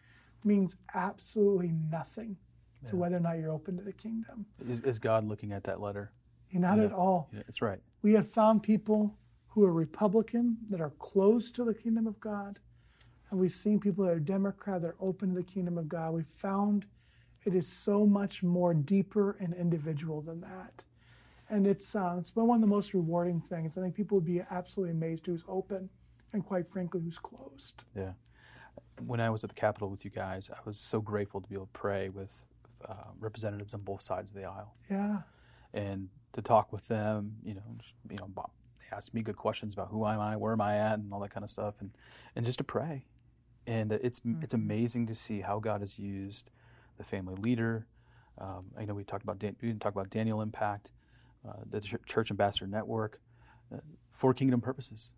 means 0.44 0.76
absolutely 0.94 1.72
nothing 1.90 2.38
to 2.86 2.96
whether 2.96 3.16
or 3.16 3.20
not 3.20 3.38
you're 3.38 3.50
open 3.52 3.76
to 3.76 3.82
the 3.82 3.92
kingdom. 3.92 4.46
Is, 4.66 4.80
is 4.80 4.98
God 4.98 5.24
looking 5.26 5.52
at 5.52 5.64
that 5.64 5.80
letter? 5.80 6.12
Not 6.52 6.78
at 6.78 6.92
all. 6.92 7.28
Yeah, 7.32 7.40
that's 7.40 7.60
right. 7.60 7.80
We 8.00 8.12
have 8.14 8.26
found 8.26 8.62
people 8.62 9.14
who 9.48 9.64
are 9.64 9.72
Republican 9.72 10.56
that 10.68 10.80
are 10.80 10.92
close 10.98 11.50
to 11.50 11.64
the 11.64 11.74
kingdom 11.74 12.06
of 12.06 12.18
God, 12.20 12.60
and 13.30 13.38
we've 13.38 13.52
seen 13.52 13.78
people 13.78 14.04
that 14.04 14.12
are 14.12 14.20
Democrat 14.20 14.80
that 14.80 14.88
are 14.88 14.96
open 15.00 15.30
to 15.30 15.34
the 15.34 15.42
kingdom 15.42 15.76
of 15.76 15.86
God. 15.88 16.14
We've 16.14 16.26
found 16.26 16.86
it 17.46 17.54
is 17.54 17.66
so 17.66 18.04
much 18.04 18.42
more 18.42 18.74
deeper 18.74 19.36
and 19.40 19.54
individual 19.54 20.20
than 20.20 20.40
that. 20.40 20.84
And 21.48 21.66
it's, 21.66 21.94
uh, 21.94 22.16
it's 22.18 22.32
been 22.32 22.46
one 22.48 22.56
of 22.56 22.60
the 22.60 22.66
most 22.66 22.92
rewarding 22.92 23.40
things. 23.40 23.78
I 23.78 23.80
think 23.80 23.94
people 23.94 24.16
would 24.18 24.24
be 24.26 24.42
absolutely 24.50 24.90
amazed 24.92 25.26
who's 25.26 25.44
open 25.48 25.88
and, 26.32 26.44
quite 26.44 26.66
frankly, 26.66 27.00
who's 27.00 27.18
closed. 27.20 27.84
Yeah. 27.96 28.12
When 29.00 29.20
I 29.20 29.30
was 29.30 29.44
at 29.44 29.50
the 29.50 29.54
Capitol 29.54 29.88
with 29.88 30.04
you 30.04 30.10
guys, 30.10 30.50
I 30.52 30.58
was 30.64 30.78
so 30.78 31.00
grateful 31.00 31.40
to 31.40 31.48
be 31.48 31.54
able 31.54 31.66
to 31.66 31.72
pray 31.72 32.08
with 32.08 32.44
uh, 32.86 32.94
representatives 33.20 33.74
on 33.74 33.80
both 33.82 34.02
sides 34.02 34.30
of 34.30 34.36
the 34.36 34.44
aisle 34.44 34.74
Yeah. 34.90 35.20
and 35.72 36.08
to 36.32 36.42
talk 36.42 36.72
with 36.72 36.88
them. 36.88 37.36
You 37.44 37.54
know, 37.54 37.62
just, 37.78 37.94
you 38.10 38.16
know, 38.16 38.26
Bob, 38.26 38.50
they 38.80 38.96
asked 38.96 39.14
me 39.14 39.22
good 39.22 39.36
questions 39.36 39.72
about 39.72 39.88
who 39.88 40.04
am 40.04 40.18
I, 40.20 40.36
where 40.36 40.52
am 40.52 40.60
I 40.60 40.76
at, 40.78 40.98
and 40.98 41.12
all 41.12 41.20
that 41.20 41.30
kind 41.30 41.44
of 41.44 41.50
stuff, 41.50 41.76
and 41.80 41.90
and 42.34 42.44
just 42.44 42.58
to 42.58 42.64
pray. 42.64 43.04
And 43.68 43.92
it's 43.92 44.20
it's 44.42 44.54
amazing 44.54 45.06
to 45.06 45.14
see 45.14 45.40
how 45.42 45.58
God 45.60 45.80
has 45.80 45.98
used 45.98 46.50
the 46.96 47.04
family 47.04 47.34
leader. 47.36 47.86
Um, 48.38 48.66
I 48.78 48.84
know 48.84 48.94
we 48.94 49.04
talked 49.04 49.22
about 49.24 49.38
Dan, 49.38 49.56
we 49.62 49.68
didn't 49.68 49.80
talk 49.80 49.92
about 49.92 50.10
Daniel 50.10 50.42
Impact, 50.42 50.90
uh, 51.48 51.52
the 51.68 51.80
Ch- 51.80 51.94
Church 52.06 52.30
Ambassador 52.30 52.66
Network, 52.66 53.20
uh, 53.74 53.78
for 54.12 54.34
kingdom 54.34 54.60
purposes. 54.60 55.12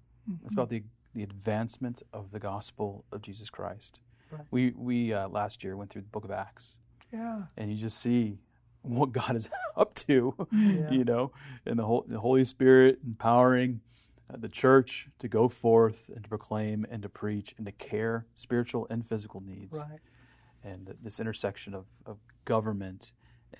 It's 0.44 0.52
about 0.52 0.68
the 0.68 0.82
the 1.14 1.22
advancement 1.22 2.02
of 2.12 2.30
the 2.32 2.38
gospel 2.38 3.04
of 3.10 3.22
Jesus 3.22 3.48
Christ. 3.48 3.98
Right. 4.30 4.42
We 4.50 4.72
we 4.76 5.12
uh, 5.14 5.28
last 5.28 5.64
year 5.64 5.74
went 5.76 5.90
through 5.90 6.02
the 6.02 6.08
Book 6.08 6.24
of 6.24 6.30
Acts, 6.30 6.76
Yeah. 7.12 7.44
and 7.56 7.70
you 7.72 7.78
just 7.78 7.98
see 7.98 8.38
what 8.82 9.10
God 9.12 9.34
is 9.36 9.48
up 9.76 9.94
to, 10.06 10.34
Yeah. 10.52 10.90
you 10.90 11.04
know, 11.04 11.32
and 11.64 11.78
the, 11.78 11.84
whole, 11.84 12.04
the 12.06 12.20
Holy 12.20 12.44
Spirit 12.44 12.98
empowering 13.06 13.80
uh, 14.32 14.36
the 14.38 14.48
church 14.50 15.08
to 15.18 15.28
go 15.28 15.48
forth 15.48 16.10
and 16.14 16.22
to 16.24 16.28
proclaim 16.28 16.86
and 16.90 17.02
to 17.02 17.08
preach 17.08 17.54
and 17.56 17.64
to 17.66 17.72
care 17.72 18.26
spiritual 18.34 18.86
and 18.90 19.04
physical 19.06 19.40
needs. 19.40 19.78
Right. 19.78 19.98
And 20.62 20.86
th- 20.86 20.98
this 21.02 21.20
intersection 21.20 21.74
of, 21.74 21.86
of 22.04 22.18
government 22.44 23.12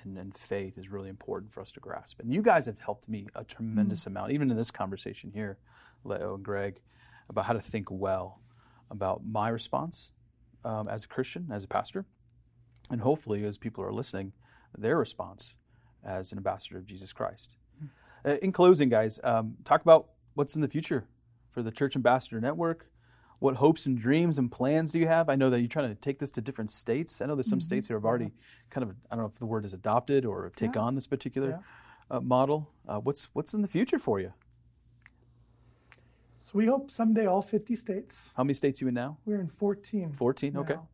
and, 0.02 0.18
and 0.18 0.36
faith 0.36 0.76
is 0.76 0.88
really 0.88 1.08
important 1.08 1.52
for 1.52 1.60
us 1.60 1.70
to 1.72 1.80
grasp. 1.80 2.20
And 2.20 2.32
you 2.32 2.42
guys 2.42 2.66
have 2.66 2.78
helped 2.78 3.08
me 3.08 3.26
a 3.34 3.44
tremendous 3.44 4.06
amount, 4.06 4.32
even 4.32 4.50
in 4.50 4.56
this 4.56 4.70
conversation 4.70 5.30
here, 5.32 5.58
Leo 6.04 6.34
and 6.34 6.44
Greg, 6.44 6.80
about 7.28 7.46
how 7.46 7.52
to 7.52 7.60
think 7.60 7.90
well 7.90 8.40
about 8.90 9.22
my 9.24 9.48
response 9.48 10.10
um, 10.64 10.88
as 10.88 11.04
a 11.04 11.08
Christian, 11.08 11.48
as 11.52 11.64
a 11.64 11.68
pastor, 11.68 12.04
and 12.90 13.00
hopefully, 13.00 13.44
as 13.44 13.58
people 13.58 13.84
are 13.84 13.92
listening, 13.92 14.32
their 14.76 14.96
response 14.96 15.56
as 16.04 16.32
an 16.32 16.38
ambassador 16.38 16.78
of 16.78 16.86
Jesus 16.86 17.12
Christ. 17.12 17.56
Uh, 18.24 18.36
in 18.42 18.52
closing, 18.52 18.88
guys, 18.88 19.20
um, 19.22 19.56
talk 19.64 19.82
about 19.82 20.08
what's 20.34 20.54
in 20.54 20.62
the 20.62 20.68
future 20.68 21.06
for 21.50 21.62
the 21.62 21.70
Church 21.70 21.96
Ambassador 21.96 22.40
Network. 22.40 22.90
What 23.40 23.56
hopes 23.56 23.86
and 23.86 23.96
dreams 23.98 24.36
and 24.36 24.50
plans 24.50 24.90
do 24.92 24.98
you 24.98 25.06
have? 25.06 25.28
I 25.28 25.36
know 25.36 25.48
that 25.50 25.60
you're 25.60 25.68
trying 25.68 25.88
to 25.90 25.94
take 25.94 26.18
this 26.18 26.30
to 26.32 26.40
different 26.40 26.70
states. 26.72 27.20
I 27.20 27.26
know 27.26 27.36
there's 27.36 27.48
some 27.48 27.60
states 27.60 27.86
who 27.86 27.94
have 27.94 28.04
already 28.04 28.32
kind 28.70 28.82
of, 28.82 28.96
I 29.10 29.14
don't 29.14 29.22
know 29.24 29.30
if 29.32 29.38
the 29.38 29.46
word 29.46 29.64
is 29.64 29.72
adopted 29.72 30.24
or 30.24 30.50
take 30.56 30.74
Yeah. 30.74 30.80
on 30.82 30.96
this 30.96 31.06
particular 31.06 31.60
uh, 32.10 32.20
model. 32.20 32.70
Uh, 32.88 32.98
what's 32.98 33.28
what's 33.34 33.54
in 33.54 33.62
the 33.62 33.68
future 33.68 33.98
for 33.98 34.18
you? 34.18 34.32
So 36.40 36.52
we 36.58 36.66
hope 36.66 36.90
someday 36.90 37.26
all 37.26 37.42
50 37.42 37.76
states. 37.76 38.32
How 38.36 38.42
many 38.44 38.54
states 38.54 38.80
you 38.80 38.88
in 38.88 38.94
now? 38.94 39.18
We're 39.26 39.40
in 39.40 39.48
14. 39.48 40.12
14. 40.14 40.56
Okay. 40.56 40.74
now, 40.74 40.88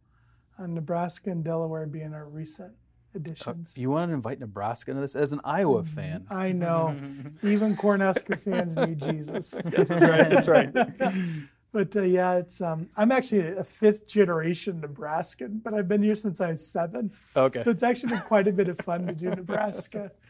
And 0.59 0.75
Nebraska 0.75 1.31
and 1.31 1.45
Delaware 1.45 1.87
being 1.87 2.13
our 2.13 2.27
recent 2.27 2.73
additions. 3.15 3.75
Uh, 3.77 3.81
You 3.81 3.91
want 3.91 4.11
to 4.11 4.15
invite 4.15 4.41
Nebraska 4.41 4.91
into 4.91 5.01
this 5.03 5.15
as 5.15 5.33
an 5.33 5.41
Iowa 5.45 5.83
Mm-hmm. 5.83 5.95
fan? 5.95 6.27
I 6.31 6.53
know. 6.53 6.97
Even 7.43 7.77
Cornhusker 7.77 8.39
fans 8.39 8.77
need 8.77 9.01
Jesus. 9.01 9.51
That's 9.65 9.91
right. 9.91 10.31
That's 10.31 10.49
right. 10.49 10.73
But 11.75 11.97
uh, 11.97 12.03
yeah, 12.03 12.37
it's 12.37 12.61
um, 12.61 12.89
I'm 12.97 13.11
actually 13.11 13.49
a 13.49 13.65
fifth 13.65 14.07
generation 14.07 14.81
Nebraskan, 14.81 15.61
but 15.65 15.75
I've 15.75 15.89
been 15.89 16.05
here 16.05 16.15
since 16.15 16.41
I 16.41 16.53
was 16.53 16.65
seven. 16.65 17.11
Okay. 17.35 17.63
So 17.63 17.71
it's 17.71 17.83
actually 17.83 18.11
been 18.11 18.21
quite 18.21 18.47
a 18.47 18.53
bit 18.53 18.69
of 18.69 18.79
fun 18.79 19.09
to 19.09 19.13
do 19.13 19.29
Nebraska. 19.29 20.11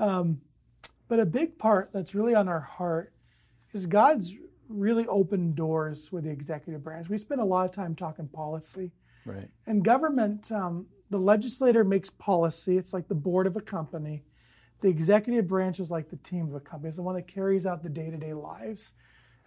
Um, 0.00 0.40
but 1.08 1.18
a 1.18 1.26
big 1.26 1.58
part 1.58 1.92
that's 1.92 2.14
really 2.14 2.32
on 2.32 2.46
our 2.46 2.60
heart 2.60 3.12
is 3.72 3.84
God's 3.84 4.32
really 4.68 5.08
opened 5.08 5.56
doors 5.56 6.12
with 6.12 6.22
the 6.22 6.30
executive 6.30 6.84
branch. 6.84 7.08
We 7.08 7.18
spend 7.18 7.40
a 7.40 7.44
lot 7.44 7.64
of 7.64 7.72
time 7.72 7.96
talking 7.96 8.28
policy. 8.28 8.92
Right. 9.26 9.48
And 9.66 9.84
government, 9.84 10.52
um, 10.52 10.86
the 11.10 11.18
legislator 11.18 11.82
makes 11.82 12.10
policy. 12.10 12.78
It's 12.78 12.92
like 12.92 13.08
the 13.08 13.16
board 13.16 13.48
of 13.48 13.56
a 13.56 13.60
company. 13.60 14.22
The 14.82 14.88
executive 14.88 15.48
branch 15.48 15.80
is 15.80 15.90
like 15.90 16.10
the 16.10 16.16
team 16.18 16.46
of 16.46 16.54
a 16.54 16.60
company. 16.60 16.90
It's 16.90 16.98
the 16.98 17.02
one 17.02 17.16
that 17.16 17.26
carries 17.26 17.66
out 17.66 17.82
the 17.82 17.88
day 17.88 18.08
to 18.08 18.16
day 18.16 18.34
lives. 18.34 18.92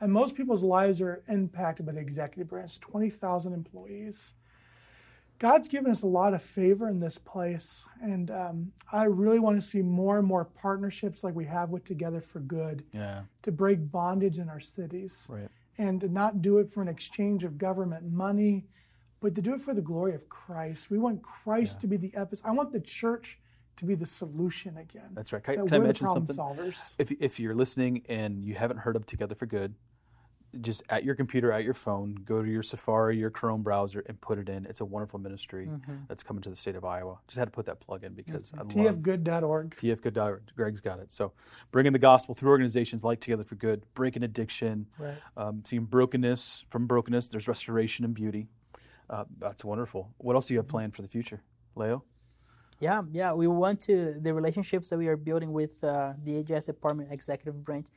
And 0.02 0.12
most 0.12 0.36
people's 0.36 0.64
lives 0.64 1.00
are 1.00 1.22
impacted 1.30 1.86
by 1.86 1.92
the 1.94 2.00
executive 2.00 2.50
branch 2.50 2.80
20,000 2.80 3.54
employees. 3.54 4.34
God's 5.38 5.68
given 5.68 5.90
us 5.90 6.04
a 6.04 6.08
lot 6.08 6.34
of 6.34 6.42
favor 6.42 6.88
in 6.90 7.00
this 7.00 7.18
place. 7.18 7.86
And 8.02 8.30
um, 8.32 8.72
I 8.92 9.06
really 9.06 9.40
want 9.40 9.58
to 9.58 9.62
see 9.62 9.82
more 9.82 10.18
and 10.18 10.28
more 10.28 10.46
partnerships 10.46 11.24
like 11.24 11.36
we 11.36 11.46
have 11.46 11.70
with 11.70 11.84
Together 11.86 12.20
for 12.22 12.40
Good 12.40 12.84
Yeah. 12.94 13.22
to 13.44 13.52
break 13.52 13.92
bondage 13.92 14.38
in 14.40 14.50
our 14.50 14.60
cities 14.60 15.28
Right. 15.30 15.50
and 15.78 16.02
to 16.02 16.10
not 16.10 16.42
do 16.42 16.58
it 16.60 16.72
for 16.72 16.82
an 16.82 16.88
exchange 16.88 17.44
of 17.44 17.58
government 17.58 18.12
money, 18.12 18.66
but 19.20 19.34
to 19.36 19.42
do 19.42 19.54
it 19.54 19.62
for 19.62 19.74
the 19.74 19.82
glory 19.82 20.14
of 20.16 20.28
Christ. 20.30 20.90
We 20.92 20.98
want 21.00 21.22
Christ 21.24 21.80
to 21.82 21.88
be 21.88 21.98
the 21.98 22.10
epicenter. 22.12 22.42
I 22.46 22.52
want 22.52 22.72
the 22.72 22.80
church 22.82 23.40
to 23.78 23.86
be 23.86 23.96
the 23.96 24.06
solution 24.06 24.78
again. 24.78 25.10
That's 25.14 25.34
right. 25.34 25.44
Can, 25.44 25.56
That 25.56 25.68
can 25.70 25.82
I 25.82 25.86
mention 25.86 26.06
something? 26.08 26.36
solvers. 26.36 26.96
If, 27.00 27.12
if 27.20 27.40
you're 27.40 27.56
listening 27.56 28.04
and 28.10 28.44
you 28.44 28.54
haven't 28.54 28.78
heard 28.78 28.96
of 28.96 29.08
Together 29.08 29.34
for 29.34 29.48
Good, 29.48 29.74
just 30.60 30.84
at 30.90 31.06
your 31.06 31.16
computer, 31.16 31.52
at 31.52 31.64
your 31.64 31.74
phone, 31.74 32.14
go 32.26 32.42
to 32.44 32.50
your 32.50 32.62
Safari, 32.64 33.18
your 33.18 33.30
Chrome 33.30 33.62
browser, 33.64 34.04
and 34.08 34.20
put 34.20 34.38
it 34.38 34.50
in. 34.50 34.66
It's 34.66 34.82
a 34.82 34.86
wonderful 34.86 35.18
ministry 35.20 35.68
Mm-hmm. 35.68 35.94
that's 36.10 36.24
coming 36.24 36.44
to 36.44 36.50
the 36.50 36.56
state 36.56 36.76
of 36.76 36.84
Iowa. 36.84 37.20
Just 37.28 37.38
had 37.38 37.46
to 37.46 37.52
put 37.52 37.66
that 37.68 37.80
plug 37.80 38.04
in 38.04 38.14
because 38.14 38.52
I 38.54 38.58
love 38.64 38.68
tfgood.org. 38.98 39.76
TFGood. 39.78 40.40
Greg's 40.58 40.82
got 40.82 41.00
it. 41.00 41.14
So, 41.14 41.32
bringing 41.72 41.94
the 41.94 42.00
gospel 42.00 42.36
through 42.36 42.50
organizations 42.50 43.04
like 43.04 43.22
Together 43.22 43.44
for 43.46 43.56
Good, 43.56 43.84
breaking 43.94 44.24
addiction, 44.24 44.88
Right. 45.00 45.18
um, 45.38 45.64
seeing 45.66 45.86
brokenness 45.86 46.66
from 46.70 46.86
brokenness. 46.88 47.30
There's 47.30 47.48
restoration 47.48 48.04
and 48.04 48.14
beauty. 48.14 48.48
Uh, 49.10 49.26
that's 49.40 49.64
wonderful. 49.64 50.10
What 50.18 50.36
else 50.36 50.48
do 50.48 50.54
you 50.54 50.60
have 50.60 50.68
planned 50.68 50.96
for 50.96 51.02
the 51.02 51.08
future, 51.08 51.42
Leo? 51.76 52.04
Yeah, 52.80 53.04
yeah. 53.12 53.34
We 53.34 53.48
want 53.48 53.80
to 53.82 54.16
the 54.20 54.34
relationships 54.34 54.90
that 54.90 54.98
we 54.98 55.08
are 55.08 55.16
building 55.18 55.52
with 55.54 55.84
uh, 55.84 56.14
the 56.24 56.44
AJS 56.44 56.66
department 56.66 57.12
executive 57.12 57.64
branch. 57.64 57.88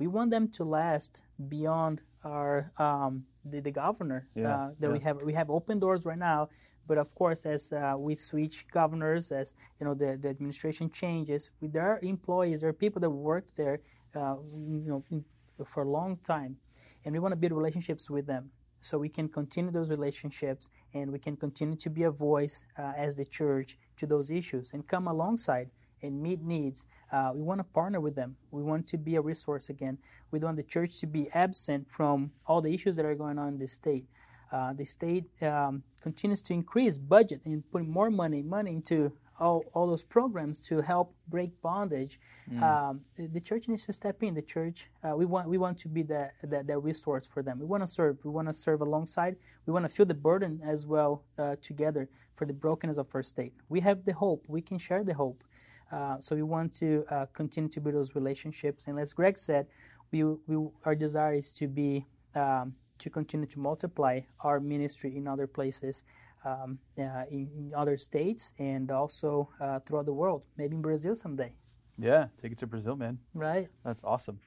We 0.00 0.06
want 0.06 0.30
them 0.30 0.48
to 0.52 0.64
last 0.64 1.22
beyond 1.48 2.00
our 2.24 2.72
um, 2.78 3.26
the, 3.44 3.60
the 3.60 3.70
governor 3.70 4.26
Yeah, 4.34 4.54
uh, 4.54 4.68
that 4.80 4.90
we 4.90 4.98
have. 5.00 5.16
We 5.22 5.34
have 5.34 5.50
open 5.50 5.78
doors 5.78 6.06
right 6.06 6.18
now, 6.18 6.48
but 6.88 6.96
of 6.96 7.14
course, 7.14 7.44
as 7.44 7.72
uh, 7.72 7.94
we 7.98 8.14
switch 8.14 8.66
governors, 8.72 9.30
as 9.30 9.54
you 9.78 9.84
know, 9.86 9.94
the, 9.94 10.18
the 10.22 10.30
administration 10.30 10.90
changes, 10.90 11.50
we, 11.60 11.68
there 11.68 11.86
are 11.92 12.00
employees, 12.02 12.62
there 12.62 12.70
are 12.70 12.80
people 12.86 13.00
that 13.00 13.10
work 13.10 13.44
there, 13.56 13.80
uh, 14.16 14.36
you 14.82 14.90
know, 14.90 15.04
in, 15.10 15.24
for 15.66 15.82
a 15.82 15.90
long 15.98 16.16
time, 16.24 16.56
and 17.04 17.12
we 17.12 17.18
want 17.18 17.32
to 17.32 17.36
build 17.36 17.52
relationships 17.52 18.08
with 18.08 18.26
them 18.26 18.50
so 18.80 18.96
we 18.96 19.10
can 19.10 19.28
continue 19.28 19.70
those 19.70 19.90
relationships 19.90 20.70
and 20.94 21.12
we 21.12 21.18
can 21.18 21.36
continue 21.36 21.76
to 21.76 21.90
be 21.90 22.04
a 22.04 22.10
voice 22.10 22.64
uh, 22.78 22.92
as 22.96 23.16
the 23.16 23.24
church 23.26 23.76
to 23.98 24.06
those 24.06 24.30
issues 24.30 24.72
and 24.72 24.88
come 24.88 25.06
alongside 25.06 25.68
and 26.02 26.22
meet 26.22 26.42
needs. 26.42 26.86
Uh, 27.12 27.32
we 27.34 27.42
want 27.42 27.58
to 27.58 27.64
partner 27.64 28.00
with 28.00 28.14
them. 28.14 28.36
We 28.50 28.62
want 28.62 28.86
to 28.88 28.98
be 28.98 29.16
a 29.16 29.20
resource 29.20 29.68
again. 29.68 29.98
We 30.30 30.38
don't 30.38 30.48
want 30.48 30.56
the 30.58 30.62
church 30.62 31.00
to 31.00 31.06
be 31.06 31.28
absent 31.34 31.90
from 31.90 32.32
all 32.46 32.60
the 32.60 32.72
issues 32.72 32.96
that 32.96 33.04
are 33.04 33.14
going 33.14 33.38
on 33.38 33.48
in 33.48 33.58
the 33.58 33.66
state. 33.66 34.06
Uh, 34.52 34.72
the 34.72 34.84
state 34.84 35.26
um, 35.42 35.82
continues 36.00 36.42
to 36.42 36.52
increase 36.52 36.98
budget 36.98 37.42
and 37.44 37.62
put 37.70 37.86
more 37.86 38.10
money 38.10 38.42
money 38.42 38.72
into 38.72 39.12
all, 39.38 39.64
all 39.72 39.86
those 39.86 40.02
programs 40.02 40.58
to 40.58 40.82
help 40.82 41.14
break 41.28 41.50
bondage. 41.62 42.20
Um, 42.62 43.02
the, 43.16 43.26
the 43.28 43.40
church 43.40 43.68
needs 43.68 43.84
to 43.86 43.92
step 43.92 44.22
in. 44.22 44.34
The 44.34 44.42
church 44.42 44.90
uh, 45.02 45.14
we 45.16 45.24
want 45.24 45.48
we 45.48 45.56
want 45.56 45.78
to 45.78 45.88
be 45.88 46.02
that 46.04 46.34
that, 46.42 46.66
that 46.66 46.78
resource 46.78 47.26
for 47.26 47.42
them. 47.42 47.58
We 47.58 47.66
want 47.66 47.82
to 47.82 47.86
serve. 47.86 48.18
We 48.24 48.30
want 48.30 48.48
to 48.48 48.52
serve 48.52 48.80
alongside. 48.80 49.36
We 49.66 49.72
want 49.72 49.84
to 49.84 49.88
feel 49.88 50.06
the 50.06 50.14
burden 50.14 50.60
as 50.64 50.86
well 50.86 51.24
uh, 51.38 51.56
together 51.62 52.08
for 52.34 52.44
the 52.46 52.52
brokenness 52.52 52.98
of 52.98 53.08
our 53.14 53.22
state. 53.22 53.52
We 53.68 53.80
have 53.80 54.04
the 54.04 54.14
hope. 54.14 54.44
We 54.48 54.62
can 54.62 54.78
share 54.78 55.04
the 55.04 55.14
hope. 55.14 55.44
Uh, 55.90 56.16
so 56.20 56.36
we 56.36 56.42
want 56.42 56.72
to 56.74 57.04
uh, 57.10 57.26
continue 57.32 57.68
to 57.70 57.80
build 57.80 57.94
those 57.96 58.14
relationships. 58.14 58.84
And 58.86 58.98
as 58.98 59.12
Greg 59.12 59.36
said, 59.36 59.66
we, 60.12 60.24
we 60.24 60.68
our 60.84 60.94
desire 60.94 61.34
is 61.34 61.52
to 61.54 61.66
be 61.68 62.06
um, 62.34 62.74
to 62.98 63.10
continue 63.10 63.46
to 63.46 63.58
multiply 63.58 64.20
our 64.40 64.60
ministry 64.60 65.16
in 65.16 65.26
other 65.26 65.46
places, 65.46 66.04
um, 66.44 66.78
uh, 66.98 67.24
in, 67.30 67.48
in 67.56 67.72
other 67.74 67.96
states, 67.96 68.52
and 68.58 68.90
also 68.90 69.48
uh, 69.60 69.80
throughout 69.80 70.06
the 70.06 70.12
world. 70.12 70.42
Maybe 70.56 70.76
in 70.76 70.82
Brazil 70.82 71.14
someday, 71.14 71.54
Yeah, 71.98 72.26
take 72.40 72.52
it 72.52 72.58
to 72.58 72.66
Brazil, 72.66 72.96
man. 72.96 73.18
right? 73.34 73.68
That's 73.84 74.02
awesome. 74.04 74.40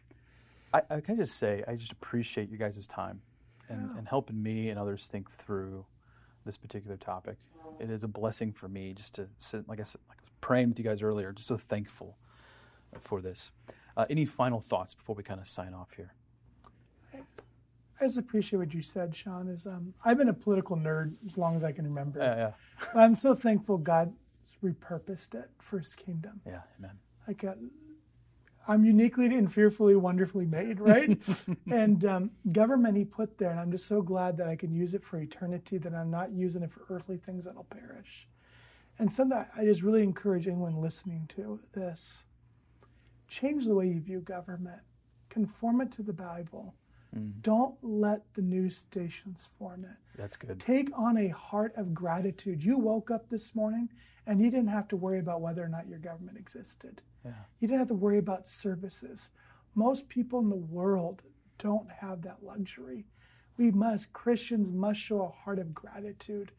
I, 0.74 0.82
I 0.90 1.02
can 1.02 1.18
just 1.18 1.36
say, 1.38 1.64
I 1.68 1.76
just 1.76 1.92
appreciate 1.92 2.50
you 2.50 2.58
guys' 2.58 2.88
time 2.88 3.22
and, 3.70 3.98
and 3.98 4.08
helping 4.08 4.42
me 4.42 4.70
and 4.70 4.80
others 4.80 5.08
think 5.08 5.30
through 5.32 5.86
this 6.46 6.58
particular 6.58 6.98
topic. 6.98 7.38
It 7.80 7.90
is 7.90 8.04
a 8.04 8.08
blessing 8.08 8.54
for 8.54 8.68
me 8.68 8.94
just 8.94 9.16
to 9.16 9.28
sit, 9.40 9.68
like 9.68 9.80
I 9.80 9.84
said, 9.84 10.02
like 10.10 10.18
praying 10.44 10.68
with 10.68 10.78
you 10.78 10.84
guys 10.84 11.02
earlier, 11.02 11.32
just 11.32 11.48
so 11.48 11.56
thankful 11.58 12.18
for 13.00 13.22
this. 13.22 13.52
Uh, 13.96 14.06
any 14.10 14.26
final 14.26 14.60
thoughts 14.60 14.94
before 14.94 15.16
we 15.16 15.24
kind 15.24 15.40
of 15.40 15.48
sign 15.48 15.74
off 15.74 15.94
here? 15.96 16.14
I 17.14 18.06
just 18.06 18.18
appreciate 18.18 18.60
what 18.60 18.74
you 18.74 18.82
said, 18.82 19.16
Sean. 19.16 19.48
Is 19.48 19.66
um, 19.66 19.94
I've 20.04 20.18
been 20.18 20.28
a 20.28 20.34
political 20.34 20.76
nerd 20.76 21.14
as 21.26 21.38
long 21.38 21.56
as 21.56 21.64
I 21.64 21.72
can 21.72 21.86
remember. 21.86 22.20
Yeah, 22.20 22.36
yeah, 22.36 22.52
I'm 22.94 23.16
so 23.16 23.34
thankful 23.34 23.78
God 23.78 24.12
repurposed 24.62 25.34
it 25.34 25.50
for 25.62 25.80
His 25.80 25.96
kingdom. 25.96 26.42
yeah, 26.46 26.62
amen. 26.78 26.98
like 27.26 27.46
uh, 27.46 27.54
I'm 28.68 28.84
uniquely 28.84 29.28
and 29.28 29.52
fearfully, 29.52 29.96
wonderfully 29.96 30.46
made, 30.46 30.82
right? 30.82 31.18
and 31.72 32.04
um, 32.04 32.32
government 32.52 32.98
He 32.98 33.06
put 33.06 33.38
there, 33.38 33.52
and 33.52 33.60
I'm 33.60 33.72
just 33.72 33.88
so 33.88 34.02
glad 34.02 34.36
that 34.38 34.50
I 34.50 34.58
can 34.58 34.74
use 34.74 34.94
it 34.94 35.06
for 35.06 35.20
eternity. 35.20 35.78
That 35.78 35.94
I'm 35.94 36.12
not 36.12 36.32
using 36.32 36.64
it 36.64 36.72
for 36.72 36.82
earthly 36.90 37.18
things 37.18 37.46
that'll 37.46 37.64
perish. 37.66 38.28
And 39.00 39.12
something 39.12 39.46
I 39.58 39.64
just 39.64 39.82
really 39.82 40.04
encourage 40.04 40.48
anyone 40.48 40.76
listening 40.82 41.26
to 41.30 41.60
this: 41.74 42.26
change 43.28 43.66
the 43.66 43.76
way 43.76 43.88
you 43.88 44.00
view 44.00 44.20
government, 44.22 44.82
conform 45.30 45.82
it 45.82 45.92
to 45.94 46.04
the 46.04 46.14
Bible. 46.14 46.76
Mm. 47.16 47.34
Don't 47.42 47.76
let 47.82 48.22
the 48.34 48.42
news 48.42 48.78
stations 48.78 49.50
form 49.58 49.86
it. 49.86 49.98
That's 50.18 50.36
good. 50.36 50.60
Take 50.60 50.90
on 50.98 51.18
a 51.18 51.28
heart 51.28 51.74
of 51.76 51.94
gratitude. 51.94 52.64
You 52.64 52.78
woke 52.78 53.12
up 53.12 53.30
this 53.30 53.56
morning 53.56 53.90
and 54.26 54.42
you 54.42 54.50
didn't 54.50 54.70
have 54.70 54.88
to 54.90 54.96
worry 54.96 55.20
about 55.20 55.42
whether 55.42 55.64
or 55.64 55.68
not 55.68 55.88
your 55.88 56.00
government 56.00 56.38
existed. 56.38 57.02
Yeah. 57.26 57.32
You 57.60 57.68
didn't 57.68 57.80
have 57.80 57.88
to 57.90 57.94
worry 57.94 58.18
about 58.18 58.48
services. 58.48 59.30
Most 59.76 60.10
people 60.10 60.40
in 60.40 60.50
the 60.50 60.56
world 60.56 61.24
don't 61.58 61.90
have 61.92 62.22
that 62.24 62.44
luxury. 62.44 63.06
We 63.58 63.72
must, 63.72 64.14
Christians 64.14 64.72
must 64.72 65.00
show 65.00 65.22
a 65.22 65.44
heart 65.44 65.60
of 65.60 65.74
gratitude 65.74 66.52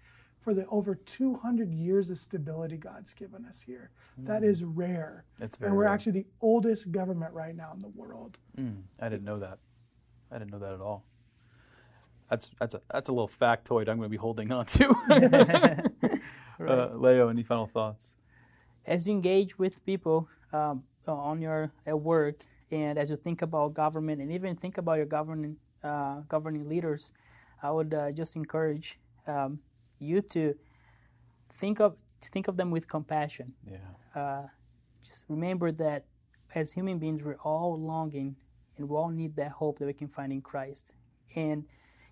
for 0.44 0.54
the 0.54 0.66
over 0.66 0.94
200 0.94 1.72
years 1.72 2.10
of 2.10 2.18
stability 2.18 2.76
God's 2.76 3.14
given 3.14 3.46
us 3.46 3.62
here. 3.62 3.90
That 4.18 4.44
is 4.44 4.62
rare. 4.62 5.24
It's 5.40 5.56
very 5.56 5.68
and 5.68 5.76
we're 5.76 5.84
rare. 5.84 5.92
actually 5.92 6.12
the 6.12 6.26
oldest 6.40 6.92
government 6.92 7.32
right 7.32 7.56
now 7.56 7.72
in 7.72 7.80
the 7.80 7.88
world. 7.88 8.38
Mm, 8.56 8.82
I 9.00 9.08
didn't 9.08 9.24
know 9.24 9.40
that. 9.40 9.58
I 10.30 10.38
didn't 10.38 10.52
know 10.52 10.58
that 10.58 10.74
at 10.74 10.80
all. 10.80 11.04
That's 12.30 12.50
that's 12.60 12.74
a 12.74 12.80
that's 12.92 13.08
a 13.08 13.12
little 13.12 13.28
factoid 13.28 13.88
I'm 13.88 13.96
going 13.96 14.02
to 14.02 14.08
be 14.08 14.16
holding 14.16 14.52
on 14.52 14.66
to. 14.66 14.94
uh, 16.60 16.94
Leo, 16.94 17.28
any 17.28 17.42
final 17.42 17.66
thoughts? 17.66 18.10
as 18.86 19.06
you 19.06 19.14
engage 19.14 19.58
with 19.58 19.84
people 19.84 20.28
um, 20.52 20.84
on 21.06 21.40
your 21.40 21.72
at 21.86 22.00
work 22.00 22.40
and 22.70 22.98
as 22.98 23.10
you 23.10 23.16
think 23.16 23.42
about 23.42 23.74
government 23.74 24.20
and 24.20 24.30
even 24.32 24.56
think 24.56 24.78
about 24.78 24.96
your 24.96 25.06
governing 25.06 25.56
uh, 25.82 26.20
governing 26.28 26.68
leaders, 26.68 27.12
I 27.62 27.70
would 27.70 27.92
uh, 27.92 28.10
just 28.10 28.36
encourage 28.36 28.98
um, 29.26 29.60
you 29.98 30.20
to 30.20 30.54
think 31.52 31.80
of 31.80 31.98
to 32.20 32.28
think 32.28 32.48
of 32.48 32.56
them 32.56 32.70
with 32.70 32.88
compassion. 32.88 33.54
Yeah. 33.70 34.20
Uh, 34.20 34.46
just 35.02 35.24
remember 35.28 35.70
that 35.72 36.06
as 36.54 36.72
human 36.72 36.98
beings, 36.98 37.22
we're 37.24 37.36
all 37.44 37.76
longing 37.76 38.36
and 38.76 38.88
we 38.88 38.96
all 38.96 39.10
need 39.10 39.36
that 39.36 39.52
hope 39.52 39.78
that 39.78 39.86
we 39.86 39.92
can 39.92 40.08
find 40.08 40.32
in 40.32 40.40
Christ. 40.40 40.94
And 41.36 41.64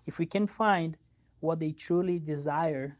if 0.05 0.19
we 0.19 0.25
can 0.25 0.47
find 0.47 0.97
what 1.39 1.59
they 1.59 1.71
truly 1.71 2.19
desire, 2.19 2.97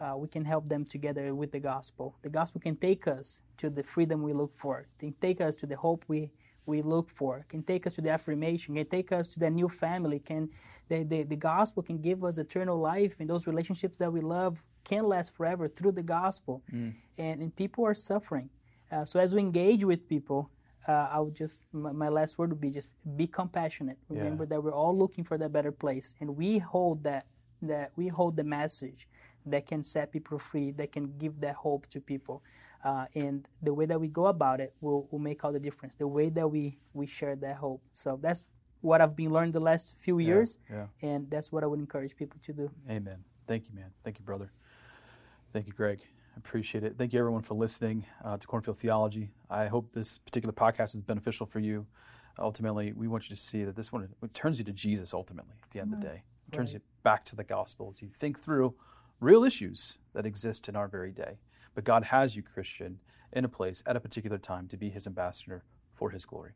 uh, 0.00 0.16
we 0.16 0.28
can 0.28 0.44
help 0.44 0.68
them 0.68 0.84
together 0.84 1.34
with 1.34 1.52
the 1.52 1.60
gospel. 1.60 2.16
The 2.22 2.28
gospel 2.28 2.60
can 2.60 2.76
take 2.76 3.06
us 3.06 3.40
to 3.58 3.70
the 3.70 3.82
freedom 3.82 4.22
we 4.22 4.32
look 4.32 4.56
for, 4.56 4.86
can 4.98 5.14
take 5.20 5.40
us 5.40 5.56
to 5.56 5.66
the 5.66 5.76
hope 5.76 6.04
we, 6.08 6.30
we 6.66 6.82
look 6.82 7.10
for, 7.10 7.44
can 7.48 7.62
take 7.62 7.86
us 7.86 7.92
to 7.94 8.00
the 8.00 8.10
affirmation, 8.10 8.74
can 8.74 8.86
take 8.86 9.12
us 9.12 9.28
to 9.28 9.40
the 9.40 9.50
new 9.50 9.68
family. 9.68 10.18
Can 10.18 10.48
the, 10.88 11.02
the, 11.02 11.22
the 11.22 11.36
gospel 11.36 11.82
can 11.82 11.98
give 12.00 12.24
us 12.24 12.38
eternal 12.38 12.78
life, 12.78 13.16
and 13.18 13.28
those 13.28 13.46
relationships 13.46 13.96
that 13.98 14.12
we 14.12 14.20
love 14.20 14.62
can 14.84 15.04
last 15.04 15.34
forever 15.34 15.68
through 15.68 15.92
the 15.92 16.02
gospel. 16.02 16.62
And, 17.18 17.40
and 17.42 17.56
people 17.56 17.86
are 17.86 17.94
suffering. 17.94 18.50
Uh, 18.92 19.04
so 19.04 19.18
as 19.18 19.34
we 19.34 19.40
engage 19.40 19.84
with 19.84 20.08
people, 20.08 20.50
uh, 20.86 21.08
I 21.12 21.20
would 21.20 21.34
just 21.34 21.64
my, 21.72 21.92
my, 21.92 22.08
last 22.08 22.36
word 22.38 22.50
would 22.50 22.60
be 22.60 22.70
just 22.70 22.92
be 23.16 23.26
compassionate. 23.26 23.96
Remember 24.08 24.44
yeah. 24.44 24.48
that 24.50 24.62
we're 24.62 24.74
all 24.74 24.96
looking 24.96 25.24
for 25.24 25.38
that 25.38 25.52
better 25.52 25.72
place, 25.72 26.14
and 26.20 26.36
we 26.36 26.58
hold 26.58 27.02
that 27.04 27.26
that 27.62 27.92
we 27.96 28.08
hold 28.08 28.36
the 28.36 28.44
message 28.44 29.08
that 29.46 29.66
can 29.66 29.82
set 29.82 30.12
people 30.12 30.38
free, 30.38 30.70
that 30.72 30.92
can 30.92 31.16
give 31.18 31.40
that 31.40 31.54
hope 31.54 31.86
to 31.88 32.00
people. 32.00 32.42
Uh, 32.84 33.06
and 33.14 33.48
the 33.62 33.72
way 33.72 33.86
that 33.86 33.98
we 33.98 34.08
go 34.08 34.26
about 34.26 34.60
it 34.60 34.74
will, 34.82 35.08
will 35.10 35.18
make 35.18 35.42
all 35.42 35.52
the 35.52 35.58
difference. 35.58 35.94
The 35.94 36.06
way 36.06 36.28
that 36.28 36.46
we, 36.46 36.78
we 36.92 37.06
share 37.06 37.34
that 37.36 37.56
hope. 37.56 37.82
So 37.94 38.18
that's 38.20 38.46
what 38.82 39.00
I've 39.00 39.16
been 39.16 39.32
learning 39.32 39.52
the 39.52 39.60
last 39.60 39.94
few 39.98 40.18
years, 40.18 40.58
yeah, 40.70 40.86
yeah. 41.02 41.08
and 41.08 41.30
that's 41.30 41.50
what 41.50 41.64
I 41.64 41.66
would 41.66 41.80
encourage 41.80 42.14
people 42.14 42.38
to 42.44 42.52
do. 42.52 42.70
Amen. 42.88 43.24
Thank 43.46 43.68
you, 43.68 43.74
man. 43.74 43.90
Thank 44.04 44.18
you, 44.18 44.24
brother. 44.24 44.52
Thank 45.54 45.66
you, 45.66 45.72
Greg. 45.72 46.00
I 46.34 46.38
appreciate 46.38 46.84
it. 46.84 46.96
Thank 46.98 47.14
you, 47.14 47.18
everyone, 47.18 47.42
for 47.42 47.54
listening 47.54 48.04
uh, 48.22 48.36
to 48.36 48.46
Cornfield 48.46 48.76
Theology. 48.76 49.30
I 49.48 49.66
hope 49.66 49.94
this 49.94 50.18
particular 50.18 50.52
podcast 50.52 50.94
is 50.94 51.00
beneficial 51.00 51.46
for 51.46 51.60
you. 51.60 51.86
Ultimately, 52.38 52.92
we 52.92 53.08
want 53.08 53.30
you 53.30 53.36
to 53.36 53.40
see 53.40 53.64
that 53.64 53.76
this 53.76 53.92
one 53.92 54.08
it 54.22 54.34
turns 54.34 54.58
you 54.58 54.64
to 54.66 54.72
Jesus. 54.72 55.14
Ultimately, 55.14 55.54
at 55.62 55.70
the 55.70 55.80
end 55.80 55.94
of 55.94 56.00
the 56.00 56.06
day, 56.06 56.22
it 56.48 56.54
turns 56.54 56.70
right. 56.70 56.74
you 56.74 57.02
back 57.04 57.24
to 57.26 57.36
the 57.36 57.44
gospel 57.44 57.88
as 57.94 58.02
you 58.02 58.08
think 58.08 58.38
through 58.38 58.74
real 59.20 59.44
issues 59.44 59.96
that 60.12 60.26
exist 60.26 60.68
in 60.68 60.76
our 60.76 60.88
very 60.88 61.12
day. 61.12 61.38
But 61.74 61.84
God 61.84 62.04
has 62.04 62.36
you, 62.36 62.42
Christian, 62.42 63.00
in 63.32 63.44
a 63.44 63.48
place 63.48 63.82
at 63.86 63.96
a 63.96 64.00
particular 64.00 64.38
time 64.38 64.68
to 64.68 64.76
be 64.76 64.90
His 64.90 65.06
ambassador 65.06 65.64
for 65.92 66.10
His 66.10 66.24
glory. 66.24 66.52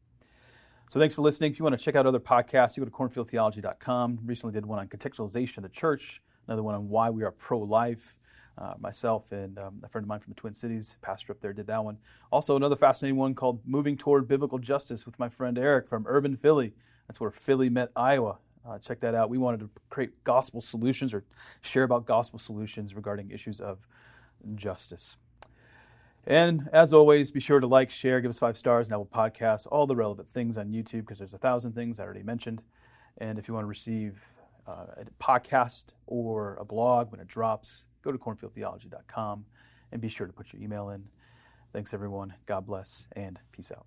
So 0.91 0.99
thanks 0.99 1.14
for 1.14 1.23
listening. 1.23 1.53
If 1.53 1.59
you 1.59 1.64
want 1.64 1.79
to 1.79 1.85
check 1.85 1.97
out 1.97 2.07
other 2.07 2.21
podcasts, 2.21 2.77
you 2.77 2.85
go 2.85 2.89
to 2.89 2.97
cornfieldtheology.com. 2.97 4.21
Recently 4.25 4.55
did 4.55 4.64
one 4.64 4.79
on 4.79 4.89
contextualization 4.89 5.59
of 5.59 5.62
the 5.64 5.69
church, 5.69 6.23
another 6.47 6.62
one 6.62 6.75
on 6.75 6.89
why 6.89 7.11
we 7.11 7.25
are 7.25 7.31
pro-life. 7.31 8.16
Uh, 8.57 8.75
myself 8.81 9.31
and 9.31 9.57
um, 9.57 9.81
a 9.85 9.89
friend 9.89 10.05
of 10.05 10.09
mine 10.09 10.19
from 10.19 10.33
the 10.33 10.41
Twin 10.41 10.53
Cities, 10.53 10.97
pastor 11.01 11.33
up 11.33 11.41
there, 11.41 11.53
did 11.53 11.69
that 11.69 11.85
one. 11.85 11.97
Also, 12.33 12.57
another 12.57 12.75
fascinating 12.75 13.16
one 13.16 13.33
called 13.33 13.61
Moving 13.64 13.97
Toward 13.97 14.27
Biblical 14.27 14.59
Justice 14.59 15.07
with 15.07 15.16
my 15.16 15.29
friend 15.29 15.57
Eric 15.57 15.87
from 15.87 16.05
Urban 16.09 16.35
Philly. 16.35 16.75
That's 17.07 17.21
where 17.21 17.31
Philly 17.31 17.71
met 17.71 17.93
Iowa. 17.95 18.39
Uh, 18.69 18.77
check 18.79 18.99
that 19.01 19.14
out. 19.14 19.31
We 19.31 19.39
wanted 19.39 19.61
to 19.61 19.71
create 19.91 20.25
gospel 20.25 20.61
solutions 20.61 21.14
or 21.14 21.23
share 21.61 21.85
about 21.85 22.05
gospel 22.05 22.41
solutions 22.41 22.97
regarding 22.97 23.31
issues 23.31 23.61
of 23.61 23.87
justice. 24.55 25.16
And 26.26 26.68
as 26.72 26.93
always, 26.93 27.30
be 27.30 27.41
sure 27.41 27.59
to 27.59 27.66
like, 27.66 27.91
share, 27.91 28.20
give 28.20 28.28
us 28.28 28.39
five 28.39 28.59
stars, 28.59 28.86
and 28.86 28.95
Apple 28.95 29.09
Podcasts, 29.12 29.66
all 29.70 29.86
the 29.86 29.97
relevant 29.97 30.30
things 30.30 30.59
on 30.59 30.68
YouTube 30.68 31.01
because 31.01 31.18
there's 31.18 31.34
a 31.34 31.39
thousand 31.39 31.72
things 31.72 31.99
I 31.99 32.05
already 32.05 32.22
mentioned. 32.22 32.62
And 33.16 33.39
if 33.39 33.49
you 33.49 33.55
want 33.55 33.64
to 33.64 33.68
receive 33.68 34.20
uh, 34.66 34.86
a 34.99 35.22
podcast 35.22 35.95
or 36.07 36.57
a 36.61 36.64
blog 36.64 37.11
when 37.11 37.20
it 37.20 37.28
drops, 37.28 37.84
go 38.03 38.12
to 38.12 38.18
cornfieldtheology.com 38.18 39.47
and 39.91 40.01
be 40.01 40.09
sure 40.09 40.26
to 40.26 40.32
put 40.32 40.53
your 40.53 40.62
email 40.62 40.91
in. 40.91 41.05
Thanks, 41.72 41.95
everyone. 41.95 42.34
God 42.47 42.66
bless 42.66 43.07
and 43.12 43.41
peace 43.53 43.72
out. 43.72 43.86